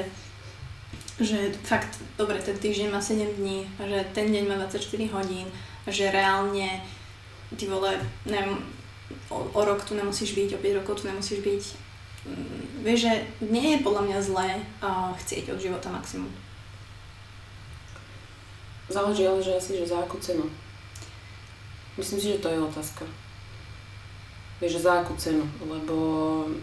že 1.21 1.39
fakt, 1.61 2.01
dobre, 2.17 2.41
ten 2.41 2.57
týždeň 2.57 2.89
má 2.89 2.97
7 2.97 3.37
dní, 3.37 3.69
že 3.77 3.99
ten 4.17 4.33
deň 4.33 4.43
má 4.49 4.55
24 4.57 4.81
hodín, 5.13 5.45
že 5.85 6.09
reálne 6.09 6.81
ty 7.57 7.65
vole, 7.67 7.95
neviem, 8.25 8.57
o, 9.29 9.37
o 9.53 9.61
rok 9.65 9.83
tu 9.85 9.95
nemusíš 9.95 10.33
byť, 10.33 10.49
o 10.55 10.63
5 10.63 10.79
rokov 10.79 10.93
tu 11.01 11.07
nemusíš 11.07 11.39
byť. 11.41 11.63
Mm, 12.23 12.63
vieš, 12.83 12.99
že 13.09 13.13
nie 13.51 13.77
je 13.77 13.83
podľa 13.83 14.01
mňa 14.07 14.17
zlé 14.23 14.49
uh, 14.79 15.11
chcieť 15.19 15.53
od 15.53 15.59
života 15.59 15.91
maximum. 15.91 16.31
Záleží 18.91 19.23
ale, 19.27 19.39
že 19.39 19.55
asi, 19.57 19.79
že 19.79 19.89
za 19.89 20.03
akú 20.03 20.19
cenu. 20.19 20.45
Myslím 21.97 22.19
si, 22.19 22.27
že 22.35 22.43
to 22.43 22.49
je 22.51 22.59
otázka 22.59 23.05
vieš, 24.61 24.79
za 24.79 25.01
akú 25.01 25.17
cenu, 25.17 25.43
lebo 25.65 25.95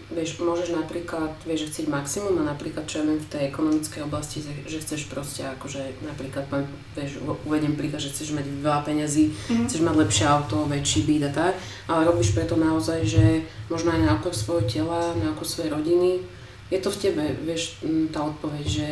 vieš, 0.09 0.41
môžeš 0.41 0.73
napríklad, 0.73 1.35
vieš, 1.43 1.69
chcieť 1.69 1.91
maximum 1.91 2.39
a 2.41 2.49
napríklad, 2.55 2.87
čo 2.89 3.03
ja 3.03 3.07
viem 3.07 3.19
v 3.19 3.29
tej 3.29 3.43
ekonomickej 3.51 4.01
oblasti, 4.07 4.41
že 4.41 4.81
chceš 4.81 5.11
proste 5.11 5.45
akože 5.45 6.01
napríklad, 6.01 6.49
vieš, 6.97 7.21
uvedem 7.45 7.77
príklad, 7.77 8.01
že 8.01 8.09
chceš 8.09 8.33
mať 8.33 8.45
veľa 8.63 8.81
peňazí, 8.87 9.29
mm-hmm. 9.29 9.65
chceš 9.69 9.81
mať 9.85 9.95
lepšie 10.01 10.25
auto, 10.25 10.65
väčší 10.65 11.05
byt 11.05 11.23
a 11.29 11.31
tak, 11.31 11.53
ale 11.91 12.07
robíš 12.07 12.33
preto 12.33 12.57
naozaj, 12.57 13.05
že 13.05 13.45
možno 13.69 13.93
aj 13.93 14.01
na 14.01 14.11
okor 14.17 14.33
svojho 14.33 14.65
tela, 14.65 15.13
na 15.19 15.35
okor 15.35 15.45
svojej 15.45 15.69
rodiny, 15.69 16.25
je 16.71 16.79
to 16.79 16.89
v 16.89 17.01
tebe, 17.03 17.25
vieš, 17.43 17.83
tá 18.15 18.23
odpoveď, 18.23 18.65
že 18.65 18.89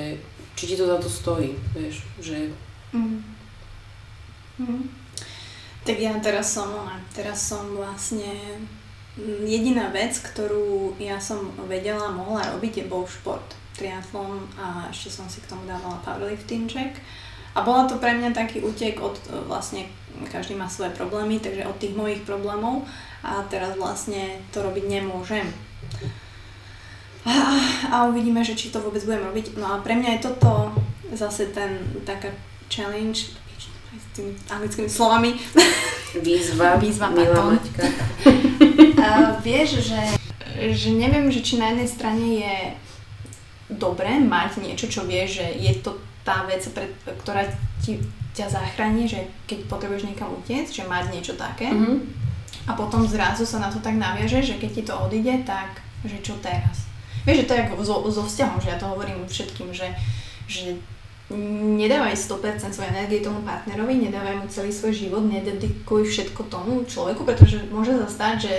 či 0.54 0.64
ti 0.68 0.76
to 0.76 0.86
za 0.86 1.00
to 1.00 1.10
stojí, 1.10 1.56
vieš, 1.72 2.04
že... 2.20 2.52
Mm-hmm. 2.92 3.20
Mm-hmm. 4.60 4.84
Tak 5.88 5.98
ja 5.98 6.14
teraz 6.20 6.54
som, 6.54 6.70
teraz 7.16 7.40
som 7.40 7.64
vlastne 7.74 8.60
jediná 9.46 9.90
vec, 9.90 10.16
ktorú 10.20 10.96
ja 11.00 11.20
som 11.20 11.52
vedela, 11.68 12.12
mohla 12.12 12.46
robiť, 12.56 12.84
je 12.84 12.86
bol 12.88 13.04
šport, 13.08 13.46
triatlon 13.76 14.44
a 14.60 14.92
ešte 14.92 15.10
som 15.12 15.28
si 15.32 15.40
k 15.40 15.50
tomu 15.50 15.64
dávala 15.64 16.04
powerlifting 16.04 16.68
check. 16.68 17.00
A 17.58 17.66
bola 17.66 17.90
to 17.90 17.98
pre 17.98 18.14
mňa 18.14 18.36
taký 18.36 18.62
útek 18.62 19.02
od, 19.02 19.18
vlastne 19.50 19.90
každý 20.30 20.54
má 20.54 20.70
svoje 20.70 20.94
problémy, 20.94 21.40
takže 21.40 21.66
od 21.66 21.78
tých 21.80 21.98
mojich 21.98 22.22
problémov 22.28 22.86
a 23.24 23.44
teraz 23.48 23.76
vlastne 23.80 24.40
to 24.52 24.62
robiť 24.62 24.86
nemôžem. 24.86 25.48
A, 27.26 27.34
a 27.92 27.96
uvidíme, 28.08 28.44
že 28.44 28.56
či 28.56 28.72
to 28.72 28.80
vôbec 28.80 29.04
budem 29.04 29.28
robiť. 29.28 29.46
No 29.60 29.76
a 29.76 29.84
pre 29.84 29.96
mňa 29.96 30.18
je 30.18 30.26
toto 30.32 30.72
zase 31.14 31.52
ten 31.52 31.84
taká 32.08 32.32
challenge 32.72 33.36
s 33.90 34.06
tými 34.14 34.32
anglickými 34.48 34.90
slovami. 34.90 35.36
Výzva, 36.22 36.78
Výzva 36.78 37.10
Milá 37.10 37.54
Maťka. 37.54 37.86
Vieš, 39.42 39.70
že, 39.86 40.02
že 40.74 40.90
neviem, 40.94 41.30
že 41.32 41.42
či 41.44 41.62
na 41.62 41.74
jednej 41.74 41.90
strane 41.90 42.26
je 42.40 42.56
dobré 43.70 44.18
mať 44.18 44.60
niečo, 44.66 44.90
čo 44.90 45.06
vieš, 45.06 45.42
že 45.42 45.48
je 45.62 45.74
to 45.80 45.98
tá 46.26 46.46
vec, 46.50 46.62
pre, 46.74 46.90
ktorá 47.22 47.46
ti, 47.82 48.02
ťa 48.34 48.50
zachráni, 48.50 49.06
že 49.06 49.30
keď 49.46 49.70
potrebuješ 49.70 50.10
niekam 50.10 50.34
utiecť, 50.42 50.84
že 50.84 50.90
mať 50.90 51.06
niečo 51.14 51.34
také. 51.38 51.70
Mm-hmm. 51.70 51.98
A 52.70 52.72
potom 52.78 53.06
zrazu 53.06 53.46
sa 53.46 53.62
na 53.62 53.70
to 53.70 53.82
tak 53.82 53.98
naviaže, 53.98 54.46
že 54.46 54.62
keď 54.62 54.70
ti 54.74 54.84
to 54.86 54.94
odíde, 54.94 55.42
tak 55.46 55.82
že 56.06 56.22
čo 56.22 56.38
teraz. 56.40 56.86
Vieš, 57.26 57.44
že 57.44 57.48
to 57.50 57.54
je 57.58 57.66
ako 57.66 57.84
so, 57.84 57.96
so 58.10 58.24
vzťahom, 58.24 58.62
že 58.62 58.72
ja 58.72 58.78
to 58.80 58.88
hovorím 58.88 59.26
všetkým, 59.28 59.74
že, 59.76 59.92
že 60.48 60.78
nedávaj 61.78 62.16
100% 62.16 62.74
svojej 62.74 62.90
energie 62.90 63.22
tomu 63.22 63.46
partnerovi, 63.46 64.02
nedávaj 64.02 64.42
mu 64.42 64.46
celý 64.50 64.74
svoj 64.74 64.94
život, 64.96 65.24
nededikuj 65.28 66.10
všetko 66.10 66.42
tomu 66.50 66.82
človeku, 66.90 67.22
pretože 67.22 67.70
môže 67.70 67.94
sa 68.02 68.08
stať, 68.10 68.36
že 68.50 68.54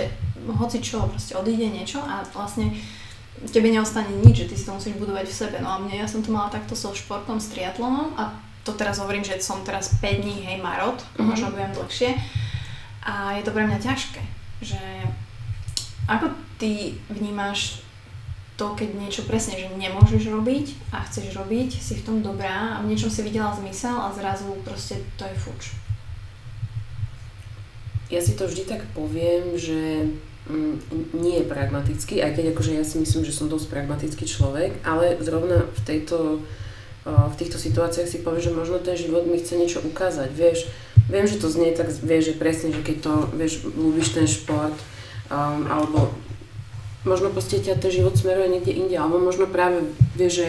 hoci 0.47 0.81
čo, 0.81 1.05
proste 1.09 1.37
odíde 1.37 1.69
niečo 1.69 2.01
a 2.01 2.25
vlastne 2.33 2.73
tebe 3.49 3.73
neostane 3.73 4.13
nič, 4.21 4.45
že 4.45 4.49
ty 4.49 4.55
si 4.57 4.65
to 4.65 4.77
musíš 4.77 4.95
budovať 5.01 5.25
v 5.25 5.33
sebe. 5.33 5.57
No 5.61 5.73
a 5.73 5.81
mne, 5.81 5.97
ja 5.97 6.07
som 6.09 6.21
to 6.21 6.29
mala 6.29 6.53
takto 6.53 6.77
so 6.77 6.93
športom, 6.93 7.41
s 7.41 7.49
triatlonom 7.49 8.13
a 8.17 8.37
to 8.61 8.77
teraz 8.77 9.01
hovorím, 9.01 9.25
že 9.25 9.41
som 9.41 9.65
teraz 9.65 9.97
5 9.97 10.21
dní, 10.21 10.45
hej, 10.45 10.61
marot, 10.61 11.01
mm-hmm. 11.01 11.25
možno 11.25 11.49
budem 11.49 11.73
dlhšie 11.73 12.13
a 13.01 13.33
je 13.33 13.41
to 13.41 13.49
pre 13.49 13.65
mňa 13.65 13.79
ťažké, 13.81 14.21
že 14.61 14.81
ako 16.05 16.29
ty 16.61 16.93
vnímaš 17.09 17.81
to, 18.61 18.77
keď 18.77 18.93
niečo 18.93 19.25
presne, 19.25 19.57
že 19.57 19.73
nemôžeš 19.73 20.29
robiť 20.29 20.93
a 20.93 21.01
chceš 21.09 21.33
robiť, 21.33 21.81
si 21.81 21.97
v 21.97 22.05
tom 22.05 22.17
dobrá 22.21 22.77
a 22.77 22.85
v 22.85 22.93
niečom 22.93 23.09
si 23.09 23.25
videla 23.25 23.57
zmysel 23.57 23.97
a 23.97 24.13
zrazu 24.13 24.53
proste 24.61 25.01
to 25.17 25.25
je 25.25 25.33
fuč. 25.33 25.73
ja 28.13 28.21
si 28.21 28.37
to 28.37 28.45
vždy 28.45 28.69
tak 28.69 28.85
poviem, 28.93 29.57
že 29.57 30.13
nie 31.13 31.35
je 31.37 31.45
pragmatický, 31.45 32.23
aj 32.23 32.33
keď 32.33 32.45
akože 32.57 32.71
ja 32.73 32.83
si 32.85 32.97
myslím, 32.97 33.21
že 33.21 33.35
som 33.35 33.45
dosť 33.45 33.69
pragmatický 33.69 34.25
človek, 34.25 34.81
ale 34.81 35.21
zrovna 35.21 35.69
v 35.69 35.81
tejto 35.85 36.41
v 37.05 37.33
týchto 37.33 37.57
situáciách 37.57 38.05
si 38.05 38.21
povie, 38.21 38.45
že 38.45 38.53
možno 38.53 38.77
ten 38.77 38.93
život 38.93 39.25
mi 39.25 39.41
chce 39.41 39.57
niečo 39.57 39.81
ukázať, 39.81 40.29
vieš. 40.37 40.69
Viem, 41.09 41.25
že 41.25 41.41
to 41.41 41.49
znie 41.49 41.73
tak, 41.73 41.89
vieš, 41.89 42.33
že 42.33 42.35
presne, 42.37 42.69
že 42.69 42.85
keď 42.85 42.97
to, 43.01 43.13
vieš, 43.33 43.65
ľúbiš 43.73 44.13
ten 44.13 44.29
šport, 44.29 44.77
um, 45.33 45.65
alebo 45.65 46.13
možno 47.01 47.33
proste 47.33 47.57
ťa 47.57 47.81
ten 47.81 47.89
život 47.89 48.13
smeruje 48.13 48.53
niekde 48.53 48.77
inde, 48.77 48.93
alebo 49.01 49.17
možno 49.17 49.49
práve, 49.49 49.81
vieš, 50.13 50.45
že 50.45 50.47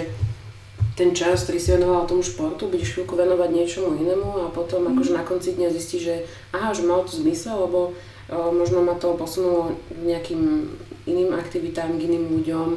ten 0.93 1.17
čas, 1.17 1.49
ktorý 1.49 1.57
si 1.57 1.73
venoval 1.73 2.05
tomu 2.05 2.21
športu, 2.21 2.69
budeš 2.69 3.01
chvíľku 3.01 3.17
venovať 3.17 3.49
niečomu 3.49 3.97
inému 3.97 4.45
a 4.45 4.53
potom 4.53 4.85
mm. 4.85 4.89
akože 4.93 5.13
na 5.17 5.25
konci 5.25 5.57
dňa 5.57 5.73
zistíš, 5.73 6.03
že 6.05 6.17
aha, 6.53 6.77
že 6.77 6.85
malo 6.85 7.09
to 7.09 7.17
zmysel, 7.17 7.65
lebo 7.65 7.97
možno 8.33 8.81
ma 8.81 8.97
to 8.97 9.13
posunulo 9.15 9.77
nejakým 9.93 10.71
iným 11.05 11.35
aktivitám, 11.37 11.99
k 11.99 12.07
iným 12.09 12.33
ľuďom, 12.41 12.69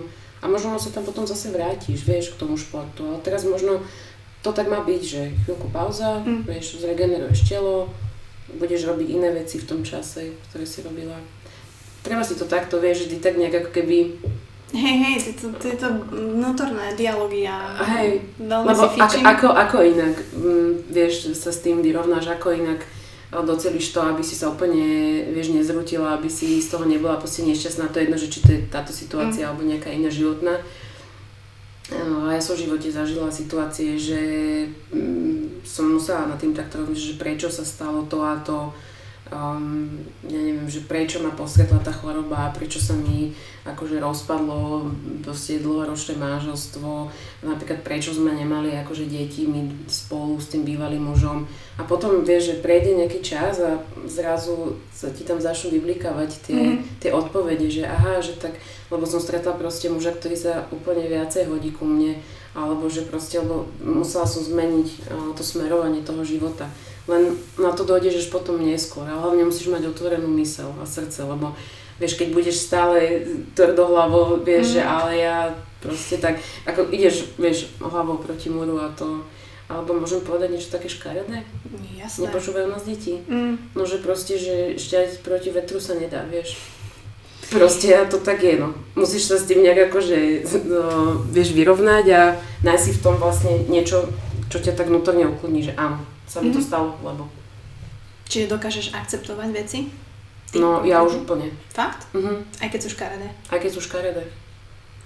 a 0.41 0.45
možno 0.45 0.77
sa 0.77 0.93
tam 0.93 1.01
potom 1.01 1.25
zase 1.25 1.49
vrátiš, 1.49 2.05
vieš, 2.05 2.35
k 2.35 2.39
tomu 2.45 2.53
športu. 2.53 3.01
A 3.09 3.17
teraz 3.17 3.47
možno 3.49 3.81
to 4.45 4.53
tak 4.53 4.69
má 4.69 4.85
byť, 4.85 5.01
že 5.01 5.21
chvíľku 5.41 5.73
pauza, 5.73 6.21
mm. 6.21 6.45
vieš, 6.45 6.77
zregeneruješ 6.77 7.49
telo, 7.49 7.89
budeš 8.61 8.85
robiť 8.85 9.07
iné 9.09 9.33
veci 9.33 9.57
v 9.57 9.65
tom 9.65 9.81
čase, 9.81 10.37
ktoré 10.49 10.69
si 10.69 10.85
robila. 10.85 11.17
Treba 12.05 12.21
si 12.21 12.37
to 12.37 12.45
takto, 12.45 12.77
vieš, 12.77 13.09
vždy 13.09 13.17
tak 13.17 13.41
nejak 13.41 13.65
ako 13.65 13.71
keby 13.73 13.97
Hej, 14.75 14.95
hej, 14.97 15.15
tieto, 15.23 15.55
tieto 15.55 15.87
vnútorné 16.11 16.97
dialógy 16.97 17.47
a 17.47 17.79
hej, 17.95 18.27
veľmi 18.35 18.65
lebo 18.65 18.83
si 18.91 18.97
ako, 18.99 19.17
ako, 19.23 19.47
ako 19.55 19.77
inak, 19.87 20.15
mm, 20.35 20.91
vieš, 20.91 21.31
sa 21.37 21.53
s 21.53 21.63
tým 21.63 21.79
vyrovnáš, 21.79 22.27
ako 22.27 22.51
inak 22.51 22.83
docelíš 23.31 23.91
to, 23.91 23.99
aby 24.01 24.21
si 24.21 24.37
sa 24.37 24.53
úplne, 24.53 25.25
vieš, 25.33 25.51
nezrutila, 25.51 26.15
aby 26.15 26.29
si 26.29 26.61
z 26.61 26.69
toho 26.69 26.85
nebola 26.85 27.17
proste 27.17 27.41
nešťastná. 27.43 27.89
To 27.89 27.97
je 27.99 28.05
jedno, 28.05 28.17
že 28.17 28.31
či 28.31 28.39
to 28.41 28.49
je 28.53 28.59
táto 28.69 28.93
situácia 28.93 29.45
mm. 29.45 29.49
alebo 29.49 29.63
nejaká 29.65 29.89
iná 29.89 30.09
životná. 30.09 30.61
A 31.85 32.33
ja 32.33 32.41
som 32.41 32.57
v 32.57 32.65
živote 32.65 32.89
zažila 32.89 33.29
situácie, 33.29 33.93
že 33.93 34.21
mm, 34.89 35.61
som 35.61 35.93
musela 35.93 36.25
na 36.25 36.33
tým 36.33 36.49
takto 36.49 36.81
rozmýšľať, 36.81 37.13
že 37.13 37.21
prečo 37.21 37.47
sa 37.53 37.61
stalo 37.61 38.09
to 38.09 38.25
a 38.25 38.41
to, 38.41 38.73
um, 39.33 39.89
ja 40.25 40.37
neviem, 40.37 40.69
že 40.69 40.85
prečo 40.85 41.21
ma 41.21 41.33
postretla 41.33 41.81
tá 41.81 41.89
choroba, 41.89 42.53
prečo 42.53 42.77
sa 42.77 42.93
mi 42.93 43.33
akože 43.65 43.97
rozpadlo 43.97 44.93
proste 45.25 45.57
dlhoročné 45.57 46.21
manželstvo, 46.21 47.09
napríklad 47.41 47.81
prečo 47.81 48.13
sme 48.13 48.37
nemali 48.37 48.77
akože 48.85 49.09
deti 49.09 49.49
my 49.49 49.89
spolu 49.89 50.37
s 50.37 50.53
tým 50.53 50.61
bývalým 50.61 51.01
mužom. 51.01 51.49
A 51.75 51.81
potom 51.83 52.21
vieš, 52.21 52.53
že 52.53 52.61
prejde 52.61 52.93
nejaký 52.93 53.25
čas 53.25 53.57
a 53.57 53.81
zrazu 54.05 54.77
sa 54.93 55.09
ti 55.09 55.25
tam 55.25 55.41
začnú 55.41 55.73
vyblikávať 55.73 56.29
tie, 56.45 56.61
mm-hmm. 56.61 57.01
tie 57.01 57.09
odpovede, 57.09 57.67
že 57.73 57.83
aha, 57.89 58.21
že 58.21 58.37
tak, 58.37 58.53
lebo 58.93 59.09
som 59.09 59.17
stretla 59.17 59.57
proste 59.57 59.89
muža, 59.89 60.13
ktorý 60.13 60.37
sa 60.37 60.69
úplne 60.69 61.09
viacej 61.09 61.49
hodí 61.49 61.73
ku 61.73 61.89
mne, 61.89 62.21
alebo 62.55 62.87
že 62.87 63.03
proste, 63.03 63.43
lebo 63.43 63.67
musela 63.83 64.23
som 64.23 64.39
zmeniť 64.39 64.87
uh, 64.87 65.35
to 65.35 65.43
smerovanie 65.43 66.01
toho 66.01 66.23
života. 66.23 66.71
Len 67.05 67.37
na 67.59 67.75
to 67.75 67.85
dojdeš 67.85 68.25
až 68.25 68.27
potom 68.31 68.57
neskôr. 68.57 69.05
A 69.05 69.19
hlavne 69.19 69.45
musíš 69.45 69.69
mať 69.69 69.91
otvorenú 69.91 70.25
mysel 70.41 70.73
a 70.79 70.87
srdce, 70.87 71.27
lebo 71.27 71.53
vieš, 71.99 72.17
keď 72.17 72.27
budeš 72.33 72.65
stále 72.65 73.27
tvrdohlavo, 73.53 74.41
vieš, 74.41 74.71
mm. 74.71 74.73
že 74.73 74.81
ale 74.81 75.11
ja 75.19 75.37
proste 75.83 76.17
tak, 76.17 76.41
ako 76.65 76.89
ideš, 76.89 77.29
vieš, 77.37 77.69
hlavou 77.77 78.17
proti 78.17 78.49
múru 78.49 78.81
a 78.81 78.89
to, 78.97 79.21
alebo 79.69 79.97
môžem 79.97 80.21
povedať 80.25 80.57
niečo 80.57 80.73
také 80.73 80.89
škaredé? 80.89 81.45
Jasné. 81.93 82.29
Nepočúvajú 82.29 82.67
nás 82.69 82.83
deti. 82.85 83.21
Mm. 83.29 83.77
No, 83.77 83.85
že 83.85 84.01
proste, 84.01 84.37
že 84.41 84.79
šťať 84.81 85.21
proti 85.21 85.53
vetru 85.53 85.77
sa 85.77 85.93
nedá, 85.93 86.25
vieš. 86.25 86.57
Proste 87.49 87.93
a 87.93 88.09
to 88.09 88.17
tak 88.17 88.41
je, 88.41 88.57
no. 88.57 88.73
Musíš 88.97 89.29
sa 89.29 89.37
s 89.37 89.45
tým 89.45 89.61
nejak 89.61 89.93
akože, 89.93 90.17
no, 90.65 91.21
vieš, 91.29 91.53
vyrovnať 91.53 92.05
a 92.09 92.21
nájsť 92.65 92.83
si 92.83 92.91
v 92.97 93.03
tom 93.05 93.15
vlastne 93.21 93.53
niečo, 93.69 94.09
čo 94.49 94.57
ťa 94.57 94.73
tak 94.73 94.89
vnútorne 94.89 95.29
ukludní, 95.29 95.61
že 95.61 95.77
áno, 95.77 96.01
sa 96.25 96.41
mi 96.41 96.49
mm-hmm. 96.49 96.55
to 96.57 96.61
mhm. 96.61 96.67
stalo, 96.67 96.89
lebo... 97.05 97.23
Čiže 98.25 98.49
dokážeš 98.49 98.97
akceptovať 98.97 99.49
veci? 99.53 99.79
Ty? 100.49 100.57
No, 100.57 100.81
ja 100.81 101.05
už 101.05 101.25
úplne. 101.25 101.53
Fakt? 101.69 102.09
Mhm. 102.17 102.41
Aj 102.65 102.69
keď 102.73 102.79
sú 102.81 102.89
škaredé? 102.97 103.27
Aj 103.53 103.59
keď 103.61 103.71
sú 103.77 103.81
škaredé. 103.85 104.25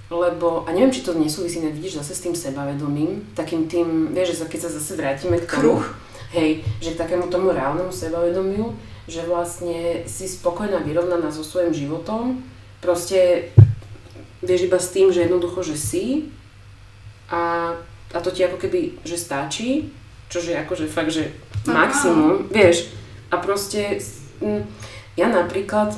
Lebo, 0.09 0.65
a 0.65 0.73
neviem, 0.73 0.89
či 0.89 1.05
to 1.05 1.13
nesúvisí, 1.13 1.61
vidíš 1.61 2.01
zase 2.01 2.17
s 2.17 2.23
tým 2.25 2.33
sebavedomím, 2.33 3.29
takým 3.37 3.69
tým, 3.69 4.09
vieš, 4.09 4.41
že 4.41 4.49
keď 4.49 4.59
sa 4.65 4.71
zase 4.73 4.97
vrátime 4.97 5.37
k 5.37 5.45
tomu, 5.45 5.77
Kruh. 5.77 5.85
hej, 6.33 6.65
že 6.81 6.97
k 6.97 7.01
takému 7.05 7.29
tomu 7.29 7.53
reálnemu 7.53 7.93
sebavedomiu, 7.93 8.73
že 9.09 9.25
vlastne 9.25 10.05
si 10.05 10.29
spokojná, 10.29 10.85
vyrovnaná 10.85 11.33
so 11.33 11.41
svojím 11.41 11.73
životom, 11.73 12.45
proste 12.77 13.49
vieš 14.45 14.69
iba 14.69 14.77
s 14.77 14.93
tým, 14.93 15.09
že 15.09 15.25
jednoducho, 15.25 15.65
že 15.65 15.75
si 15.75 16.05
a, 17.33 17.73
a 18.13 18.17
to 18.21 18.29
ti 18.29 18.45
ako 18.45 18.61
keby, 18.61 19.01
že 19.03 19.17
stačí 19.17 19.89
čože 20.29 20.53
akože 20.55 20.85
fakt, 20.85 21.09
že 21.11 21.33
maximum, 21.65 22.45
vieš. 22.53 22.93
A 23.33 23.41
proste, 23.41 23.97
m, 24.39 24.61
ja 25.17 25.27
napríklad, 25.27 25.97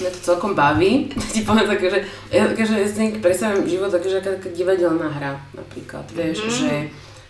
mňa 0.00 0.10
to 0.12 0.20
celkom 0.20 0.52
baví, 0.52 1.08
ti 1.32 1.42
poviem 1.42 1.66
také, 1.66 1.90
že 1.90 1.98
ja, 2.30 2.44
že 2.52 2.76
ja 2.76 2.86
si 2.86 3.18
predstavím 3.18 3.64
život 3.64 3.90
také, 3.90 4.12
že 4.12 4.20
aká 4.20 4.36
divadelná 4.52 5.08
hra 5.08 5.40
napríklad, 5.56 6.04
vieš, 6.12 6.44
mm-hmm. 6.44 6.56
že 6.60 6.72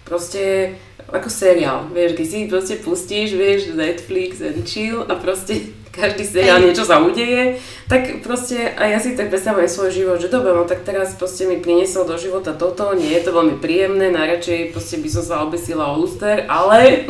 proste 0.03 0.75
ako 1.13 1.29
seriál, 1.29 1.89
vieš, 1.93 2.17
keď 2.17 2.27
si 2.27 2.39
proste 2.49 2.75
pustíš, 2.81 3.37
vieš, 3.37 3.77
Netflix 3.77 4.41
and 4.41 4.65
chill 4.65 5.05
a 5.05 5.15
proste 5.19 5.75
každý 5.95 6.27
seriál 6.27 6.59
niečo 6.59 6.83
sa 6.83 6.99
udeje, 6.99 7.63
tak 7.87 8.25
proste 8.27 8.75
a 8.75 8.91
ja 8.91 8.99
si 8.99 9.15
tak 9.15 9.31
predstavujem 9.31 9.71
svoj 9.71 9.91
život, 9.95 10.19
že 10.19 10.33
dobre, 10.33 10.51
no 10.51 10.67
tak 10.67 10.83
teraz 10.83 11.15
proste 11.15 11.47
mi 11.47 11.63
priniesol 11.63 12.03
do 12.03 12.19
života 12.19 12.51
toto, 12.51 12.91
nie 12.99 13.15
je 13.15 13.23
to 13.23 13.31
veľmi 13.31 13.63
príjemné, 13.63 14.11
najradšej 14.11 14.75
proste 14.75 14.99
by 14.99 15.09
som 15.09 15.23
sa 15.23 15.35
obesila 15.47 15.95
o 15.95 16.03
luster, 16.03 16.51
ale... 16.51 17.07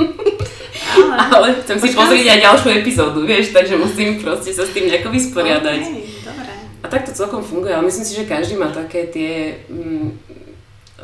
Ale, 1.00 1.16
ale 1.40 1.46
chcem 1.64 1.80
si 1.80 1.96
pozrieť 1.96 2.26
aj 2.36 2.40
ďalšiu 2.44 2.70
epizódu, 2.76 3.20
vieš, 3.24 3.56
takže 3.56 3.80
musím 3.80 4.20
proste 4.20 4.52
sa 4.52 4.68
s 4.68 4.74
tým 4.76 4.92
nejako 4.92 5.08
vysporiadať. 5.08 5.80
Okay, 5.80 6.04
dobre. 6.20 6.52
A 6.84 6.86
tak 6.92 7.08
to 7.08 7.16
celkom 7.16 7.40
funguje, 7.40 7.72
ale 7.72 7.88
myslím 7.88 8.04
si, 8.04 8.12
že 8.12 8.28
každý 8.28 8.60
má 8.60 8.68
také 8.68 9.08
tie 9.08 9.64
mm, 9.72 10.12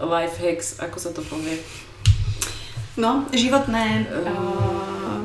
life 0.04 0.36
hacks, 0.36 0.76
ako 0.84 0.96
sa 1.00 1.10
to 1.16 1.24
povie. 1.24 1.56
No, 3.00 3.24
životné... 3.32 4.04
Uh, 4.12 5.24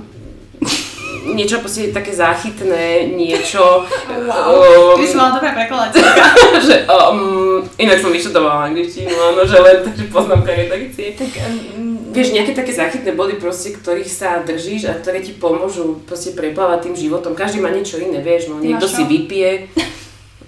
niečo 1.35 1.59
proste 1.59 1.91
také 1.91 2.15
záchytné, 2.15 3.11
niečo... 3.11 3.83
Wow, 4.07 4.95
um, 4.95 5.01
ty 5.01 5.09
si 5.09 5.17
mala 5.17 5.35
dobrá 5.35 5.51
že, 6.67 6.87
um, 6.87 7.59
inak 7.75 7.99
som 7.99 8.13
vyštudovala 8.13 8.71
angličtinu, 8.71 9.11
áno, 9.11 9.43
že 9.43 9.57
len 9.59 9.83
takže 9.83 10.05
poznámka 10.13 10.55
redakcie. 10.55 11.17
Tak, 11.17 11.31
um, 11.75 12.13
vieš, 12.15 12.31
nejaké 12.31 12.55
také 12.55 12.71
záchytné 12.71 13.11
body 13.11 13.35
proste, 13.41 13.75
ktorých 13.75 14.07
sa 14.07 14.39
držíš 14.45 14.87
a 14.87 14.93
ktoré 14.95 15.19
ti 15.19 15.35
pomôžu 15.35 15.99
proste 16.07 16.31
preplávať 16.31 16.87
tým 16.87 16.95
životom. 16.95 17.35
Každý 17.35 17.59
má 17.59 17.73
niečo 17.73 17.99
iné, 17.99 18.23
vieš, 18.23 18.53
no 18.53 18.61
niekto 18.63 18.87
si 18.87 19.03
vypije, 19.03 19.67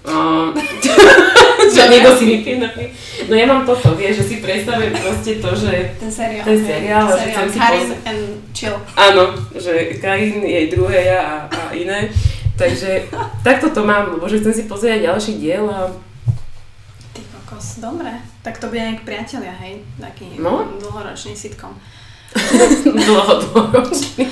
Uh, 0.08 0.56
že 1.74 1.82
niekto 1.88 2.10
si 2.16 2.24
vypije 2.24 2.56
No 3.28 3.34
ja 3.36 3.44
mám 3.44 3.62
toto, 3.68 3.92
vieš, 3.92 4.22
že 4.22 4.24
si 4.24 4.36
predstavujem 4.40 4.94
proste 4.96 5.32
to, 5.42 5.50
že... 5.52 5.72
Ten 6.00 6.12
seriál. 6.12 6.44
Ten 6.44 6.58
seriál, 6.64 7.06
že 7.12 7.24
chcem 7.28 7.48
si 7.52 7.58
Karin 7.58 7.88
poz... 7.92 8.06
and 8.08 8.22
Chill. 8.56 8.76
Áno, 8.96 9.22
že 9.52 9.72
Karin, 10.00 10.40
jej 10.42 10.66
druhé 10.72 11.12
ja 11.12 11.20
a, 11.20 11.34
a 11.50 11.62
iné. 11.76 12.08
Takže 12.58 13.06
takto 13.46 13.70
to 13.70 13.86
mám, 13.86 14.18
lebo 14.18 14.26
že 14.26 14.42
chcem 14.42 14.54
si 14.54 14.62
pozrieť 14.66 15.12
ďalší 15.12 15.32
diel 15.38 15.70
a... 15.70 15.94
Ty 17.14 17.22
kokos, 17.30 17.78
dobre. 17.78 18.10
Tak 18.42 18.58
to 18.58 18.66
bude 18.66 18.82
nejak 18.82 19.06
priatelia, 19.06 19.54
hej? 19.62 19.84
Taký 20.00 20.42
no? 20.42 20.66
dlhoročný 20.82 21.38
sitcom. 21.38 21.76
Dlho, 22.98 23.34
dlhoročný. 23.46 24.26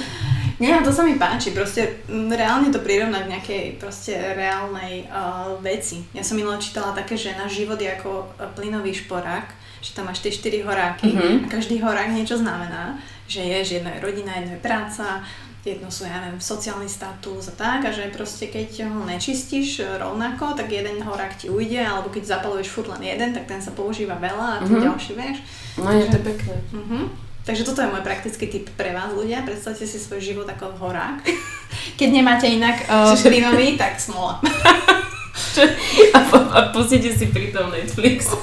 Nie, 0.57 0.81
to 0.81 0.89
sa 0.89 1.05
mi 1.05 1.21
páči, 1.21 1.53
proste 1.53 2.01
reálne 2.09 2.73
to 2.73 2.81
prirovnať 2.81 3.23
k 3.29 3.33
nejakej 3.37 3.65
proste 3.77 4.17
reálnej 4.17 5.05
uh, 5.13 5.61
veci. 5.61 6.01
Ja 6.17 6.25
som 6.25 6.41
minula 6.41 6.57
čítala 6.57 6.97
také, 6.97 7.13
že 7.13 7.37
náš 7.37 7.61
život 7.61 7.77
je 7.77 7.93
ako 7.93 8.33
plynový 8.57 8.97
šporák, 8.97 9.53
že 9.85 9.93
tam 9.93 10.09
máš 10.09 10.25
tie 10.25 10.33
4 10.33 10.65
horáky 10.65 11.13
mm-hmm. 11.13 11.35
a 11.45 11.47
každý 11.53 11.77
horák 11.85 12.09
niečo 12.09 12.41
znamená, 12.41 12.97
že 13.29 13.45
je, 13.45 13.59
že 13.65 13.73
jedno 13.79 13.93
je 13.93 14.01
rodina, 14.01 14.33
jedno 14.41 14.57
je 14.57 14.65
práca, 14.65 15.21
jedno 15.61 15.91
sú, 15.91 16.07
ja 16.07 16.23
neviem, 16.23 16.41
sociálny 16.41 16.89
status 16.89 17.51
a 17.51 17.55
tak 17.59 17.85
a 17.85 17.91
že 17.91 18.09
proste 18.15 18.49
keď 18.49 18.87
ho 18.87 19.03
nečistíš 19.05 19.83
rovnako, 19.99 20.55
tak 20.55 20.73
jeden 20.73 21.03
horák 21.03 21.37
ti 21.37 21.51
ujde, 21.51 21.83
alebo 21.83 22.09
keď 22.09 22.39
zapaluješ 22.39 22.71
furt 22.71 22.89
len 22.97 23.03
jeden, 23.03 23.35
tak 23.35 23.45
ten 23.45 23.61
sa 23.61 23.75
používa 23.75 24.17
veľa 24.17 24.47
a 24.47 24.61
ten 24.63 24.73
mm-hmm. 24.73 24.87
ďalší, 24.89 25.13
vieš. 25.19 25.39
No 25.77 25.93
je 25.93 26.09
to 26.09 26.19
pekné. 26.25 26.57
Uh-huh. 26.73 27.26
Takže 27.47 27.63
toto 27.63 27.79
je 27.79 27.87
môj 27.95 28.03
praktický 28.03 28.51
tip 28.51 28.67
pre 28.75 28.91
vás 28.91 29.15
ľudia. 29.15 29.47
Predstavte 29.47 29.87
si 29.87 30.03
svoj 30.03 30.19
život 30.19 30.51
ako 30.51 30.83
horák. 30.83 31.23
Keď 31.99 32.09
nemáte 32.11 32.51
inak 32.51 32.83
uh, 32.91 33.15
plynový, 33.15 33.79
tak 33.79 34.03
smola. 34.03 34.43
a, 36.17 36.19
po, 36.27 36.37
a 36.43 36.75
pustite 36.75 37.15
si 37.15 37.31
pri 37.31 37.55
tom 37.55 37.71
Netflix. 37.71 38.35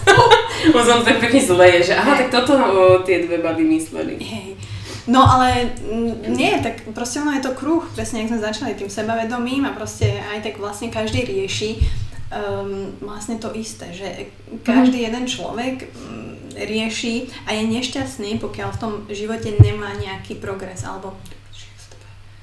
Bo 0.72 0.80
som 0.80 1.04
tak 1.04 1.20
pekne 1.20 1.44
zle, 1.44 1.84
že 1.84 2.00
aha, 2.00 2.16
tak 2.16 2.32
toto 2.32 2.56
o, 2.56 3.04
tie 3.04 3.28
dve 3.28 3.44
baby 3.44 3.68
mysleli. 3.76 4.16
Hej. 4.24 4.56
No 5.04 5.20
ale 5.28 5.76
nie, 6.32 6.56
tak 6.64 6.88
proste 6.96 7.20
ono 7.20 7.36
je 7.36 7.44
to 7.44 7.52
kruh, 7.52 7.84
presne 7.92 8.24
ako 8.24 8.40
sme 8.40 8.40
začali 8.40 8.72
tým 8.80 8.88
sebavedomím 8.88 9.68
a 9.68 9.76
proste 9.76 10.16
aj 10.32 10.48
tak 10.48 10.56
vlastne 10.64 10.88
každý 10.88 11.28
rieši 11.28 11.84
um, 12.32 12.96
vlastne 13.04 13.36
to 13.36 13.52
isté, 13.52 13.92
že 13.92 14.32
každý 14.64 15.04
jeden 15.04 15.28
človek 15.28 15.92
um, 15.92 16.33
rieši 16.56 17.30
a 17.46 17.58
je 17.58 17.64
nešťastný, 17.68 18.38
pokiaľ 18.40 18.70
v 18.74 18.82
tom 18.82 18.94
živote 19.10 19.54
nemá 19.60 19.94
nejaký 19.98 20.38
progres 20.38 20.86
alebo 20.86 21.18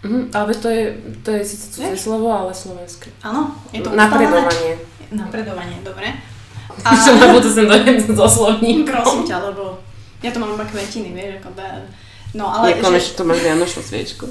Mhm, 0.00 0.32
ale 0.32 0.56
to 0.56 0.68
je, 0.68 0.96
to 1.20 1.28
je 1.30 1.44
síce 1.44 1.76
cudzie 1.76 1.96
slovo, 1.96 2.32
ale 2.32 2.56
slovenské. 2.56 3.12
Áno, 3.20 3.52
je 3.68 3.84
to 3.84 3.92
Napredovanie. 3.92 4.80
Napredovanie, 5.12 5.76
dobre. 5.84 6.08
A... 6.88 6.96
Som 6.96 7.20
na 7.20 7.28
budú 7.36 7.52
sem 7.52 7.68
dojem 7.68 8.00
zo 8.00 8.24
slovníkom. 8.24 8.88
Prosím 8.88 9.28
ťa, 9.28 9.52
lebo 9.52 9.76
ja 10.24 10.32
to 10.32 10.40
mám 10.40 10.56
iba 10.56 10.64
kvetiny, 10.64 11.12
vieš, 11.12 11.44
ako 11.44 11.50
da... 11.52 11.84
No 12.32 12.48
ale... 12.48 12.72
Neklame, 12.72 12.96
že... 12.96 13.12
to 13.12 13.28
máš 13.28 13.44
vianočnú 13.44 13.82
sviečku. 13.84 14.24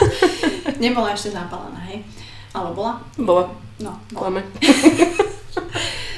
Nebola 0.84 1.12
ešte 1.12 1.36
zapálená, 1.36 1.76
hej? 1.92 2.00
Ale 2.56 2.72
bola? 2.72 3.04
Bola. 3.20 3.52
No, 3.76 4.00
bola. 4.16 4.40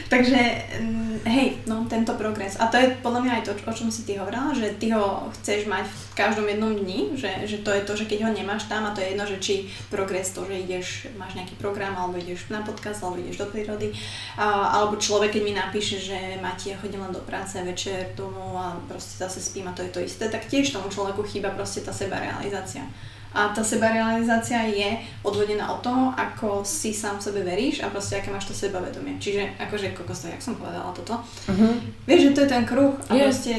Takže 0.08 0.40
mm, 0.80 1.20
hej, 1.28 1.60
no 1.68 1.84
tento 1.84 2.16
progres. 2.16 2.56
A 2.56 2.72
to 2.72 2.80
je 2.80 2.96
podľa 3.04 3.20
mňa 3.28 3.32
aj 3.36 3.44
to, 3.44 3.52
o 3.60 3.76
čom 3.76 3.92
si 3.92 4.08
ty 4.08 4.16
hovorila, 4.16 4.56
že 4.56 4.72
ty 4.80 4.88
ho 4.88 5.28
chceš 5.36 5.68
mať 5.68 5.84
v 5.84 6.12
každom 6.16 6.48
jednom 6.48 6.72
dni, 6.72 7.12
že, 7.12 7.28
že 7.44 7.60
to 7.60 7.68
je 7.76 7.84
to, 7.84 7.92
že 7.92 8.08
keď 8.08 8.24
ho 8.24 8.30
nemáš 8.32 8.64
tam 8.72 8.88
a 8.88 8.96
to 8.96 9.04
je 9.04 9.12
jedno, 9.12 9.28
že 9.28 9.36
či 9.36 9.54
progres 9.92 10.32
to, 10.32 10.48
že 10.48 10.64
ideš, 10.64 11.12
máš 11.20 11.36
nejaký 11.36 11.60
program, 11.60 11.92
alebo 11.92 12.16
ideš 12.16 12.48
na 12.48 12.64
podcast, 12.64 13.04
alebo 13.04 13.20
ideš 13.20 13.44
do 13.44 13.52
prírody, 13.52 13.92
a, 14.40 14.80
alebo 14.80 14.96
človek, 14.96 15.36
keď 15.36 15.42
mi 15.44 15.52
napíše, 15.52 16.00
že 16.00 16.40
Mati, 16.40 16.72
ja 16.72 16.80
chodím 16.80 17.04
len 17.04 17.12
do 17.12 17.20
práce 17.20 17.60
večer 17.60 18.16
domov 18.16 18.56
a 18.56 18.80
proste 18.88 19.20
zase 19.20 19.44
spím 19.44 19.68
a 19.68 19.76
to 19.76 19.84
je 19.84 19.92
to 19.92 20.00
isté, 20.00 20.32
tak 20.32 20.48
tiež 20.48 20.72
tomu 20.72 20.88
človeku 20.88 21.20
chýba 21.28 21.52
proste 21.52 21.84
tá 21.84 21.92
sebarealizácia. 21.92 22.88
A 23.36 23.52
tá 23.52 23.60
sebarealizácia 23.60 24.64
je 24.72 25.04
odvodená 25.20 25.68
od 25.68 25.84
toho, 25.84 26.04
ako 26.16 26.64
si 26.64 26.96
sám 26.96 27.20
sebe 27.20 27.44
veríš 27.44 27.84
a 27.84 27.92
proste 27.92 28.16
aké 28.16 28.32
máš 28.32 28.48
to 28.48 28.56
sebavedomie. 28.56 29.20
Čiže 29.20 29.60
akože 29.60 29.92
kokos, 29.92 30.24
jak 30.24 30.40
som 30.40 30.56
povedala 30.56 30.88
toto. 30.96 31.20
Uh-huh. 31.44 31.76
Vieš, 32.08 32.32
že 32.32 32.34
to 32.34 32.40
je 32.44 32.48
ten 32.48 32.64
kruh 32.64 32.96
a 33.08 33.12
je. 33.12 33.22
proste... 33.28 33.54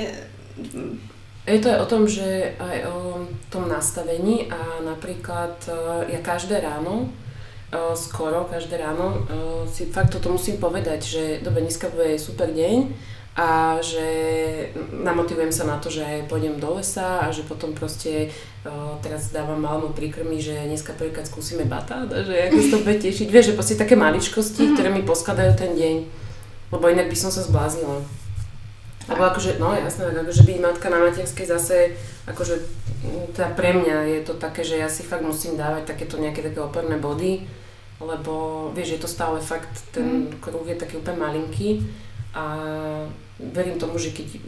Je 1.49 1.59
to 1.61 1.69
aj 1.73 1.79
o 1.81 1.87
tom, 1.89 2.03
že 2.05 2.53
aj 2.61 2.77
o 2.93 3.25
tom 3.49 3.65
nastavení 3.65 4.45
a 4.53 4.85
napríklad 4.85 5.57
e, 5.65 5.73
ja 6.13 6.19
každé 6.21 6.61
ráno, 6.61 7.09
e, 7.73 7.97
skoro 7.97 8.45
každé 8.45 8.77
ráno 8.77 9.07
e, 9.09 9.19
si 9.65 9.89
fakt 9.89 10.13
toto 10.13 10.29
musím 10.29 10.61
povedať, 10.61 10.99
že 11.01 11.23
dobre, 11.41 11.65
dneska 11.65 11.89
bude 11.89 12.21
super 12.21 12.53
deň 12.53 12.77
a 13.39 13.79
že 13.79 14.03
namotivujem 14.91 15.47
sa 15.47 15.63
na 15.63 15.79
to, 15.79 15.87
že 15.87 16.27
pôjdem 16.27 16.59
do 16.59 16.75
lesa 16.75 17.23
a 17.23 17.31
že 17.31 17.47
potom 17.47 17.71
proste 17.71 18.35
o, 18.67 18.99
teraz 18.99 19.31
dávam 19.31 19.55
malému 19.55 19.95
príkrmy, 19.95 20.43
že 20.43 20.67
dneska 20.67 20.91
prvýkrát 20.91 21.23
skúsime 21.23 21.63
batát 21.63 22.11
a 22.11 22.19
že 22.19 22.51
ako 22.51 22.59
sa 22.59 22.69
to 22.75 22.83
bude 22.83 22.99
tešiť. 22.99 23.27
Vieš, 23.31 23.45
že 23.47 23.55
proste 23.55 23.79
také 23.79 23.95
maličkosti, 23.95 24.59
mm-hmm. 24.59 24.75
ktoré 24.75 24.89
mi 24.91 25.07
poskladajú 25.07 25.55
ten 25.55 25.71
deň, 25.71 25.95
lebo 26.75 26.85
inak 26.91 27.07
by 27.07 27.15
som 27.15 27.31
sa 27.31 27.39
zbláznila. 27.39 28.03
Lebo 29.07 29.23
akože, 29.23 29.55
no 29.55 29.71
jasné, 29.71 30.11
akože 30.11 30.43
byť 30.43 30.57
matka 30.59 30.91
na 30.91 30.99
materskej 30.99 31.47
zase, 31.47 31.95
akože 32.27 32.59
teda 33.39 33.55
pre 33.55 33.71
mňa 33.71 34.19
je 34.19 34.21
to 34.27 34.35
také, 34.35 34.67
že 34.67 34.75
ja 34.75 34.91
si 34.91 35.07
fakt 35.07 35.23
musím 35.23 35.55
dávať 35.55 35.87
takéto 35.87 36.19
nejaké 36.19 36.43
také 36.43 36.59
oporné 36.59 36.99
body, 36.99 37.47
lebo 38.03 38.67
vieš, 38.75 38.99
je 38.99 39.01
to 39.01 39.07
stále 39.07 39.39
fakt, 39.39 39.71
ten 39.95 40.27
mm. 40.27 40.43
kruh 40.43 40.67
je 40.67 40.75
taký 40.75 40.99
úplne 40.99 41.23
malinký 41.23 41.87
a 42.35 42.43
verím 43.39 43.79
tomu, 43.79 43.95
že 43.95 44.11
keď 44.11 44.27
e, 44.35 44.39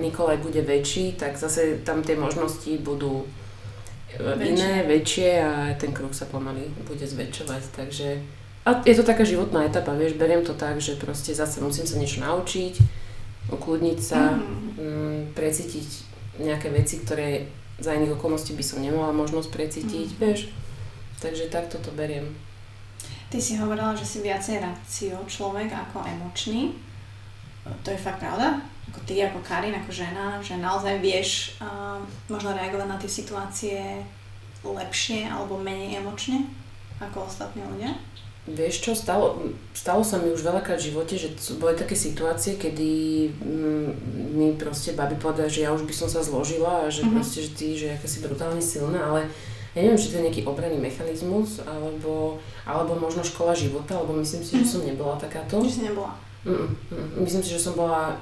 Nikolaj 0.00 0.40
bude 0.40 0.64
väčší, 0.64 1.14
tak 1.20 1.36
zase 1.36 1.84
tam 1.84 2.00
tie 2.00 2.16
možnosti 2.16 2.72
budú 2.80 3.28
e, 4.16 4.16
väčšie. 4.16 4.48
iné, 4.48 4.72
väčšie 4.88 5.30
a 5.44 5.52
ten 5.76 5.92
kruh 5.92 6.12
sa 6.16 6.24
pomaly 6.24 6.72
bude 6.88 7.04
zväčšovať, 7.04 7.62
takže 7.76 8.08
a 8.60 8.84
je 8.84 8.92
to 8.92 9.08
taká 9.08 9.24
životná 9.24 9.64
etapa, 9.64 9.96
vieš, 9.96 10.20
beriem 10.20 10.44
to 10.44 10.52
tak, 10.52 10.84
že 10.84 11.00
proste 11.00 11.32
zase 11.32 11.64
musím 11.64 11.88
sa 11.88 11.96
niečo 11.96 12.20
naučiť, 12.20 12.76
ukludniť 13.48 13.98
sa, 14.04 14.36
mm. 14.36 14.44
m, 14.76 15.18
precítiť 15.32 15.88
nejaké 16.44 16.68
veci, 16.68 17.00
ktoré 17.00 17.48
za 17.80 17.96
iných 17.96 18.20
okolností 18.20 18.52
by 18.52 18.64
som 18.64 18.84
nemala 18.84 19.16
možnosť 19.16 19.48
precítiť, 19.48 20.08
mm. 20.12 20.18
vieš. 20.20 20.52
Takže 21.24 21.48
takto 21.48 21.80
to 21.80 21.88
beriem. 21.96 22.36
Ty 23.32 23.40
si 23.40 23.56
hovorila, 23.56 23.96
že 23.96 24.04
si 24.04 24.20
viacej 24.20 24.60
racio 24.60 25.16
človek 25.24 25.72
ako 25.72 26.04
emočný 26.04 26.76
to 27.84 27.88
je 27.90 27.98
fakt 28.00 28.20
pravda. 28.20 28.60
Ako 28.90 29.00
ty, 29.06 29.22
ako 29.22 29.38
Karin, 29.46 29.76
ako 29.76 29.92
žena, 29.94 30.42
že 30.42 30.58
naozaj 30.58 30.98
vieš 30.98 31.54
uh, 31.62 32.02
možno 32.26 32.56
reagovať 32.56 32.88
na 32.90 32.98
tie 32.98 33.10
situácie 33.10 33.78
lepšie 34.66 35.30
alebo 35.30 35.56
menej 35.56 36.02
emočne 36.02 36.44
ako 37.00 37.24
ostatní 37.24 37.62
ľudia? 37.64 37.96
Vieš 38.50 38.82
čo, 38.82 38.92
stalo, 38.96 39.36
stalo 39.76 40.00
sa 40.00 40.16
mi 40.16 40.32
už 40.32 40.42
veľakrát 40.42 40.80
v 40.80 40.90
živote, 40.90 41.14
že 41.14 41.28
boli 41.60 41.76
také 41.76 41.92
situácie, 41.92 42.56
kedy 42.56 42.90
mm, 43.36 43.88
mi 44.32 44.56
proste 44.56 44.96
babi 44.96 45.14
povedali, 45.20 45.52
že 45.52 45.68
ja 45.68 45.70
už 45.70 45.84
by 45.84 45.94
som 45.94 46.08
sa 46.08 46.24
zložila 46.24 46.88
a 46.88 46.90
že 46.90 47.04
mm-hmm. 47.04 47.14
proste, 47.20 47.38
že 47.46 47.50
ty, 47.52 47.66
že 47.76 47.94
aká 47.94 48.08
si 48.08 48.24
brutálne 48.24 48.64
silná, 48.64 48.96
ale 48.96 49.28
ja 49.76 49.86
neviem, 49.86 50.00
či 50.00 50.10
to 50.10 50.18
je 50.18 50.26
nejaký 50.26 50.42
obranný 50.48 50.80
mechanizmus, 50.80 51.62
alebo, 51.62 52.40
alebo 52.66 52.96
možno 52.98 53.22
škola 53.22 53.54
života, 53.54 54.00
alebo 54.00 54.18
myslím 54.18 54.42
si, 54.42 54.56
mm-hmm. 54.56 54.66
že 54.66 54.72
som 54.72 54.82
nebola 54.88 55.14
takáto. 55.20 55.60
Že 55.62 55.70
si 55.70 55.82
nebola. 55.86 56.16
Mm, 56.40 56.76
mm, 56.90 57.20
myslím 57.20 57.42
si, 57.44 57.52
že 57.52 57.60
som 57.60 57.76
bola 57.76 58.16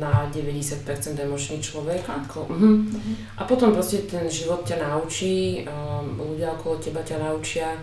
na 0.00 0.24
90% 0.32 0.88
emočný 1.20 1.60
človek. 1.60 2.00
Ako, 2.00 2.48
mm. 2.48 2.56
Mm. 2.56 3.14
A 3.36 3.44
potom 3.44 3.76
proste 3.76 4.08
ten 4.08 4.24
život 4.24 4.64
ťa 4.64 4.88
naučí, 4.88 5.68
um, 5.68 6.16
ľudia 6.16 6.56
okolo 6.56 6.80
teba 6.80 7.04
ťa 7.04 7.20
naučia. 7.20 7.76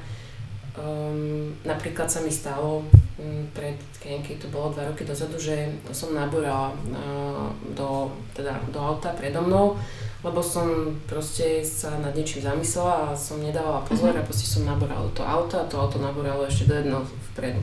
Um, 0.75 1.53
napríklad 1.63 2.09
sa 2.09 2.19
mi 2.25 2.33
stalo 2.33 2.81
um, 3.21 3.45
pred, 3.53 3.77
keď 4.01 4.41
to 4.41 4.47
bolo 4.49 4.73
dva 4.73 4.89
roky 4.89 5.05
dozadu, 5.05 5.38
že 5.38 5.69
som 5.93 6.17
nabúrala 6.17 6.73
uh, 6.91 7.47
do, 7.77 8.09
teda, 8.33 8.57
do 8.73 8.81
auta 8.81 9.13
predo 9.13 9.45
mnou, 9.45 9.77
lebo 10.25 10.41
som 10.41 10.97
proste 11.05 11.61
sa 11.61 11.93
nad 12.01 12.11
niečím 12.17 12.41
zamyslela 12.41 13.13
a 13.13 13.15
som 13.15 13.38
nedávala 13.38 13.86
pozor 13.86 14.11
mm-hmm. 14.11 14.25
a 14.25 14.27
proste 14.27 14.49
som 14.49 14.65
nabúrala 14.65 15.05
to 15.13 15.21
auto 15.21 15.61
a 15.61 15.69
to 15.69 15.77
auto 15.77 16.01
nabúralo 16.01 16.49
ešte 16.49 16.65
do 16.65 16.73
jedného 16.73 17.05
vpredu. 17.31 17.61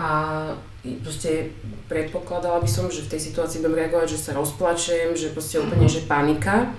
A 0.00 0.08
proste 1.04 1.52
predpokladala 1.88 2.60
by 2.64 2.68
som, 2.70 2.88
že 2.88 3.04
v 3.04 3.12
tej 3.16 3.20
situácii 3.30 3.60
budem 3.60 3.84
reagovať, 3.84 4.16
že 4.16 4.22
sa 4.30 4.32
rozplačem, 4.32 5.12
že 5.12 5.32
proste 5.32 5.60
úplne, 5.60 5.84
že 5.84 6.08
panika. 6.08 6.72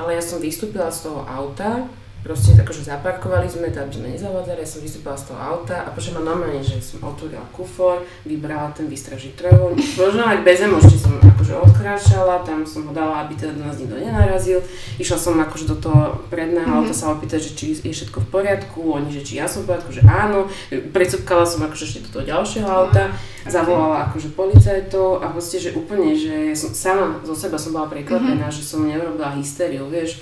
Ale 0.00 0.16
ja 0.16 0.22
som 0.22 0.40
vystúpila 0.40 0.88
z 0.88 1.10
toho 1.10 1.26
auta 1.28 1.84
proste 2.20 2.52
tak, 2.52 2.68
že 2.68 2.84
zaparkovali 2.84 3.48
sme, 3.48 3.72
tam 3.72 3.88
sme 3.88 4.12
nezavádzali, 4.12 4.60
ja 4.60 4.68
som 4.68 4.84
vystúpila 4.84 5.16
z 5.16 5.32
toho 5.32 5.40
auta 5.40 5.88
a 5.88 5.88
počujem 5.88 6.20
ma 6.20 6.22
normálne, 6.28 6.60
že 6.60 6.76
som 6.76 7.00
otvorila 7.00 7.44
kufor, 7.56 8.04
vybrala 8.28 8.68
ten 8.76 8.92
výstražný 8.92 9.32
trojúhl, 9.32 9.72
možno 9.76 10.22
aj 10.28 10.44
bez 10.44 10.60
emočí 10.60 11.00
som 11.00 11.16
akože 11.16 11.56
odkráčala, 11.56 12.44
tam 12.44 12.68
som 12.68 12.84
ho 12.84 12.92
dala, 12.92 13.24
aby 13.24 13.32
teda 13.40 13.56
do 13.56 13.64
nás 13.64 13.80
nikto 13.80 13.96
nenarazil, 13.96 14.60
išla 15.00 15.16
som 15.16 15.40
akože 15.40 15.64
do 15.72 15.76
toho 15.80 16.20
predného 16.28 16.68
mm-hmm. 16.68 16.84
auta 16.84 16.92
sa 16.92 17.16
opýtať, 17.16 17.40
že 17.40 17.50
či 17.56 17.64
je 17.80 17.92
všetko 17.96 18.20
v 18.20 18.28
poriadku, 18.28 18.80
oni, 18.84 19.08
že 19.08 19.24
či 19.24 19.40
ja 19.40 19.48
som 19.48 19.64
v 19.64 19.72
poriadku, 19.72 19.88
že 19.88 20.04
áno, 20.04 20.44
predsúpkala 20.92 21.48
som 21.48 21.64
akože 21.64 21.84
ešte 21.88 22.04
do 22.04 22.20
toho 22.20 22.24
ďalšieho 22.28 22.68
auta, 22.68 23.08
okay. 23.08 23.48
zavolala 23.48 24.12
akože 24.12 24.36
policajtov 24.36 25.24
a 25.24 25.32
proste, 25.32 25.56
že 25.56 25.72
úplne, 25.72 26.12
že 26.12 26.52
som 26.52 26.76
sama 26.76 27.24
zo 27.24 27.32
seba 27.32 27.56
som 27.56 27.72
bola 27.72 27.88
prekvapená, 27.88 28.44
mm-hmm. 28.44 28.58
že 28.60 28.62
som 28.62 28.84
neurobila 28.84 29.32
hysteriu, 29.32 29.88
vieš, 29.88 30.20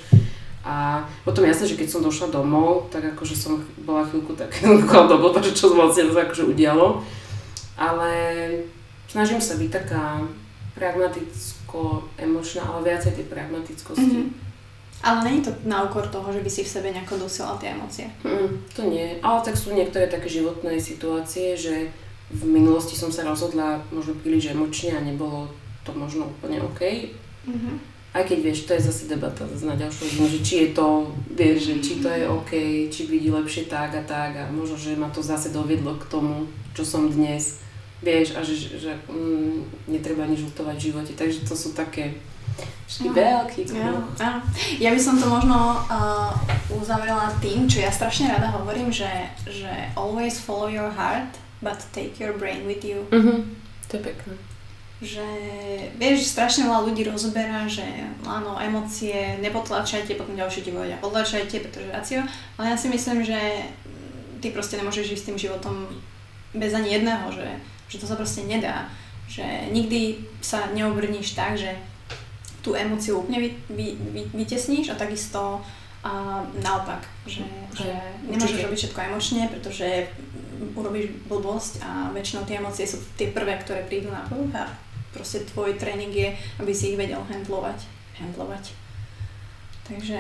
a 0.68 1.00
potom 1.24 1.48
jasne, 1.48 1.64
že 1.64 1.80
keď 1.80 1.88
som 1.88 2.04
došla 2.04 2.28
domov, 2.28 2.92
tak 2.92 3.00
akože 3.16 3.32
som 3.32 3.64
bola 3.88 4.04
chvíľku 4.04 4.36
tak 4.36 4.52
do 5.08 5.16
blba, 5.16 5.40
že 5.40 5.56
čo 5.56 5.72
vlastne 5.72 6.12
to 6.12 6.12
akože 6.12 6.44
udialo. 6.44 7.00
Ale 7.80 8.12
snažím 9.08 9.40
sa 9.40 9.56
byť 9.56 9.70
taká 9.72 10.20
pragmaticko-emočná, 10.76 12.68
ale 12.68 12.84
viacej 12.84 13.16
tej 13.16 13.26
pragmatickosti. 13.32 14.28
Mm-hmm. 14.28 14.44
Ale 15.08 15.24
není 15.24 15.40
to 15.40 15.56
na 15.64 15.88
úkor 15.88 16.04
toho, 16.12 16.28
že 16.36 16.44
by 16.44 16.50
si 16.52 16.68
v 16.68 16.72
sebe 16.76 16.92
nejako 16.92 17.16
dosiela 17.16 17.56
tie 17.56 17.72
emócie? 17.72 18.12
Mm, 18.20 18.60
to 18.76 18.82
nie. 18.84 19.16
Ale 19.24 19.40
tak 19.40 19.56
sú 19.56 19.72
niektoré 19.72 20.04
také 20.12 20.28
životné 20.28 20.76
situácie, 20.84 21.56
že 21.56 21.88
v 22.28 22.44
minulosti 22.44 22.92
som 22.92 23.08
sa 23.08 23.24
rozhodla 23.24 23.80
možno 23.88 24.20
príliš 24.20 24.52
emočne 24.52 25.00
a 25.00 25.00
nebolo 25.00 25.48
to 25.88 25.96
možno 25.96 26.28
úplne 26.28 26.60
OK. 26.60 27.08
Mm-hmm 27.48 27.96
aj 28.16 28.24
keď 28.24 28.38
vieš, 28.40 28.64
to 28.64 28.72
je 28.72 28.88
zase 28.88 29.04
debata 29.04 29.44
na 29.44 29.76
ďalšiu 29.76 30.08
hodinu, 30.08 30.26
že 30.32 30.40
či 30.40 30.54
je 30.64 30.68
to, 30.72 31.12
vieš, 31.36 31.58
že 31.68 31.74
či 31.84 31.92
to 32.00 32.08
je 32.08 32.24
OK, 32.24 32.52
či 32.88 33.00
vidí 33.04 33.28
lepšie 33.28 33.68
tak 33.68 33.92
a 33.92 34.02
tak 34.02 34.32
a 34.32 34.42
možno, 34.48 34.80
že 34.80 34.96
ma 34.96 35.12
to 35.12 35.20
zase 35.20 35.52
doviedlo 35.52 36.00
k 36.00 36.08
tomu, 36.08 36.48
čo 36.72 36.88
som 36.88 37.04
dnes, 37.12 37.60
vieš, 38.00 38.32
a 38.32 38.40
že, 38.40 38.80
že 38.80 38.96
mm, 39.12 39.92
netreba 39.92 40.24
nič 40.24 40.40
lutovať 40.40 40.76
v 40.80 40.86
živote, 40.88 41.12
takže 41.12 41.44
to 41.44 41.52
sú 41.52 41.76
také 41.76 42.16
všetky 42.88 43.12
veľký 43.12 43.60
ja, 43.76 43.92
ja. 44.18 44.30
ja 44.80 44.90
by 44.90 45.00
som 45.00 45.20
to 45.20 45.28
možno 45.28 45.76
uh, 45.76 46.32
uzavrela 46.72 47.28
tým, 47.44 47.68
čo 47.68 47.84
ja 47.84 47.92
strašne 47.92 48.32
rada 48.32 48.48
hovorím, 48.56 48.88
že, 48.88 49.28
že 49.44 49.68
always 49.92 50.40
follow 50.40 50.72
your 50.72 50.88
heart, 50.88 51.28
but 51.60 51.76
take 51.92 52.16
your 52.16 52.32
brain 52.32 52.64
with 52.64 52.80
you. 52.80 53.04
Uh-huh. 53.12 53.44
To 53.92 54.00
je 54.00 54.02
pekné. 54.02 54.47
Že 54.98 55.22
vieš, 55.94 56.34
strašne 56.34 56.66
veľa 56.66 56.90
ľudí 56.90 57.06
rozoberá, 57.06 57.70
že 57.70 57.86
áno, 58.26 58.58
emócie 58.58 59.38
nepotlačajte, 59.38 60.18
potom 60.18 60.34
ďalšie 60.34 60.66
ti 60.66 60.74
povedia 60.74 60.98
potlačajte, 60.98 61.62
pretože 61.62 61.94
racio, 61.94 62.20
ale 62.58 62.74
ja 62.74 62.76
si 62.76 62.90
myslím, 62.90 63.22
že 63.22 63.38
ty 64.42 64.50
proste 64.50 64.74
nemôžeš 64.74 65.14
žiť 65.14 65.18
s 65.18 65.26
tým 65.30 65.38
životom 65.38 65.86
bez 66.50 66.74
ani 66.74 66.98
jedného, 66.98 67.30
že, 67.30 67.46
že 67.86 68.02
to 68.02 68.10
sa 68.10 68.18
proste 68.18 68.42
nedá, 68.42 68.90
že 69.30 69.70
nikdy 69.70 70.18
sa 70.42 70.66
neobrníš 70.74 71.38
tak, 71.38 71.54
že 71.54 71.78
tú 72.58 72.74
emóciu 72.74 73.22
úplne 73.22 73.38
vy, 73.38 73.50
vy, 73.70 73.86
vy, 73.94 74.22
vytesníš 74.34 74.90
a 74.90 74.98
takisto 74.98 75.62
a 76.02 76.42
naopak, 76.62 77.06
že, 77.26 77.42
že 77.74 77.90
nemôžeš 78.26 78.66
robiť 78.66 78.78
všetko 78.82 79.00
emočne, 79.02 79.42
pretože 79.50 80.10
urobíš 80.74 81.10
blbosť 81.26 81.82
a 81.82 82.10
väčšinou 82.14 82.46
tie 82.46 82.58
emócie 82.58 82.86
sú 82.86 82.98
tie 83.14 83.30
prvé, 83.30 83.58
ktoré 83.62 83.86
prídu 83.86 84.10
na 84.10 84.22
povrch 84.26 84.54
a 84.54 84.66
proste 85.12 85.44
tvoj 85.48 85.76
tréning 85.80 86.12
je, 86.12 86.34
aby 86.60 86.72
si 86.74 86.94
ich 86.94 87.00
vedel 87.00 87.20
handlovať. 87.24 87.84
handlovať. 88.20 88.74
Takže 89.88 90.18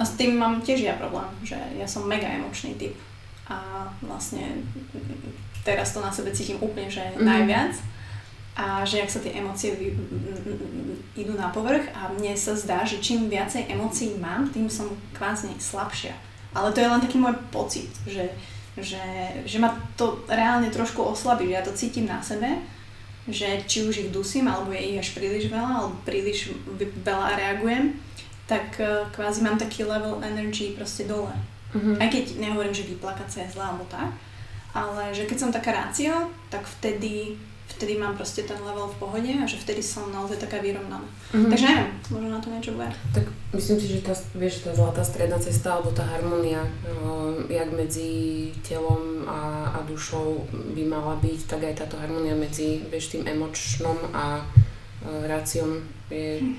a 0.00 0.02
s 0.02 0.16
tým 0.16 0.40
mám 0.40 0.64
tiež 0.64 0.80
ja 0.80 0.96
problém, 0.96 1.28
že 1.44 1.60
ja 1.76 1.84
som 1.84 2.08
mega 2.08 2.24
emočný 2.24 2.72
typ 2.80 2.96
a 3.50 3.84
vlastne 4.00 4.64
teraz 5.60 5.92
to 5.92 6.00
na 6.00 6.08
sebe 6.08 6.32
cítim 6.32 6.56
úplne, 6.56 6.88
že 6.88 7.04
mm. 7.04 7.20
najviac 7.20 7.74
a 8.56 8.80
že 8.88 9.04
ak 9.04 9.12
sa 9.12 9.20
tie 9.20 9.36
emócie 9.36 9.76
vy, 9.76 9.92
idú 11.20 11.36
na 11.36 11.52
povrch 11.52 11.92
a 11.92 12.08
mne 12.16 12.32
sa 12.32 12.56
zdá, 12.56 12.80
že 12.88 13.02
čím 13.04 13.28
viacej 13.28 13.68
emócií 13.68 14.16
mám, 14.16 14.48
tým 14.48 14.72
som 14.72 14.88
kvázi 15.12 15.52
slabšia. 15.60 16.16
Ale 16.56 16.72
to 16.72 16.82
je 16.82 16.90
len 16.90 17.00
taký 17.04 17.20
môj 17.20 17.36
pocit, 17.52 17.92
že, 18.08 18.32
že, 18.80 19.04
že 19.44 19.58
ma 19.60 19.76
to 19.94 20.24
reálne 20.26 20.66
trošku 20.72 20.98
oslabí, 20.98 21.46
že 21.46 21.54
ja 21.54 21.62
to 21.62 21.76
cítim 21.76 22.08
na 22.08 22.24
sebe, 22.24 22.58
že 23.30 23.64
či 23.66 23.86
už 23.86 23.94
ich 24.06 24.10
dusím, 24.10 24.46
alebo 24.46 24.70
je 24.74 24.94
ich 24.94 24.98
až 25.00 25.08
príliš 25.16 25.50
veľa, 25.50 25.72
alebo 25.82 25.94
príliš 26.02 26.54
veľa 27.02 27.38
reagujem, 27.38 27.96
tak 28.50 28.78
e, 28.82 29.06
kvázi 29.14 29.46
mám 29.46 29.58
taký 29.58 29.86
level 29.86 30.18
energy 30.22 30.74
proste 30.74 31.06
dole. 31.06 31.32
Mm-hmm. 31.70 31.96
Aj 32.02 32.08
keď 32.10 32.24
nehovorím, 32.42 32.74
že 32.74 32.90
vyplakať 32.90 33.28
sa 33.30 33.38
je 33.46 33.52
zlé 33.54 33.64
alebo 33.64 33.86
tak, 33.86 34.10
ale 34.74 35.14
že 35.14 35.26
keď 35.26 35.38
som 35.38 35.50
taká 35.54 35.70
rácio, 35.70 36.30
tak 36.50 36.66
vtedy 36.66 37.38
vtedy 37.80 37.96
mám 37.96 38.12
proste 38.12 38.44
ten 38.44 38.60
level 38.60 38.92
v 38.92 39.00
pohode 39.00 39.32
a 39.32 39.48
že 39.48 39.56
vtedy 39.56 39.80
som 39.80 40.12
naozaj 40.12 40.36
taká 40.36 40.60
vyrovnaná. 40.60 41.00
Mm-hmm. 41.32 41.48
Takže 41.48 41.64
neviem, 41.64 41.90
možno 42.12 42.28
na 42.28 42.40
to 42.44 42.52
niečo 42.52 42.76
bude. 42.76 42.92
Tak 43.16 43.24
myslím 43.56 43.80
si, 43.80 43.86
že 43.88 44.04
tá, 44.04 44.12
vieš, 44.36 44.68
tá 44.68 44.76
zlatá 44.76 45.00
stredná 45.00 45.40
cesta 45.40 45.80
alebo 45.80 45.88
tá 45.88 46.04
harmonia, 46.04 46.60
uh, 46.60 47.40
jak 47.48 47.72
medzi 47.72 48.52
telom 48.60 49.24
a, 49.24 49.72
a 49.72 49.78
dušou 49.88 50.44
by 50.76 50.84
mala 50.84 51.16
byť, 51.24 51.40
tak 51.48 51.64
aj 51.64 51.80
táto 51.80 51.96
harmonia 51.96 52.36
medzi 52.36 52.84
vieš, 52.92 53.16
tým 53.16 53.24
emočnom 53.24 53.96
a 54.12 54.44
uh, 54.44 55.24
ráciom 55.24 55.80
je, 56.12 56.44
hm. 56.44 56.52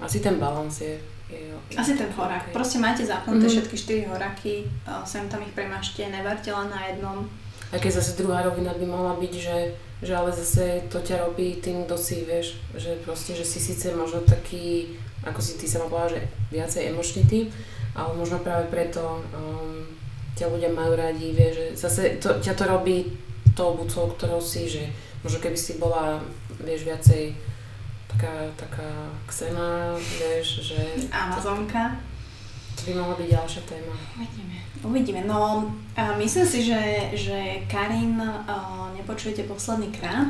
asi 0.00 0.24
ten 0.24 0.40
balans 0.40 0.80
je 0.80 0.96
je, 1.24 1.76
Asi 1.76 1.96
ten 1.96 2.12
horák. 2.12 2.52
Okay. 2.52 2.52
Proste 2.52 2.76
máte 2.78 3.00
zapnuté 3.00 3.48
mm-hmm. 3.48 3.52
všetky 3.56 3.76
štyri 3.80 4.02
horáky, 4.04 4.68
sem 5.08 5.24
tam 5.26 5.40
ich 5.40 5.56
premášte, 5.56 6.04
nevarte 6.04 6.52
len 6.52 6.68
na 6.68 6.80
jednom. 6.92 7.24
A 7.72 7.80
keď 7.80 7.98
zase 7.98 8.14
druhá 8.20 8.44
rovina 8.44 8.70
by 8.76 8.86
mala 8.86 9.16
byť, 9.18 9.32
že 9.34 9.56
že 10.04 10.12
ale 10.12 10.30
zase 10.30 10.84
to 10.92 11.00
ťa 11.00 11.24
robí 11.24 11.64
tým, 11.64 11.88
kto 11.88 11.96
si, 11.96 12.28
vieš, 12.28 12.60
že 12.76 13.00
proste, 13.00 13.32
že 13.32 13.48
si 13.48 13.56
síce 13.56 13.88
možno 13.96 14.20
taký, 14.20 14.92
ako 15.24 15.40
si 15.40 15.56
ty 15.56 15.64
sama 15.64 15.88
povedala, 15.88 16.20
že 16.20 16.22
viacej 16.52 16.92
emočný 16.92 17.24
typ, 17.24 17.48
ale 17.96 18.12
možno 18.12 18.44
práve 18.44 18.68
preto 18.68 19.24
um, 19.32 19.88
ťa 20.36 20.52
ľudia 20.52 20.68
majú 20.68 20.92
radi, 20.92 21.32
vieš, 21.32 21.54
že 21.56 21.66
zase 21.88 22.02
to, 22.20 22.36
ťa 22.44 22.52
to 22.52 22.64
robí 22.68 23.16
tou 23.56 23.72
bucou, 23.78 24.12
ktorou 24.12 24.42
si, 24.42 24.68
že 24.68 24.84
možno 25.24 25.40
keby 25.40 25.56
si 25.56 25.80
bola, 25.80 26.20
vieš, 26.60 26.84
viacej 26.84 27.32
taká, 28.10 28.50
taká 28.60 29.08
ksena, 29.24 29.96
vieš, 29.96 30.68
že... 30.74 31.08
Amazonka. 31.08 31.96
To 32.74 32.80
by 32.90 32.92
mohla 32.98 33.14
byť 33.16 33.28
ďalšia 33.30 33.62
téma. 33.70 33.94
Uvidíme. 34.18 34.63
Uvidíme. 34.84 35.24
No, 35.24 35.72
myslím 36.20 36.46
si, 36.46 36.60
že, 36.60 37.10
že 37.16 37.64
Karin 37.72 38.20
nepočujete 39.00 39.48
posledný 39.48 39.88
krát. 39.88 40.28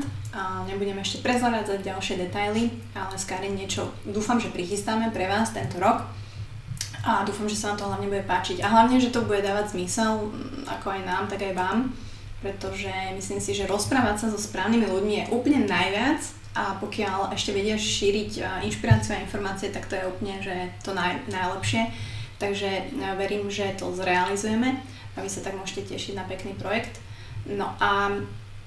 Nebudeme 0.71 1.03
ešte 1.03 1.27
prezoradzať 1.27 1.83
ďalšie 1.83 2.15
detaily, 2.23 2.71
ale 2.95 3.19
s 3.19 3.27
Karin 3.27 3.59
niečo 3.59 3.91
dúfam, 4.07 4.39
že 4.39 4.55
prichystáme 4.55 5.11
pre 5.11 5.27
vás 5.27 5.51
tento 5.51 5.83
rok. 5.83 6.07
A 7.05 7.27
dúfam, 7.27 7.51
že 7.51 7.59
sa 7.59 7.75
vám 7.75 7.79
to 7.83 7.89
hlavne 7.91 8.09
bude 8.09 8.25
páčiť. 8.25 8.63
A 8.65 8.71
hlavne, 8.71 8.97
že 9.03 9.13
to 9.13 9.27
bude 9.27 9.43
dávať 9.43 9.77
zmysel, 9.77 10.33
ako 10.65 10.87
aj 10.95 11.01
nám, 11.03 11.27
tak 11.27 11.43
aj 11.43 11.53
vám. 11.53 11.93
Pretože 12.41 12.93
myslím 13.19 13.43
si, 13.43 13.53
že 13.53 13.69
rozprávať 13.69 14.25
sa 14.25 14.27
so 14.31 14.39
správnymi 14.39 14.87
ľuďmi 14.87 15.15
je 15.19 15.29
úplne 15.35 15.67
najviac 15.67 16.23
a 16.55 16.79
pokiaľ 16.79 17.35
ešte 17.35 17.51
vedia 17.51 17.75
šíriť 17.75 18.63
inšpiráciu 18.63 19.19
a 19.19 19.23
informácie, 19.27 19.75
tak 19.75 19.91
to 19.91 19.99
je 19.99 20.07
úplne 20.07 20.39
že 20.39 20.55
to 20.87 20.95
naj, 20.95 21.19
najlepšie. 21.27 21.91
Takže 22.39 22.67
e, 22.67 22.83
verím, 23.17 23.51
že 23.51 23.75
to 23.79 23.95
zrealizujeme 23.95 24.77
a 25.15 25.23
vy 25.23 25.29
sa 25.31 25.41
tak 25.41 25.55
môžete 25.55 25.95
tešiť 25.95 26.19
na 26.19 26.25
pekný 26.27 26.59
projekt. 26.59 26.99
No 27.47 27.71
a 27.79 28.11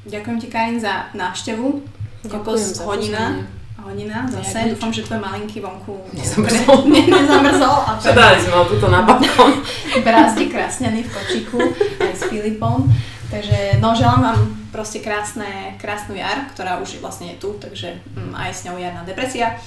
ďakujem 0.08 0.38
ti 0.40 0.48
Karin 0.48 0.80
za 0.80 1.12
návštevu. 1.14 1.84
Kokos 2.30 2.80
hodina. 2.84 3.44
Hodina 3.78 4.26
zase. 4.28 4.58
Ja, 4.58 4.74
Dúfam, 4.74 4.92
že 4.92 5.06
tvoj 5.06 5.22
malinký 5.22 5.62
vonku 5.62 6.02
nezamrzol. 6.18 6.90
nezamrzol 7.14 7.78
a 7.88 7.92
Čo 8.02 8.12
dali 8.16 8.38
sme 8.42 8.56
ho 8.58 8.66
tuto 8.66 8.88
na 8.90 9.06
balkón. 9.06 9.64
Brázdi 10.08 10.50
krásňany 10.50 11.04
v 11.06 11.10
kočiku 11.14 11.60
aj 12.02 12.14
s 12.16 12.24
Filipom. 12.28 12.90
Takže 13.28 13.84
no, 13.84 13.92
želám 13.92 14.22
vám 14.24 14.40
proste 14.72 15.04
krásne, 15.04 15.76
krásnu 15.84 16.16
jar, 16.16 16.48
ktorá 16.56 16.80
už 16.80 17.04
vlastne 17.04 17.36
je 17.36 17.44
tu, 17.44 17.60
takže 17.60 18.00
mm, 18.16 18.32
aj 18.32 18.52
s 18.56 18.64
ňou 18.64 18.80
jarná 18.80 19.04
depresia. 19.04 19.60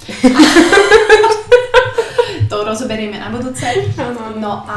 To 2.51 2.66
rozoberieme 2.66 3.14
na 3.14 3.30
budúce. 3.30 3.62
No 4.42 4.66
a 4.66 4.76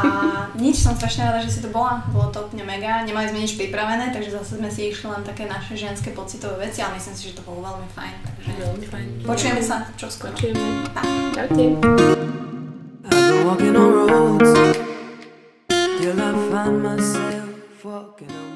nič, 0.53 0.85
som 0.85 0.93
strašne 0.93 1.25
rada, 1.25 1.41
že 1.41 1.57
si 1.57 1.59
to 1.65 1.73
bola. 1.73 2.05
Bolo 2.13 2.29
to 2.29 2.45
úplne 2.45 2.61
mega. 2.61 3.01
Nemali 3.01 3.33
sme 3.33 3.41
nič 3.41 3.57
pripravené, 3.57 4.13
takže 4.13 4.29
zase 4.29 4.61
sme 4.61 4.69
si 4.69 4.93
išli 4.93 5.09
len 5.09 5.25
také 5.25 5.49
naše 5.49 5.73
ženské 5.73 6.13
pocitové 6.13 6.69
veci, 6.69 6.85
ale 6.85 7.01
myslím 7.01 7.15
si, 7.17 7.33
že 7.33 7.41
to 7.41 7.43
bolo 7.43 7.65
veľmi 7.65 7.89
fajn. 7.97 8.15
Takže 8.29 8.51
veľmi 8.61 8.87
fajn. 8.87 9.07
Počujeme 9.25 9.61
sa 9.65 9.89
čo 9.97 10.05
skoro. 10.07 10.37
Počujeme. 10.37 10.85
Pa. 10.93 11.01
Čaute. 11.33 11.65
walking 13.43 13.75
on 13.75 14.07
roads 14.07 14.53
till 15.99 16.21
I 16.21 16.31
find 16.49 16.81
myself 16.81 17.83
walking, 17.83 18.31
alone. 18.31 18.52